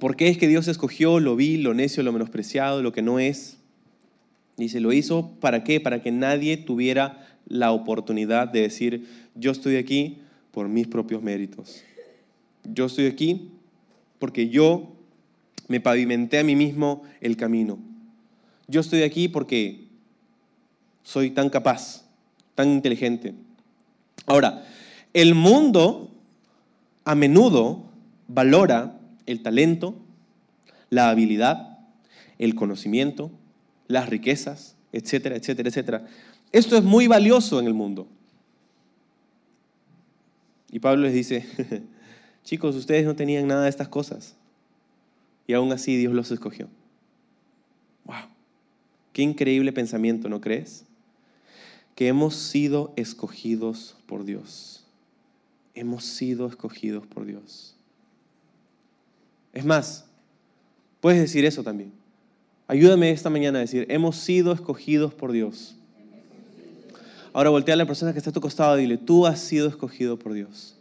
¿Por 0.00 0.16
qué 0.16 0.28
es 0.28 0.38
que 0.38 0.48
Dios 0.48 0.68
escogió 0.68 1.20
lo 1.20 1.36
vil, 1.36 1.62
lo 1.62 1.74
necio, 1.74 2.02
lo 2.02 2.12
menospreciado, 2.12 2.82
lo 2.82 2.92
que 2.92 3.02
no 3.02 3.18
es? 3.18 3.58
Dice, 4.56 4.80
lo 4.80 4.92
hizo 4.92 5.32
para 5.40 5.64
qué? 5.64 5.80
Para 5.80 6.02
que 6.02 6.10
nadie 6.10 6.56
tuviera 6.56 7.26
la 7.46 7.72
oportunidad 7.72 8.48
de 8.48 8.62
decir, 8.62 9.06
yo 9.34 9.50
estoy 9.50 9.76
aquí 9.76 10.18
por 10.50 10.68
mis 10.68 10.86
propios 10.86 11.22
méritos. 11.22 11.82
Yo 12.64 12.86
estoy 12.86 13.06
aquí 13.06 13.50
porque 14.18 14.48
yo 14.48 14.96
me 15.68 15.80
pavimenté 15.80 16.38
a 16.38 16.44
mí 16.44 16.56
mismo 16.56 17.02
el 17.20 17.36
camino 17.36 17.78
yo 18.68 18.82
estoy 18.82 19.02
aquí 19.02 19.28
porque 19.28 19.88
soy 21.02 21.30
tan 21.30 21.48
capaz, 21.48 22.04
tan 22.54 22.68
inteligente. 22.68 23.34
Ahora, 24.26 24.64
el 25.14 25.34
mundo 25.34 26.10
a 27.04 27.14
menudo 27.14 27.84
valora 28.28 28.97
el 29.28 29.42
talento, 29.42 29.94
la 30.88 31.10
habilidad, 31.10 31.78
el 32.38 32.54
conocimiento, 32.54 33.30
las 33.86 34.08
riquezas, 34.08 34.74
etcétera, 34.90 35.36
etcétera, 35.36 35.68
etcétera. 35.68 36.06
Esto 36.50 36.76
es 36.78 36.82
muy 36.82 37.06
valioso 37.06 37.60
en 37.60 37.66
el 37.66 37.74
mundo. 37.74 38.08
Y 40.70 40.78
Pablo 40.78 41.04
les 41.04 41.12
dice, 41.12 41.46
chicos, 42.44 42.74
ustedes 42.74 43.04
no 43.04 43.16
tenían 43.16 43.46
nada 43.46 43.64
de 43.64 43.70
estas 43.70 43.88
cosas. 43.88 44.34
Y 45.46 45.52
aún 45.52 45.72
así 45.72 45.96
Dios 45.96 46.14
los 46.14 46.30
escogió. 46.30 46.68
Wow. 48.04 48.28
Qué 49.12 49.22
increíble 49.22 49.72
pensamiento, 49.72 50.30
¿no 50.30 50.40
crees? 50.40 50.86
Que 51.94 52.08
hemos 52.08 52.34
sido 52.34 52.94
escogidos 52.96 53.96
por 54.06 54.24
Dios. 54.24 54.86
Hemos 55.74 56.04
sido 56.04 56.46
escogidos 56.46 57.06
por 57.06 57.26
Dios. 57.26 57.77
Es 59.58 59.64
más, 59.64 60.04
puedes 61.00 61.20
decir 61.20 61.44
eso 61.44 61.64
también. 61.64 61.90
Ayúdame 62.68 63.10
esta 63.10 63.28
mañana 63.28 63.58
a 63.58 63.62
decir, 63.62 63.86
hemos 63.90 64.14
sido 64.14 64.52
escogidos 64.52 65.12
por 65.14 65.32
Dios. 65.32 65.74
Ahora 67.32 67.50
voltea 67.50 67.74
a 67.74 67.76
la 67.76 67.84
persona 67.84 68.12
que 68.12 68.18
está 68.18 68.30
a 68.30 68.32
tu 68.32 68.40
costado 68.40 68.78
y 68.78 68.82
dile, 68.82 68.98
tú 68.98 69.26
has 69.26 69.40
sido 69.40 69.66
escogido 69.66 70.16
por 70.16 70.32
Dios. 70.32 70.76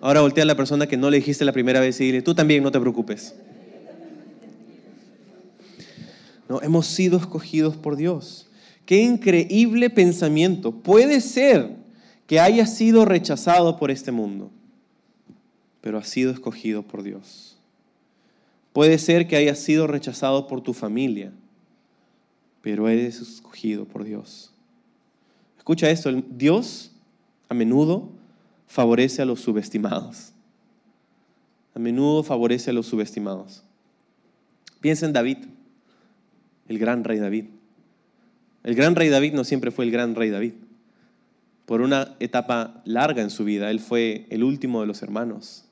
Ahora 0.00 0.22
voltea 0.22 0.44
a 0.44 0.46
la 0.46 0.56
persona 0.56 0.86
que 0.86 0.96
no 0.96 1.10
le 1.10 1.18
dijiste 1.18 1.44
la 1.44 1.52
primera 1.52 1.78
vez 1.78 2.00
y 2.00 2.06
dile, 2.06 2.22
tú 2.22 2.34
también 2.34 2.62
no 2.62 2.72
te 2.72 2.80
preocupes. 2.80 3.34
¿no? 6.48 6.62
Hemos 6.62 6.86
sido 6.86 7.18
escogidos 7.18 7.76
por 7.76 7.96
Dios. 7.96 8.48
Qué 8.86 9.02
increíble 9.02 9.90
pensamiento. 9.90 10.72
Puede 10.72 11.20
ser 11.20 11.76
que 12.26 12.40
haya 12.40 12.64
sido 12.64 13.04
rechazado 13.04 13.76
por 13.78 13.90
este 13.90 14.10
mundo, 14.10 14.50
pero 15.80 15.98
ha 15.98 16.04
sido 16.04 16.30
escogido 16.30 16.82
por 16.82 17.02
Dios. 17.02 17.56
Puede 18.72 18.98
ser 18.98 19.26
que 19.26 19.36
haya 19.36 19.54
sido 19.54 19.86
rechazado 19.86 20.46
por 20.46 20.60
tu 20.60 20.74
familia, 20.74 21.32
pero 22.62 22.88
eres 22.88 23.20
escogido 23.20 23.84
por 23.84 24.04
Dios. 24.04 24.52
Escucha 25.58 25.90
esto, 25.90 26.10
Dios 26.30 26.92
a 27.48 27.54
menudo 27.54 28.08
favorece 28.66 29.22
a 29.22 29.24
los 29.24 29.40
subestimados. 29.40 30.32
A 31.74 31.78
menudo 31.78 32.22
favorece 32.22 32.70
a 32.70 32.72
los 32.72 32.86
subestimados. 32.86 33.64
Piensa 34.80 35.06
en 35.06 35.12
David, 35.12 35.38
el 36.68 36.78
gran 36.78 37.04
rey 37.04 37.18
David. 37.18 37.46
El 38.62 38.74
gran 38.74 38.94
rey 38.94 39.08
David 39.08 39.32
no 39.32 39.44
siempre 39.44 39.70
fue 39.70 39.84
el 39.84 39.90
gran 39.90 40.14
rey 40.14 40.30
David. 40.30 40.52
Por 41.66 41.80
una 41.80 42.16
etapa 42.20 42.82
larga 42.84 43.22
en 43.22 43.30
su 43.30 43.44
vida, 43.44 43.70
él 43.70 43.80
fue 43.80 44.26
el 44.30 44.44
último 44.44 44.80
de 44.80 44.86
los 44.86 45.02
hermanos. 45.02 45.69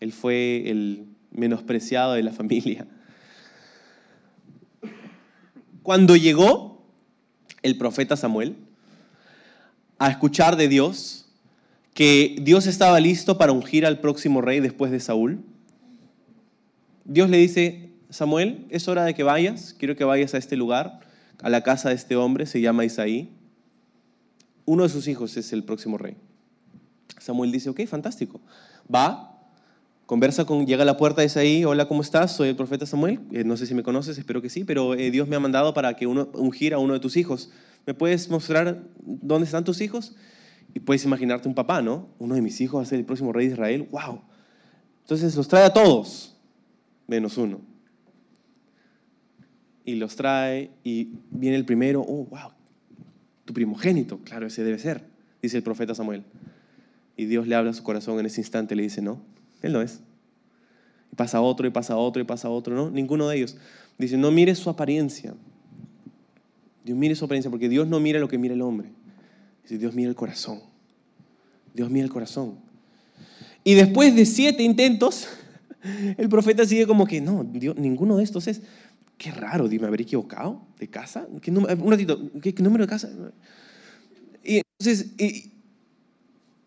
Él 0.00 0.12
fue 0.12 0.70
el 0.70 1.06
menospreciado 1.30 2.14
de 2.14 2.22
la 2.22 2.32
familia. 2.32 2.86
Cuando 5.82 6.16
llegó 6.16 6.86
el 7.62 7.76
profeta 7.78 8.16
Samuel 8.16 8.56
a 9.98 10.10
escuchar 10.10 10.56
de 10.56 10.68
Dios 10.68 11.28
que 11.94 12.36
Dios 12.40 12.66
estaba 12.66 13.00
listo 13.00 13.38
para 13.38 13.52
ungir 13.52 13.84
al 13.86 14.00
próximo 14.00 14.40
rey 14.40 14.60
después 14.60 14.92
de 14.92 15.00
Saúl, 15.00 15.42
Dios 17.04 17.30
le 17.30 17.38
dice, 17.38 17.90
Samuel, 18.10 18.66
es 18.68 18.86
hora 18.86 19.04
de 19.04 19.14
que 19.14 19.22
vayas, 19.22 19.74
quiero 19.78 19.96
que 19.96 20.04
vayas 20.04 20.34
a 20.34 20.38
este 20.38 20.56
lugar, 20.56 21.00
a 21.42 21.48
la 21.48 21.62
casa 21.62 21.88
de 21.88 21.94
este 21.94 22.16
hombre, 22.16 22.46
se 22.46 22.60
llama 22.60 22.84
Isaí. 22.84 23.30
Uno 24.64 24.82
de 24.82 24.90
sus 24.90 25.08
hijos 25.08 25.36
es 25.36 25.52
el 25.52 25.64
próximo 25.64 25.98
rey. 25.98 26.16
Samuel 27.18 27.50
dice, 27.50 27.70
ok, 27.70 27.86
fantástico. 27.86 28.40
Va, 28.94 29.27
conversa 30.08 30.46
con, 30.46 30.66
llega 30.66 30.84
a 30.84 30.86
la 30.86 30.96
puerta 30.96 31.20
de 31.20 31.26
Isaí, 31.26 31.66
hola, 31.66 31.86
¿cómo 31.86 32.00
estás? 32.00 32.34
Soy 32.34 32.48
el 32.48 32.56
profeta 32.56 32.86
Samuel, 32.86 33.20
eh, 33.30 33.44
no 33.44 33.58
sé 33.58 33.66
si 33.66 33.74
me 33.74 33.82
conoces, 33.82 34.16
espero 34.16 34.40
que 34.40 34.48
sí, 34.48 34.64
pero 34.64 34.94
eh, 34.94 35.10
Dios 35.10 35.28
me 35.28 35.36
ha 35.36 35.38
mandado 35.38 35.74
para 35.74 35.96
que 35.96 36.06
uno 36.06 36.30
ungir 36.32 36.72
a 36.72 36.78
uno 36.78 36.94
de 36.94 37.00
tus 37.00 37.18
hijos. 37.18 37.50
¿Me 37.84 37.92
puedes 37.92 38.30
mostrar 38.30 38.84
dónde 39.04 39.44
están 39.44 39.64
tus 39.64 39.82
hijos? 39.82 40.16
Y 40.72 40.80
puedes 40.80 41.04
imaginarte 41.04 41.46
un 41.46 41.54
papá, 41.54 41.82
¿no? 41.82 42.08
Uno 42.18 42.34
de 42.34 42.40
mis 42.40 42.58
hijos 42.62 42.78
va 42.78 42.84
a 42.84 42.86
ser 42.86 42.98
el 42.98 43.04
próximo 43.04 43.34
rey 43.34 43.48
de 43.48 43.52
Israel, 43.52 43.86
wow. 43.90 44.22
Entonces 45.02 45.36
los 45.36 45.46
trae 45.46 45.64
a 45.64 45.74
todos, 45.74 46.34
menos 47.06 47.36
uno. 47.36 47.60
Y 49.84 49.96
los 49.96 50.16
trae 50.16 50.70
y 50.84 51.10
viene 51.30 51.56
el 51.58 51.66
primero, 51.66 52.00
oh, 52.00 52.24
wow, 52.24 52.52
tu 53.44 53.52
primogénito, 53.52 54.20
claro, 54.20 54.46
ese 54.46 54.64
debe 54.64 54.78
ser, 54.78 55.04
dice 55.42 55.58
el 55.58 55.62
profeta 55.62 55.94
Samuel. 55.94 56.24
Y 57.14 57.26
Dios 57.26 57.46
le 57.46 57.54
habla 57.54 57.72
a 57.72 57.74
su 57.74 57.82
corazón 57.82 58.18
en 58.18 58.24
ese 58.24 58.40
instante, 58.40 58.74
le 58.74 58.84
dice, 58.84 59.02
no, 59.02 59.20
él 59.62 59.72
no 59.72 59.82
es. 59.82 60.00
Y 61.12 61.16
pasa 61.16 61.40
otro, 61.40 61.66
y 61.66 61.70
pasa 61.70 61.96
otro, 61.96 62.22
y 62.22 62.24
pasa 62.24 62.48
otro, 62.48 62.74
¿no? 62.74 62.90
Ninguno 62.90 63.28
de 63.28 63.36
ellos. 63.36 63.56
Dice, 63.98 64.16
no 64.16 64.30
mire 64.30 64.54
su 64.54 64.70
apariencia. 64.70 65.34
Dios 66.84 66.96
mire 66.96 67.14
su 67.14 67.24
apariencia, 67.24 67.50
porque 67.50 67.68
Dios 67.68 67.86
no 67.86 68.00
mira 68.00 68.20
lo 68.20 68.28
que 68.28 68.38
mira 68.38 68.54
el 68.54 68.62
hombre. 68.62 68.90
Dice, 69.62 69.78
Dios 69.78 69.94
mira 69.94 70.08
el 70.08 70.14
corazón. 70.14 70.60
Dios 71.74 71.90
mira 71.90 72.04
el 72.04 72.10
corazón. 72.10 72.56
Y 73.64 73.74
después 73.74 74.14
de 74.14 74.24
siete 74.24 74.62
intentos, 74.62 75.28
el 76.16 76.28
profeta 76.28 76.64
sigue 76.64 76.86
como 76.86 77.06
que, 77.06 77.20
no, 77.20 77.44
Dios, 77.44 77.76
ninguno 77.76 78.16
de 78.16 78.24
estos 78.24 78.46
es. 78.46 78.62
Qué 79.18 79.32
raro, 79.32 79.68
dime, 79.68 79.88
¿habré 79.88 80.04
equivocado 80.04 80.62
de 80.78 80.86
casa? 80.88 81.26
¿Qué 81.42 81.50
un 81.50 81.90
ratito, 81.90 82.30
¿qué, 82.40 82.54
número 82.58 82.84
de 82.84 82.88
casa? 82.88 83.10
Y 84.44 84.62
entonces, 84.78 85.12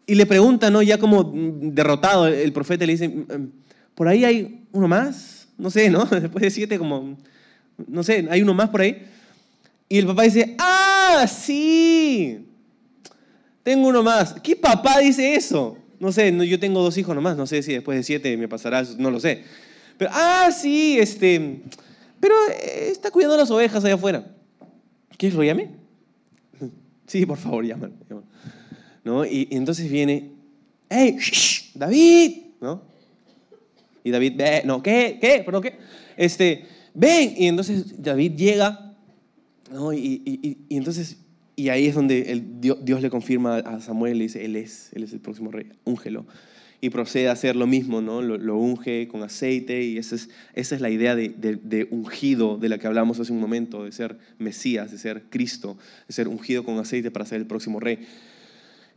le 0.07 0.25
pregunta, 0.25 0.69
¿no? 0.69 0.81
Ya 0.81 0.97
como 0.97 1.31
derrotado, 1.33 2.27
el 2.27 2.51
profeta 2.53 2.85
le 2.85 2.93
dice, 2.93 3.09
mm, 3.09 3.19
mm, 3.19 3.51
por 3.95 4.07
ahí 4.07 4.25
hay 4.25 4.65
uno 4.71 4.87
más, 4.87 5.47
no 5.57 5.69
sé, 5.69 5.89
¿no? 5.89 6.05
Después 6.11 6.41
de 6.41 6.51
siete, 6.51 6.77
como, 6.77 7.17
no 7.87 8.03
sé, 8.03 8.27
hay 8.29 8.41
uno 8.41 8.53
más 8.53 8.69
por 8.69 8.81
ahí. 8.81 9.05
Y 9.87 9.97
el 9.97 10.05
papá 10.05 10.23
dice, 10.23 10.55
ah, 10.57 11.25
sí, 11.27 12.47
tengo 13.63 13.87
uno 13.87 14.03
más. 14.03 14.33
¿Qué 14.41 14.55
papá 14.55 14.99
dice 14.99 15.35
eso? 15.35 15.77
No 15.99 16.11
sé, 16.11 16.35
yo 16.47 16.59
tengo 16.59 16.81
dos 16.81 16.97
hijos 16.97 17.13
nomás, 17.13 17.37
no 17.37 17.45
sé 17.45 17.61
si 17.61 17.73
después 17.73 17.97
de 17.97 18.03
siete 18.03 18.35
me 18.37 18.47
pasará, 18.47 18.83
no 18.97 19.11
lo 19.11 19.19
sé. 19.19 19.43
Pero, 19.97 20.09
ah, 20.13 20.49
sí, 20.51 20.97
este, 20.97 21.61
pero 22.19 22.33
eh, 22.49 22.89
está 22.89 23.11
cuidando 23.11 23.37
las 23.37 23.51
ovejas 23.51 23.83
allá 23.83 23.95
afuera. 23.95 24.25
¿Quieres 25.17 25.37
lo 25.37 25.43
llame? 25.43 25.69
Sí, 27.05 27.25
por 27.25 27.37
favor, 27.37 27.65
llámalo. 27.65 27.93
¿No? 29.03 29.25
Y, 29.25 29.47
entonces 29.51 29.89
viene, 29.89 30.31
¡hey, 30.89 31.17
David! 31.73 32.37
¿no? 32.61 32.81
Y 34.03 34.11
David, 34.11 34.33
ve, 34.35 34.61
no, 34.65 34.81
¿qué? 34.81 35.17
¿Qué? 35.21 35.43
¿Pero 35.45 35.61
qué? 35.61 35.75
Este, 36.17 36.65
ven. 36.93 37.33
Y 37.37 37.47
entonces 37.47 38.01
David 38.01 38.33
llega, 38.35 38.95
¿no? 39.71 39.93
Y, 39.93 40.21
y, 40.25 40.57
y 40.69 40.77
entonces, 40.77 41.17
y 41.55 41.69
ahí 41.69 41.87
es 41.87 41.95
donde 41.95 42.31
el, 42.31 42.61
Dios, 42.61 43.01
le 43.01 43.09
confirma 43.09 43.57
a 43.57 43.79
Samuel, 43.81 44.17
le 44.17 44.23
dice, 44.25 44.43
Él 44.45 44.55
es, 44.55 44.89
Él 44.93 45.03
es 45.03 45.13
el 45.13 45.19
próximo 45.19 45.51
rey, 45.51 45.67
úngelo. 45.83 46.25
Y 46.83 46.89
procede 46.89 47.29
a 47.29 47.33
hacer 47.33 47.55
lo 47.55 47.67
mismo, 47.67 48.01
¿no? 48.01 48.23
Lo, 48.23 48.57
unge 48.57 49.07
con 49.07 49.21
aceite 49.21 49.83
y 49.83 49.99
esa 49.99 50.15
es, 50.15 50.29
esa 50.55 50.73
es 50.73 50.81
la 50.81 50.89
idea 50.89 51.15
de, 51.15 51.29
de, 51.29 51.57
de, 51.57 51.87
ungido 51.91 52.57
de 52.57 52.69
la 52.69 52.79
que 52.79 52.87
hablamos 52.87 53.19
hace 53.19 53.31
un 53.31 53.39
momento, 53.39 53.85
de 53.85 53.91
ser 53.91 54.17
Mesías, 54.39 54.89
de 54.89 54.97
ser 54.97 55.25
Cristo, 55.29 55.77
de 56.07 56.13
ser 56.13 56.27
ungido 56.27 56.63
con 56.63 56.79
aceite 56.79 57.11
para 57.11 57.25
ser 57.25 57.39
el 57.39 57.45
próximo 57.45 57.79
rey. 57.79 57.99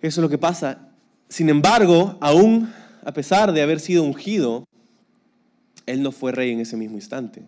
Eso 0.05 0.21
es 0.21 0.23
lo 0.23 0.29
que 0.29 0.37
pasa. 0.37 0.87
Sin 1.31 1.49
embargo, 1.49 2.19
aún 2.21 2.71
a 3.07 3.15
pesar 3.15 3.55
de 3.55 3.63
haber 3.63 3.81
sido 3.81 4.03
ungido, 4.03 4.69
él 5.87 6.03
no 6.03 6.13
fue 6.13 6.31
rey 6.31 6.51
en 6.51 6.61
ese 6.61 6.77
mismo 6.77 6.97
instante. 6.97 7.43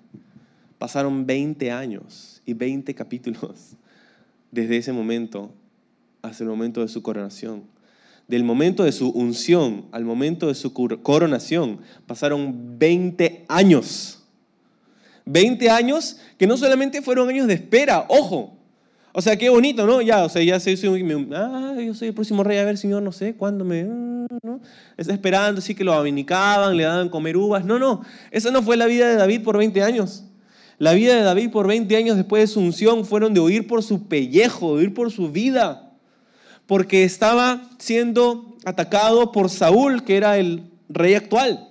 Pasaron 0.78 1.26
20 1.26 1.70
años 1.70 2.40
y 2.46 2.54
20 2.54 2.94
capítulos 2.94 3.76
desde 4.52 4.78
ese 4.78 4.94
momento 4.94 5.52
hasta 6.22 6.44
el 6.44 6.48
momento 6.48 6.80
de 6.80 6.88
su 6.88 7.02
coronación. 7.02 7.64
Del 8.26 8.42
momento 8.42 8.84
de 8.84 8.92
su 8.92 9.10
unción 9.10 9.84
al 9.92 10.06
momento 10.06 10.46
de 10.46 10.54
su 10.54 10.72
coronación 10.72 11.80
pasaron 12.06 12.78
20 12.78 13.44
años. 13.48 14.24
20 15.26 15.68
años 15.68 16.20
que 16.38 16.46
no 16.46 16.56
solamente 16.56 17.02
fueron 17.02 17.28
años 17.28 17.48
de 17.48 17.54
espera, 17.54 18.06
ojo, 18.08 18.55
o 19.18 19.22
sea, 19.22 19.34
qué 19.38 19.48
bonito, 19.48 19.86
¿no? 19.86 20.02
Ya, 20.02 20.24
o 20.24 20.28
sea, 20.28 20.42
ya 20.42 20.60
soy, 20.60 20.74
ah, 21.34 21.74
yo 21.78 21.94
soy 21.94 22.08
el 22.08 22.14
próximo 22.14 22.44
rey, 22.44 22.58
a 22.58 22.64
ver, 22.64 22.76
Señor, 22.76 23.02
no 23.02 23.12
sé, 23.12 23.34
¿cuándo 23.34 23.64
me...? 23.64 23.82
¿no? 23.82 24.60
Está 24.98 25.14
esperando, 25.14 25.60
así 25.60 25.74
que 25.74 25.84
lo 25.84 25.94
abanicaban, 25.94 26.76
le 26.76 26.82
daban 26.82 27.08
comer 27.08 27.34
uvas. 27.38 27.64
No, 27.64 27.78
no, 27.78 28.02
esa 28.30 28.50
no 28.50 28.62
fue 28.62 28.76
la 28.76 28.84
vida 28.84 29.08
de 29.08 29.16
David 29.16 29.42
por 29.42 29.56
20 29.56 29.82
años. 29.82 30.24
La 30.76 30.92
vida 30.92 31.16
de 31.16 31.22
David 31.22 31.50
por 31.50 31.66
20 31.66 31.96
años 31.96 32.18
después 32.18 32.42
de 32.42 32.46
su 32.46 32.60
unción 32.60 33.06
fueron 33.06 33.32
de 33.32 33.40
huir 33.40 33.66
por 33.66 33.82
su 33.82 34.06
pellejo, 34.06 34.76
de 34.76 34.82
huir 34.82 34.92
por 34.92 35.10
su 35.10 35.32
vida, 35.32 35.94
porque 36.66 37.02
estaba 37.02 37.70
siendo 37.78 38.58
atacado 38.66 39.32
por 39.32 39.48
Saúl, 39.48 40.04
que 40.04 40.18
era 40.18 40.36
el 40.36 40.64
rey 40.90 41.14
actual 41.14 41.70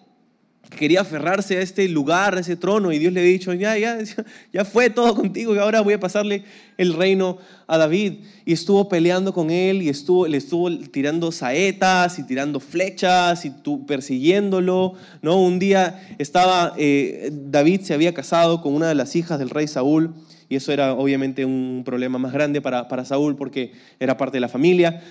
quería 0.76 1.02
aferrarse 1.02 1.58
a 1.58 1.62
este 1.62 1.88
lugar, 1.88 2.36
a 2.36 2.42
ese 2.42 2.56
trono, 2.56 2.92
y 2.92 3.00
Dios 3.00 3.12
le 3.14 3.22
había 3.22 3.32
dicho, 3.32 3.54
ya, 3.54 3.78
ya, 3.78 3.98
ya 4.54 4.66
fue 4.66 4.90
todo 4.90 5.16
contigo, 5.16 5.56
y 5.56 5.58
ahora 5.58 5.82
voy 5.82 5.94
a 5.94 6.00
pasarle 6.00 6.44
el 6.78 6.94
reino 6.94 7.38
a 7.68 7.78
David. 7.78 8.20
Y 8.46 8.54
estuvo 8.54 8.88
peleando 8.90 9.34
con 9.34 9.50
él, 9.50 9.82
y 9.82 9.90
estuvo, 9.90 10.28
le 10.28 10.38
estuvo 10.38 10.70
tirando 10.90 11.32
saetas, 11.32 12.20
y 12.20 12.24
tirando 12.24 12.60
flechas, 12.60 13.46
y 13.46 13.50
tú, 13.50 13.86
persiguiéndolo. 13.86 14.94
¿no? 15.22 15.42
Un 15.42 15.60
día 15.60 16.16
estaba, 16.20 16.74
eh, 16.78 17.32
David 17.32 17.82
se 17.82 17.94
había 17.94 18.14
casado 18.14 18.62
con 18.62 18.74
una 18.74 18.88
de 18.88 18.96
las 18.96 19.16
hijas 19.16 19.40
del 19.40 19.50
rey 19.50 19.68
Saúl, 19.68 20.14
y 20.48 20.58
eso 20.58 20.72
era 20.72 20.94
obviamente 20.94 21.44
un 21.46 21.82
problema 21.86 22.20
más 22.20 22.32
grande 22.32 22.62
para, 22.62 22.88
para 22.88 23.06
Saúl, 23.06 23.36
porque 23.36 23.72
era 24.00 24.18
parte 24.18 24.38
de 24.38 24.42
la 24.42 24.50
familia. 24.50 25.02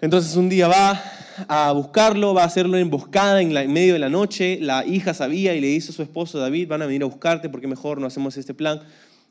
Entonces 0.00 0.36
un 0.36 0.48
día 0.48 0.68
va 0.68 1.02
a 1.48 1.72
buscarlo, 1.72 2.32
va 2.34 2.42
a 2.42 2.46
hacerlo 2.46 2.76
emboscada 2.78 3.42
en, 3.42 3.56
en 3.56 3.72
medio 3.72 3.92
de 3.92 3.98
la 3.98 4.08
noche. 4.08 4.58
La 4.60 4.84
hija 4.86 5.14
sabía 5.14 5.54
y 5.54 5.60
le 5.60 5.66
dice 5.66 5.90
a 5.90 5.94
su 5.94 6.02
esposo 6.02 6.38
David, 6.38 6.68
van 6.68 6.82
a 6.82 6.86
venir 6.86 7.02
a 7.02 7.06
buscarte 7.06 7.48
porque 7.48 7.66
mejor 7.66 8.00
no 8.00 8.06
hacemos 8.06 8.36
este 8.36 8.54
plan. 8.54 8.80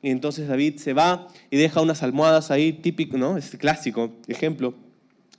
Y 0.02 0.12
entonces 0.12 0.48
David 0.48 0.78
se 0.78 0.94
va 0.94 1.28
y 1.50 1.58
deja 1.58 1.82
unas 1.82 2.04
almohadas 2.04 2.52
ahí, 2.52 2.72
típico, 2.72 3.18
¿no? 3.18 3.38
Es 3.38 3.50
clásico 3.58 4.12
ejemplo. 4.28 4.76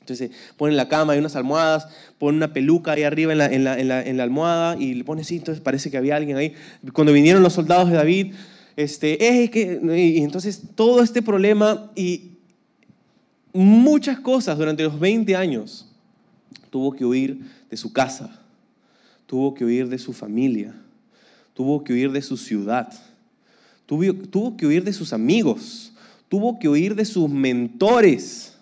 Entonces 0.01 0.31
pone 0.57 0.73
en 0.73 0.77
la 0.77 0.89
cama, 0.89 1.13
hay 1.13 1.19
unas 1.21 1.37
almohadas, 1.37 1.87
pone 2.19 2.37
una 2.37 2.53
peluca 2.53 2.93
ahí 2.93 3.05
arriba 3.05 3.33
en 3.33 3.39
la, 3.39 3.47
en 3.47 3.65
la, 3.65 3.79
en 3.79 3.89
la, 3.89 4.03
en 4.03 4.17
la 4.17 4.23
almohada 4.25 4.77
y 4.77 4.95
le 4.95 5.05
pone 5.05 5.23
así, 5.23 5.37
entonces 5.37 5.63
parece 5.63 5.91
que 5.91 5.97
había 5.97 6.17
alguien 6.17 6.37
ahí. 6.37 6.55
Cuando 6.93 7.13
vinieron 7.13 7.43
los 7.43 7.53
soldados 7.53 7.91
de 7.91 7.97
David, 7.97 8.35
este, 8.77 9.43
eh, 9.43 9.51
que, 9.51 9.81
y 9.97 10.23
entonces 10.23 10.63
todo 10.75 11.03
este 11.03 11.23
problema 11.23 11.93
y 11.95 12.30
muchas 13.53 14.21
cosas 14.21 14.57
durante 14.59 14.83
los 14.83 14.99
20 14.99 15.35
años. 15.37 15.87
Tuvo 16.71 16.93
que 16.93 17.05
huir 17.05 17.41
de 17.69 17.77
su 17.77 17.93
casa, 17.93 18.41
tuvo 19.27 19.55
que 19.55 19.65
huir 19.65 19.89
de 19.89 19.99
su 19.99 20.13
familia, 20.13 20.75
tuvo 21.55 21.83
que 21.83 21.93
huir 21.93 22.13
de 22.13 22.23
su 22.23 22.37
ciudad, 22.37 22.93
tuvo, 23.87 24.57
que 24.57 24.67
huir 24.67 24.85
de 24.85 24.93
sus 24.93 25.13
amigos, 25.13 25.93
tuvo 26.29 26.59
que 26.59 26.69
huir 26.69 26.95
de 26.95 27.05
sus 27.05 27.29
mentores, 27.29 28.57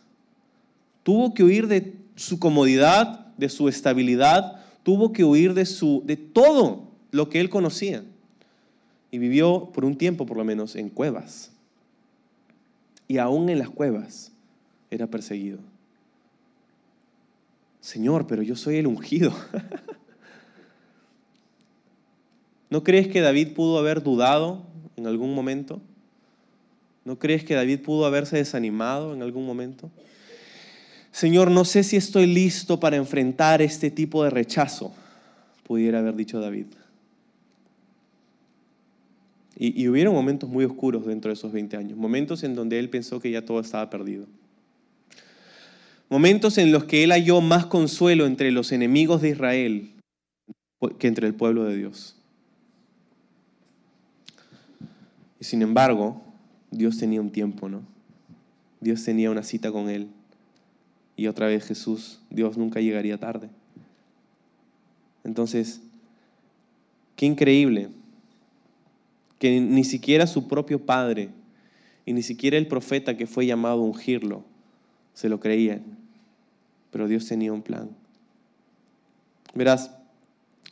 tuvo 1.02 1.34
que 1.34 1.44
huir 1.44 1.68
de 1.68 1.94
su 2.16 2.38
comodidad, 2.38 3.26
de 3.36 3.48
su 3.50 3.68
estabilidad, 3.68 4.64
tuvo 4.82 5.12
que 5.12 5.24
huir 5.24 5.52
de, 5.52 5.66
su, 5.66 6.02
de 6.06 6.16
todo 6.16 6.88
lo 7.10 7.28
que 7.28 7.40
él 7.40 7.50
conocía. 7.50 8.04
Y 9.10 9.18
vivió 9.18 9.70
por 9.72 9.84
un 9.84 9.96
tiempo, 9.96 10.26
por 10.26 10.36
lo 10.36 10.44
menos, 10.44 10.76
en 10.76 10.88
cuevas. 10.88 11.50
Y 13.06 13.18
aún 13.18 13.48
en 13.48 13.58
las 13.58 13.70
cuevas 13.70 14.32
era 14.90 15.06
perseguido. 15.06 15.58
Señor, 17.80 18.26
pero 18.26 18.42
yo 18.42 18.56
soy 18.56 18.76
el 18.76 18.86
ungido. 18.86 19.32
¿No 22.70 22.84
crees 22.84 23.08
que 23.08 23.20
David 23.20 23.54
pudo 23.54 23.78
haber 23.78 24.02
dudado 24.02 24.62
en 24.96 25.06
algún 25.06 25.34
momento? 25.34 25.80
¿No 27.04 27.18
crees 27.18 27.44
que 27.44 27.54
David 27.54 27.80
pudo 27.80 28.04
haberse 28.04 28.36
desanimado 28.36 29.14
en 29.14 29.22
algún 29.22 29.46
momento? 29.46 29.90
Señor, 31.10 31.50
no 31.50 31.64
sé 31.64 31.82
si 31.82 31.96
estoy 31.96 32.26
listo 32.26 32.78
para 32.78 32.96
enfrentar 32.96 33.62
este 33.62 33.90
tipo 33.90 34.22
de 34.22 34.30
rechazo, 34.30 34.92
pudiera 35.66 36.00
haber 36.00 36.14
dicho 36.14 36.40
David. 36.40 36.66
Y, 39.56 39.82
y 39.82 39.88
hubieron 39.88 40.14
momentos 40.14 40.48
muy 40.48 40.64
oscuros 40.64 41.06
dentro 41.06 41.30
de 41.30 41.34
esos 41.34 41.50
20 41.50 41.76
años, 41.76 41.98
momentos 41.98 42.44
en 42.44 42.54
donde 42.54 42.78
él 42.78 42.90
pensó 42.90 43.18
que 43.18 43.30
ya 43.30 43.44
todo 43.44 43.60
estaba 43.60 43.88
perdido. 43.88 44.26
Momentos 46.10 46.56
en 46.56 46.72
los 46.72 46.84
que 46.84 47.04
él 47.04 47.12
halló 47.12 47.42
más 47.42 47.66
consuelo 47.66 48.26
entre 48.26 48.50
los 48.50 48.72
enemigos 48.72 49.20
de 49.20 49.30
Israel 49.30 49.94
que 50.98 51.06
entre 51.06 51.26
el 51.26 51.34
pueblo 51.34 51.64
de 51.64 51.76
Dios. 51.76 52.16
Y 55.40 55.44
sin 55.44 55.60
embargo, 55.60 56.22
Dios 56.70 56.98
tenía 56.98 57.20
un 57.20 57.30
tiempo, 57.30 57.68
¿no? 57.68 57.82
Dios 58.80 59.04
tenía 59.04 59.30
una 59.30 59.42
cita 59.42 59.70
con 59.70 59.90
él. 59.90 60.08
Y 61.16 61.26
otra 61.26 61.46
vez 61.46 61.66
Jesús, 61.66 62.20
Dios 62.30 62.56
nunca 62.56 62.80
llegaría 62.80 63.18
tarde. 63.18 63.50
Entonces, 65.24 65.82
qué 67.16 67.26
increíble 67.26 67.88
que 69.38 69.60
ni 69.60 69.84
siquiera 69.84 70.26
su 70.26 70.48
propio 70.48 70.84
padre 70.84 71.28
y 72.06 72.12
ni 72.12 72.22
siquiera 72.22 72.56
el 72.56 72.66
profeta 72.66 73.16
que 73.16 73.26
fue 73.26 73.46
llamado 73.46 73.80
a 73.80 73.84
ungirlo 73.84 74.44
se 75.18 75.28
lo 75.28 75.40
creían. 75.40 75.82
Pero 76.92 77.08
Dios 77.08 77.26
tenía 77.26 77.52
un 77.52 77.62
plan. 77.62 77.90
Verás, 79.52 79.90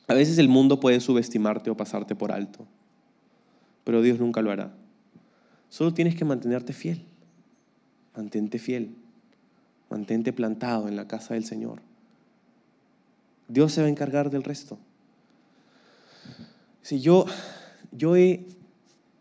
a 0.07 0.15
veces 0.15 0.39
el 0.39 0.49
mundo 0.49 0.79
puede 0.79 1.01
subestimarte 1.01 1.69
o 1.69 1.77
pasarte 1.77 2.15
por 2.15 2.31
alto, 2.31 2.65
pero 3.83 4.03
Dios 4.03 4.21
nunca 4.21 4.43
lo 4.43 4.53
hará. 4.53 4.73
Solo 5.69 5.93
tienes 5.93 6.15
que 6.15 6.25
mantenerte 6.25 6.73
fiel. 6.73 7.03
Mantente 8.17 8.61
fiel. 8.61 8.95
Mantente 9.91 10.33
plantado 10.33 10.87
en 10.87 10.95
la 10.95 11.09
casa 11.09 11.35
del 11.35 11.45
Señor. 11.45 11.81
Dios 13.49 13.73
se 13.73 13.81
va 13.81 13.89
a 13.89 13.91
encargar 13.91 14.31
del 14.31 14.45
resto. 14.45 14.79
Si 16.83 17.01
yo, 17.01 17.27
yo 17.91 18.15
he 18.15 18.47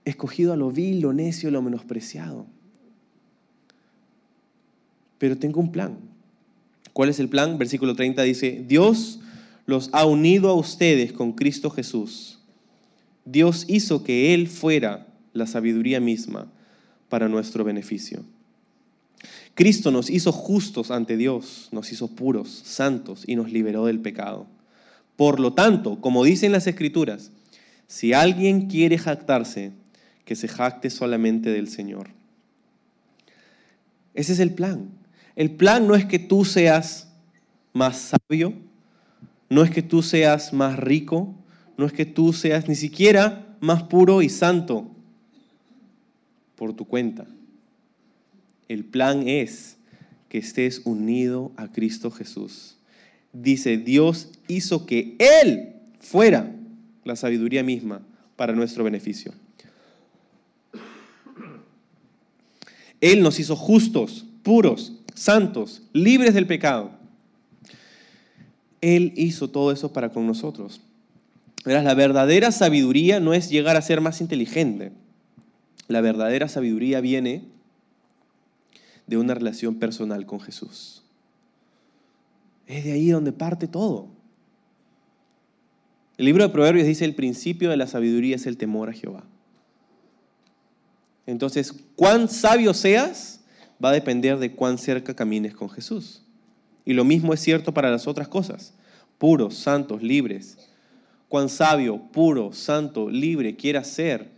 escogido 0.05 0.53
a 0.53 0.55
lo 0.55 0.69
vil, 0.69 0.99
lo 0.99 1.13
necio, 1.13 1.49
lo 1.49 1.63
menospreciado. 1.63 2.45
Pero 5.25 5.39
tengo 5.39 5.59
un 5.59 5.71
plan. 5.71 5.97
¿Cuál 6.93 7.09
es 7.09 7.19
el 7.19 7.29
plan? 7.29 7.57
Versículo 7.57 7.95
30 7.95 8.21
dice, 8.21 8.63
Dios 8.67 9.19
los 9.65 9.89
ha 9.91 10.05
unido 10.05 10.49
a 10.49 10.53
ustedes 10.53 11.13
con 11.13 11.31
Cristo 11.31 11.71
Jesús. 11.71 12.37
Dios 13.25 13.65
hizo 13.67 14.03
que 14.03 14.35
Él 14.35 14.47
fuera 14.47 15.07
la 15.33 15.47
sabiduría 15.47 15.99
misma 15.99 16.45
para 17.09 17.27
nuestro 17.27 17.63
beneficio. 17.63 18.23
Cristo 19.55 19.89
nos 19.89 20.11
hizo 20.11 20.31
justos 20.31 20.91
ante 20.91 21.17
Dios, 21.17 21.69
nos 21.71 21.91
hizo 21.91 22.09
puros, 22.09 22.61
santos 22.63 23.23
y 23.25 23.35
nos 23.35 23.51
liberó 23.51 23.87
del 23.87 24.01
pecado. 24.01 24.45
Por 25.15 25.39
lo 25.39 25.53
tanto, 25.53 25.99
como 26.01 26.23
dicen 26.23 26.51
las 26.51 26.67
Escrituras, 26.67 27.31
si 27.87 28.13
alguien 28.13 28.67
quiere 28.67 28.99
jactarse, 28.99 29.71
que 30.23 30.35
se 30.35 30.47
jacte 30.47 30.91
solamente 30.91 31.49
del 31.49 31.67
Señor. 31.67 32.09
Ese 34.15 34.31
es 34.31 34.39
el 34.39 34.51
plan. 34.51 34.89
El 35.35 35.51
plan 35.51 35.87
no 35.87 35.95
es 35.95 36.05
que 36.05 36.19
tú 36.19 36.45
seas 36.45 37.09
más 37.73 38.13
sabio, 38.29 38.53
no 39.49 39.63
es 39.63 39.71
que 39.71 39.81
tú 39.81 40.01
seas 40.01 40.53
más 40.53 40.79
rico, 40.79 41.35
no 41.77 41.85
es 41.85 41.93
que 41.93 42.05
tú 42.05 42.33
seas 42.33 42.67
ni 42.67 42.75
siquiera 42.75 43.57
más 43.59 43.83
puro 43.83 44.21
y 44.21 44.29
santo 44.29 44.89
por 46.55 46.73
tu 46.73 46.85
cuenta. 46.85 47.25
El 48.69 48.85
plan 48.85 49.27
es 49.27 49.77
que 50.29 50.37
estés 50.37 50.81
unido 50.85 51.51
a 51.57 51.71
Cristo 51.71 52.11
Jesús. 52.11 52.77
Dice, 53.33 53.77
Dios 53.77 54.29
hizo 54.47 54.85
que 54.85 55.15
Él 55.19 55.73
fuera 55.99 56.51
la 57.03 57.15
sabiduría 57.15 57.63
misma 57.63 58.01
para 58.35 58.53
nuestro 58.53 58.83
beneficio. 58.83 59.33
Él 63.01 63.21
nos 63.21 63.39
hizo 63.39 63.55
justos, 63.55 64.25
puros, 64.41 64.93
santos, 65.15 65.81
libres 65.93 66.33
del 66.33 66.45
pecado. 66.45 66.91
Él 68.81 69.13
hizo 69.15 69.49
todo 69.49 69.71
eso 69.71 69.91
para 69.91 70.09
con 70.11 70.27
nosotros. 70.27 70.81
Verás, 71.65 71.83
la 71.83 71.95
verdadera 71.95 72.51
sabiduría 72.51 73.19
no 73.19 73.33
es 73.33 73.49
llegar 73.49 73.75
a 73.75 73.81
ser 73.81 73.99
más 73.99 74.21
inteligente. 74.21 74.91
La 75.87 76.01
verdadera 76.01 76.47
sabiduría 76.47 77.01
viene 77.01 77.43
de 79.07 79.17
una 79.17 79.33
relación 79.33 79.75
personal 79.75 80.25
con 80.27 80.39
Jesús. 80.39 81.03
Es 82.67 82.83
de 82.83 82.91
ahí 82.91 83.09
donde 83.09 83.31
parte 83.31 83.67
todo. 83.67 84.09
El 86.17 86.25
libro 86.25 86.43
de 86.43 86.49
Proverbios 86.49 86.87
dice, 86.87 87.05
el 87.05 87.15
principio 87.15 87.69
de 87.69 87.77
la 87.77 87.87
sabiduría 87.87 88.35
es 88.35 88.45
el 88.45 88.57
temor 88.57 88.89
a 88.89 88.93
Jehová. 88.93 89.23
Entonces, 91.25 91.73
cuán 91.95 92.29
sabio 92.29 92.73
seas 92.73 93.41
va 93.83 93.89
a 93.89 93.93
depender 93.93 94.37
de 94.37 94.51
cuán 94.51 94.77
cerca 94.77 95.15
camines 95.15 95.53
con 95.53 95.69
Jesús. 95.69 96.21
Y 96.85 96.93
lo 96.93 97.03
mismo 97.03 97.33
es 97.33 97.39
cierto 97.41 97.73
para 97.73 97.91
las 97.91 98.07
otras 98.07 98.27
cosas. 98.27 98.73
Puros, 99.17 99.55
santos, 99.55 100.03
libres. 100.03 100.57
Cuán 101.29 101.49
sabio, 101.49 101.99
puro, 102.11 102.53
santo, 102.53 103.09
libre 103.09 103.55
quieras 103.55 103.87
ser. 103.87 104.29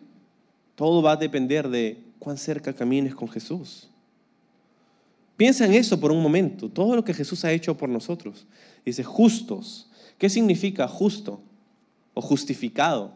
Todo 0.76 1.02
va 1.02 1.14
a 1.14 1.18
depender 1.18 1.70
de 1.70 2.02
cuán 2.20 2.38
cerca 2.38 2.74
camines 2.74 3.14
con 3.14 3.28
Jesús. 3.28 3.90
Piensa 5.36 5.66
en 5.66 5.74
eso 5.76 6.00
por 6.00 6.12
un 6.12 6.22
momento, 6.24 6.68
todo 6.68 6.96
lo 6.96 7.04
que 7.04 7.14
Jesús 7.14 7.46
ha 7.46 7.52
hecho 7.52 7.78
por 7.78 7.90
nosotros. 7.90 8.48
Dice, 8.84 9.04
justos. 9.04 9.88
¿Qué 10.18 10.30
significa 10.30 10.88
justo 10.88 11.42
o 12.16 12.22
justificado? 12.22 13.14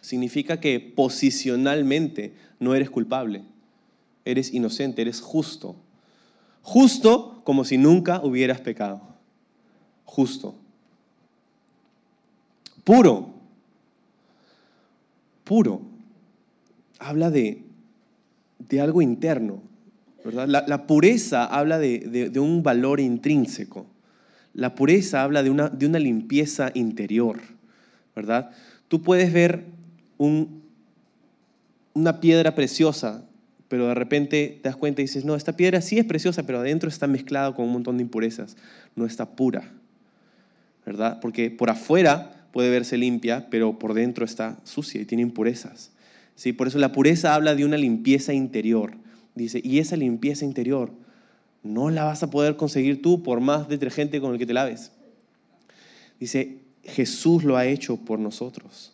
Significa 0.00 0.60
que 0.60 0.80
posicionalmente 0.80 2.32
no 2.58 2.74
eres 2.74 2.88
culpable, 2.88 3.42
eres 4.30 4.52
inocente, 4.52 5.02
eres 5.02 5.20
justo. 5.20 5.76
Justo 6.62 7.40
como 7.44 7.64
si 7.64 7.78
nunca 7.78 8.20
hubieras 8.22 8.60
pecado. 8.60 9.00
Justo. 10.04 10.54
Puro. 12.84 13.30
Puro. 15.44 15.80
Habla 16.98 17.30
de, 17.30 17.62
de 18.58 18.80
algo 18.80 19.00
interno. 19.00 19.62
¿verdad? 20.24 20.46
La, 20.66 20.86
pureza 20.86 21.46
habla 21.46 21.78
de, 21.78 22.30
un 22.38 22.62
valor 22.62 23.00
intrínseco. 23.00 23.86
La 24.52 24.74
pureza 24.74 25.22
habla 25.22 25.42
de 25.42 25.50
una, 25.50 25.70
de 25.70 25.86
una 25.86 25.98
limpieza 25.98 26.70
interior. 26.74 27.40
¿verdad? 28.14 28.50
Tú 28.88 29.00
puedes 29.00 29.32
ver 29.32 29.64
un, 30.18 30.62
una 31.94 32.20
piedra 32.20 32.54
preciosa 32.54 33.27
pero 33.68 33.88
de 33.88 33.94
repente 33.94 34.60
te 34.62 34.68
das 34.68 34.76
cuenta 34.76 35.02
y 35.02 35.04
dices, 35.04 35.24
no, 35.24 35.34
esta 35.34 35.56
piedra 35.56 35.80
sí 35.80 35.98
es 35.98 36.04
preciosa, 36.04 36.44
pero 36.44 36.58
adentro 36.58 36.88
está 36.88 37.06
mezclado 37.06 37.54
con 37.54 37.66
un 37.66 37.72
montón 37.72 37.98
de 37.98 38.02
impurezas, 38.02 38.56
no 38.96 39.04
está 39.04 39.30
pura, 39.30 39.70
¿verdad? 40.86 41.20
Porque 41.20 41.50
por 41.50 41.70
afuera 41.70 42.46
puede 42.52 42.70
verse 42.70 42.96
limpia, 42.96 43.48
pero 43.50 43.78
por 43.78 43.94
dentro 43.94 44.24
está 44.24 44.58
sucia 44.64 45.00
y 45.00 45.04
tiene 45.04 45.22
impurezas. 45.22 45.92
¿sí? 46.34 46.52
Por 46.52 46.68
eso 46.68 46.78
la 46.78 46.92
pureza 46.92 47.34
habla 47.34 47.54
de 47.54 47.64
una 47.64 47.76
limpieza 47.76 48.32
interior. 48.32 48.94
Dice, 49.34 49.60
y 49.62 49.78
esa 49.78 49.96
limpieza 49.96 50.44
interior 50.44 50.90
no 51.62 51.90
la 51.90 52.04
vas 52.04 52.22
a 52.22 52.30
poder 52.30 52.56
conseguir 52.56 53.02
tú 53.02 53.22
por 53.22 53.40
más 53.40 53.68
detergente 53.68 54.20
con 54.20 54.32
el 54.32 54.38
que 54.38 54.46
te 54.46 54.54
laves. 54.54 54.92
Dice, 56.18 56.58
Jesús 56.82 57.44
lo 57.44 57.56
ha 57.56 57.66
hecho 57.66 57.96
por 57.98 58.18
nosotros. 58.18 58.92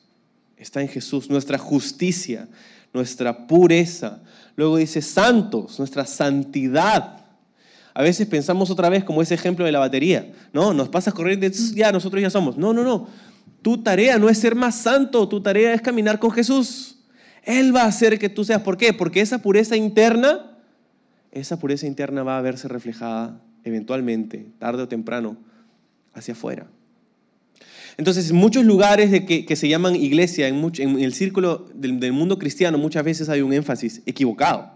Está 0.57 0.83
en 0.83 0.89
Jesús. 0.89 1.31
Nuestra 1.31 1.59
justicia, 1.59 2.49
nuestra 2.95 3.47
pureza, 3.47 4.23
Luego 4.57 4.77
dice 4.77 5.03
santos, 5.03 5.79
nuestra 5.79 6.07
santidad. 6.07 7.25
A 7.93 8.03
veces 8.03 8.27
pensamos 8.27 8.71
otra 8.71 8.89
vez 8.89 9.05
como 9.05 9.23
ese 9.23 9.35
ejemplo 9.35 9.65
de 9.65 9.73
la 9.73 9.79
batería. 9.79 10.33
No, 10.53 10.73
nos 10.73 10.89
pasas 10.89 11.15
corriente, 11.15 11.51
ya 11.75 11.93
nosotros 11.93 12.23
ya 12.23 12.31
somos. 12.31 12.57
No, 12.57 12.73
no, 12.73 12.83
no. 12.83 13.09
Tu 13.63 13.83
tarea 13.83 14.19
no 14.19 14.29
es 14.29 14.39
ser 14.39 14.55
más 14.55 14.77
santo, 14.77 15.29
tu 15.29 15.41
tarea 15.41 15.75
es 15.75 15.81
caminar 15.81 16.19
con 16.19 16.31
Jesús. 16.31 16.99
Él 17.43 17.75
va 17.75 17.83
a 17.83 17.87
hacer 17.87 18.19
que 18.19 18.29
tú 18.29 18.45
seas. 18.45 18.63
¿Por 18.63 18.77
qué? 18.77 18.93
Porque 18.93 19.21
esa 19.21 19.39
pureza 19.39 19.77
interna, 19.77 20.57
esa 21.33 21.59
pureza 21.59 21.87
interna 21.87 22.23
va 22.23 22.39
a 22.39 22.43
verse 22.43 22.69
reflejada 22.69 23.41
eventualmente, 23.65 24.47
tarde 24.59 24.83
o 24.83 24.89
temprano, 24.89 25.37
hacia 26.13 26.35
afuera. 26.35 26.67
Entonces, 27.97 28.31
en 28.31 28.37
muchos 28.37 28.65
lugares 28.65 29.11
de 29.11 29.25
que, 29.25 29.57
se 29.57 29.69
llaman 29.69 29.95
iglesia, 29.95 30.49
en, 30.49 30.65
el 31.01 31.15
círculo 31.15 31.69
del, 31.75 32.13
mundo 32.13 32.39
cristiano, 32.39 32.77
muchas 32.77 33.05
veces 33.05 33.29
hay 33.29 33.41
un 33.41 33.53
énfasis 33.53 34.03
equivocado 34.05 34.73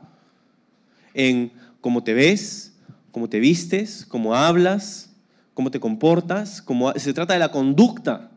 en 1.15 1.53
cómo 1.81 2.05
te 2.05 2.15
ves, 2.15 2.75
cómo 3.11 3.29
te 3.29 3.41
vistes, 3.41 4.07
cómo 4.07 4.35
hablas, 4.35 5.11
cómo 5.55 5.71
te 5.71 5.81
comportas, 5.81 6.63
cómo, 6.63 6.93
se 6.93 7.13
trata 7.13 7.33
de 7.33 7.41
la 7.41 7.51
conducta. 7.51 8.31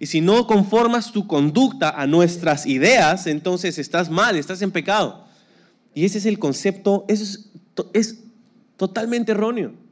Y 0.00 0.06
si 0.06 0.20
no 0.20 0.48
conformas 0.48 1.12
tu 1.12 1.28
conducta 1.28 1.90
a 1.90 2.08
nuestras 2.08 2.66
ideas, 2.66 3.28
entonces 3.28 3.78
estás 3.78 4.10
mal, 4.10 4.36
estás 4.36 4.60
en 4.62 4.72
pecado. 4.72 5.26
Y 5.94 6.04
ese 6.04 6.18
es 6.18 6.26
el 6.26 6.40
concepto, 6.40 7.04
es 7.06 8.24
totalmente 8.76 9.30
erróneo. 9.30 9.83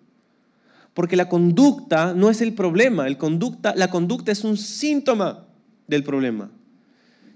Porque 0.94 1.16
la 1.16 1.28
conducta 1.28 2.12
no 2.14 2.28
es 2.28 2.40
el 2.40 2.52
problema, 2.52 3.06
el 3.06 3.16
conducta, 3.16 3.74
la 3.76 3.88
conducta 3.88 4.30
es 4.30 4.44
un 4.44 4.56
síntoma 4.56 5.46
del 5.86 6.04
problema. 6.04 6.50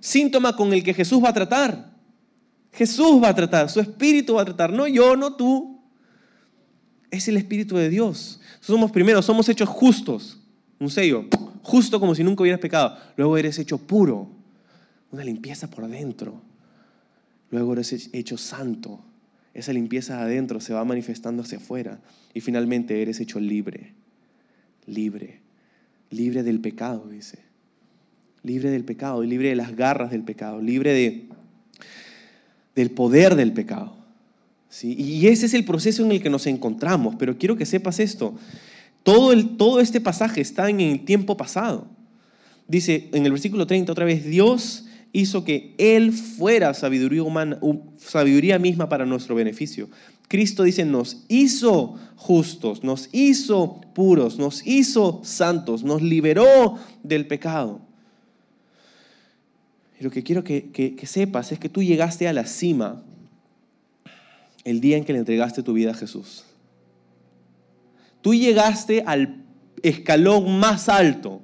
Síntoma 0.01 0.55
con 0.55 0.73
el 0.73 0.83
que 0.83 0.95
Jesús 0.95 1.23
va 1.23 1.31
a 1.31 1.35
tratar. 1.35 1.97
Jesús 2.73 3.23
va 3.23 3.31
a 3.31 3.35
tratar, 3.35 3.71
su 3.71 3.81
espíritu 3.81 4.35
va 4.35 4.43
a 4.43 4.45
tratar, 4.45 4.73
no 4.73 4.87
yo, 4.87 5.17
no 5.17 5.35
tú. 5.35 5.81
Es 7.11 7.27
el 7.29 7.39
espíritu 7.39 7.77
de 7.77 7.89
Dios. 7.89 8.41
Somos 8.61 8.91
primero, 8.91 9.23
somos 9.23 9.49
hechos 9.49 9.69
justos. 9.69 10.41
Un 10.79 10.91
sello, 10.91 11.25
justo 11.63 11.99
como 11.99 12.15
si 12.15 12.23
nunca 12.23 12.43
hubieras 12.43 12.61
pecado. 12.61 12.99
Luego 13.17 13.39
eres 13.39 13.59
hecho 13.59 13.79
puro, 13.79 14.29
una 15.11 15.25
limpieza 15.25 15.71
por 15.71 15.89
dentro. 15.89 16.43
Luego 17.51 17.73
eres 17.73 18.11
hecho 18.13 18.37
santo. 18.37 19.01
Esa 19.57 19.73
limpieza 19.73 20.21
adentro 20.21 20.61
se 20.61 20.75
va 20.75 20.85
manifestando 20.85 21.43
hacia 21.43 21.57
afuera. 21.57 21.99
Y 22.35 22.43
finalmente 22.43 23.01
eres 23.01 23.21
hecho 23.21 23.41
libre. 23.41 23.95
Libre. 24.85 25.41
Libre 26.11 26.43
del 26.43 26.61
pecado, 26.61 27.09
dice. 27.09 27.39
Libre 28.43 28.71
del 28.71 28.85
pecado, 28.85 29.23
libre 29.23 29.49
de 29.49 29.57
las 29.57 29.75
garras 29.75 30.11
del 30.11 30.25
pecado, 30.25 30.61
libre 30.61 30.93
de, 30.93 31.29
del 32.75 32.91
poder 32.91 33.35
del 33.35 33.55
pecado. 33.55 33.97
¿sí? 34.69 34.95
Y 34.95 35.27
ese 35.29 35.47
es 35.47 35.55
el 35.55 35.65
proceso 35.65 36.05
en 36.05 36.13
el 36.13 36.23
que 36.23 36.29
nos 36.29 36.47
encontramos. 36.47 37.17
Pero 37.19 37.39
quiero 37.39 37.57
que 37.57 37.65
sepas 37.65 37.99
esto. 37.99 38.35
Todo, 39.03 39.33
el, 39.33 39.57
todo 39.57 39.81
este 39.81 40.03
pasaje 40.03 40.43
está 40.43 40.69
en 40.69 40.83
el 40.83 41.07
tiempo 41.07 41.39
pasado. 41.39 41.87
Dice 42.69 43.09
en 43.15 43.25
el 43.25 43.33
versículo 43.33 43.67
30 43.67 43.91
otra 43.91 44.05
vez, 44.05 44.27
Dios 44.27 44.86
hizo 45.13 45.45
que 45.45 45.75
Él 45.79 46.13
fuera 46.13 46.75
sabiduría 46.75 47.23
humana, 47.23 47.59
sabiduría 47.97 48.59
misma 48.59 48.89
para 48.89 49.07
nuestro 49.07 49.35
beneficio. 49.35 49.89
Cristo 50.29 50.65
dice, 50.65 50.85
nos 50.85 51.25
hizo 51.29 51.97
justos, 52.17 52.83
nos 52.83 53.09
hizo 53.13 53.81
puros, 53.95 54.39
nos 54.39 54.67
hizo 54.67 55.21
santos, 55.25 55.85
nos 55.85 56.03
liberó 56.03 56.79
del 57.03 57.27
pecado. 57.27 57.81
Y 59.99 60.05
lo 60.05 60.11
que 60.11 60.23
quiero 60.23 60.45
que, 60.45 60.71
que 60.71 61.07
sepas 61.07 61.53
es 61.53 61.59
que 61.59 61.69
tú 61.69 61.83
llegaste 61.83 62.29
a 62.29 62.33
la 62.33 62.45
cima 62.45 63.03
el 64.65 64.81
día 64.81 64.97
en 64.97 65.05
que 65.05 65.13
le 65.13 65.21
entregaste 65.21 65.63
tu 65.63 65.73
vida 65.73 65.93
a 65.93 65.95
Jesús. 65.95 66.45
Tú 68.21 68.35
llegaste 68.35 69.05
al 69.07 69.45
escalón 69.83 70.59
más 70.59 70.89
alto, 70.89 71.41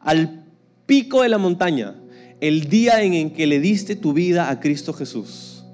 al 0.00 0.44
pico 0.84 1.22
de 1.22 1.28
la 1.28 1.38
montaña, 1.38 1.94
el 2.44 2.68
día 2.68 3.02
en 3.02 3.14
el 3.14 3.32
que 3.32 3.46
le 3.46 3.58
diste 3.58 3.96
tu 3.96 4.12
vida 4.12 4.50
a 4.50 4.60
Cristo 4.60 4.92
Jesús. 4.92 5.64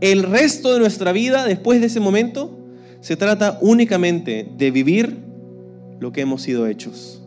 El 0.00 0.22
resto 0.22 0.72
de 0.72 0.78
nuestra 0.78 1.10
vida 1.10 1.44
después 1.44 1.80
de 1.80 1.88
ese 1.88 1.98
momento 1.98 2.56
se 3.00 3.16
trata 3.16 3.58
únicamente 3.60 4.48
de 4.56 4.70
vivir 4.70 5.18
lo 5.98 6.12
que 6.12 6.20
hemos 6.20 6.42
sido 6.42 6.68
hechos. 6.68 7.20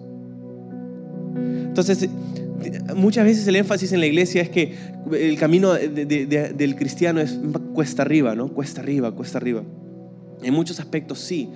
Entonces, 1.36 2.08
muchas 2.96 3.26
veces 3.26 3.46
el 3.48 3.58
énfasis 3.58 3.92
en 3.92 4.00
la 4.00 4.06
iglesia 4.06 4.42
es 4.44 4.50
que 4.50 4.76
el 5.12 5.38
camino 5.38 5.74
del 5.74 6.76
cristiano 6.78 7.20
es 7.20 7.38
cuesta 7.74 8.04
arriba, 8.04 8.34
¿no? 8.34 8.48
Cuesta 8.48 8.80
arriba, 8.80 9.12
cuesta 9.12 9.40
arriba. 9.40 9.62
En 10.42 10.54
muchos 10.54 10.80
aspectos 10.80 11.20
sí, 11.20 11.50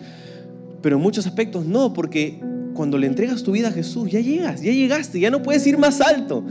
pero 0.82 0.98
en 0.98 1.02
muchos 1.02 1.26
aspectos 1.26 1.66
no, 1.66 1.94
porque 1.94 2.42
cuando 2.78 2.98
le 3.00 3.08
entregas 3.08 3.42
tu 3.42 3.52
vida 3.52 3.70
a 3.70 3.72
Jesús, 3.72 4.12
ya 4.12 4.22
llegas, 4.22 4.62
ya 4.62 4.72
llegaste, 4.72 5.20
ya 5.20 5.32
no 5.32 5.42
puedes 5.42 5.66
ir 5.66 5.80
más 5.80 6.00
alto. 6.00 6.44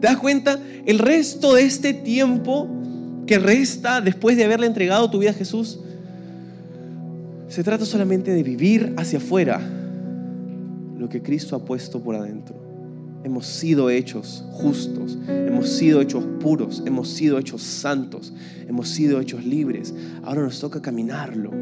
¿Te 0.00 0.08
das 0.08 0.18
cuenta? 0.18 0.58
El 0.84 0.98
resto 0.98 1.54
de 1.54 1.62
este 1.62 1.94
tiempo 1.94 2.68
que 3.26 3.38
resta 3.38 4.00
después 4.00 4.36
de 4.36 4.44
haberle 4.44 4.66
entregado 4.66 5.08
tu 5.08 5.20
vida 5.20 5.30
a 5.30 5.34
Jesús, 5.34 5.78
se 7.46 7.62
trata 7.62 7.86
solamente 7.86 8.32
de 8.32 8.42
vivir 8.42 8.92
hacia 8.96 9.18
afuera 9.18 9.60
lo 10.98 11.08
que 11.08 11.22
Cristo 11.22 11.54
ha 11.54 11.64
puesto 11.64 12.02
por 12.02 12.16
adentro. 12.16 12.56
Hemos 13.22 13.46
sido 13.46 13.88
hechos 13.88 14.44
justos, 14.50 15.16
hemos 15.28 15.68
sido 15.68 16.00
hechos 16.00 16.24
puros, 16.40 16.82
hemos 16.86 17.08
sido 17.08 17.38
hechos 17.38 17.62
santos, 17.62 18.32
hemos 18.66 18.88
sido 18.88 19.20
hechos 19.20 19.44
libres. 19.44 19.94
Ahora 20.24 20.42
nos 20.42 20.58
toca 20.58 20.82
caminarlo, 20.82 21.52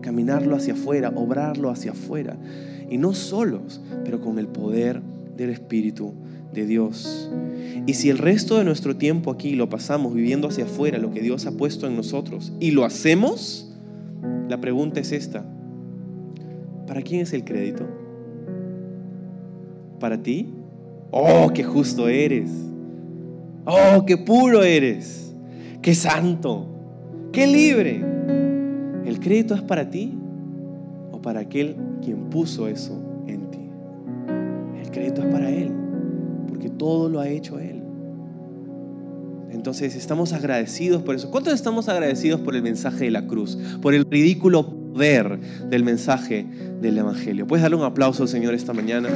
caminarlo 0.00 0.56
hacia 0.56 0.74
afuera, 0.74 1.12
obrarlo 1.14 1.70
hacia 1.70 1.92
afuera 1.92 2.36
y 2.94 2.96
no 2.96 3.12
solos, 3.12 3.80
pero 4.04 4.20
con 4.20 4.38
el 4.38 4.46
poder 4.46 5.02
del 5.36 5.50
Espíritu 5.50 6.14
de 6.52 6.64
Dios. 6.64 7.28
Y 7.86 7.94
si 7.94 8.08
el 8.08 8.18
resto 8.18 8.56
de 8.56 8.62
nuestro 8.62 8.96
tiempo 8.96 9.32
aquí 9.32 9.56
lo 9.56 9.68
pasamos 9.68 10.14
viviendo 10.14 10.46
hacia 10.46 10.62
afuera 10.62 10.98
lo 10.98 11.10
que 11.10 11.20
Dios 11.20 11.44
ha 11.46 11.50
puesto 11.56 11.88
en 11.88 11.96
nosotros 11.96 12.52
y 12.60 12.70
lo 12.70 12.84
hacemos, 12.84 13.74
la 14.48 14.60
pregunta 14.60 15.00
es 15.00 15.10
esta. 15.10 15.44
¿Para 16.86 17.02
quién 17.02 17.22
es 17.22 17.32
el 17.32 17.42
crédito? 17.42 17.84
¿Para 19.98 20.22
ti? 20.22 20.54
Oh, 21.10 21.50
qué 21.52 21.64
justo 21.64 22.06
eres. 22.06 22.48
Oh, 23.64 24.04
qué 24.06 24.16
puro 24.18 24.62
eres. 24.62 25.34
Qué 25.82 25.96
santo. 25.96 26.68
Qué 27.32 27.48
libre. 27.48 28.04
¿El 29.04 29.18
crédito 29.18 29.56
es 29.56 29.62
para 29.62 29.90
ti 29.90 30.16
o 31.10 31.20
para 31.20 31.40
aquel 31.40 31.74
quien 32.04 32.30
puso 32.30 32.68
eso 32.68 33.00
en 33.26 33.50
ti. 33.50 33.70
El 34.82 34.90
crédito 34.90 35.22
es 35.22 35.28
para 35.28 35.50
Él, 35.50 35.72
porque 36.48 36.68
todo 36.70 37.08
lo 37.08 37.20
ha 37.20 37.28
hecho 37.28 37.58
Él. 37.58 37.82
Entonces 39.50 39.94
estamos 39.94 40.32
agradecidos 40.32 41.02
por 41.02 41.14
eso. 41.14 41.30
¿Cuántos 41.30 41.54
estamos 41.54 41.88
agradecidos 41.88 42.40
por 42.40 42.54
el 42.54 42.62
mensaje 42.62 43.06
de 43.06 43.10
la 43.10 43.26
cruz? 43.26 43.56
Por 43.80 43.94
el 43.94 44.04
ridículo 44.04 44.66
poder 44.94 45.40
del 45.70 45.84
mensaje 45.84 46.46
del 46.80 46.98
Evangelio. 46.98 47.46
¿Puedes 47.46 47.62
darle 47.62 47.76
un 47.76 47.84
aplauso 47.84 48.24
al 48.24 48.28
Señor 48.28 48.54
esta 48.54 48.72
mañana? 48.72 49.08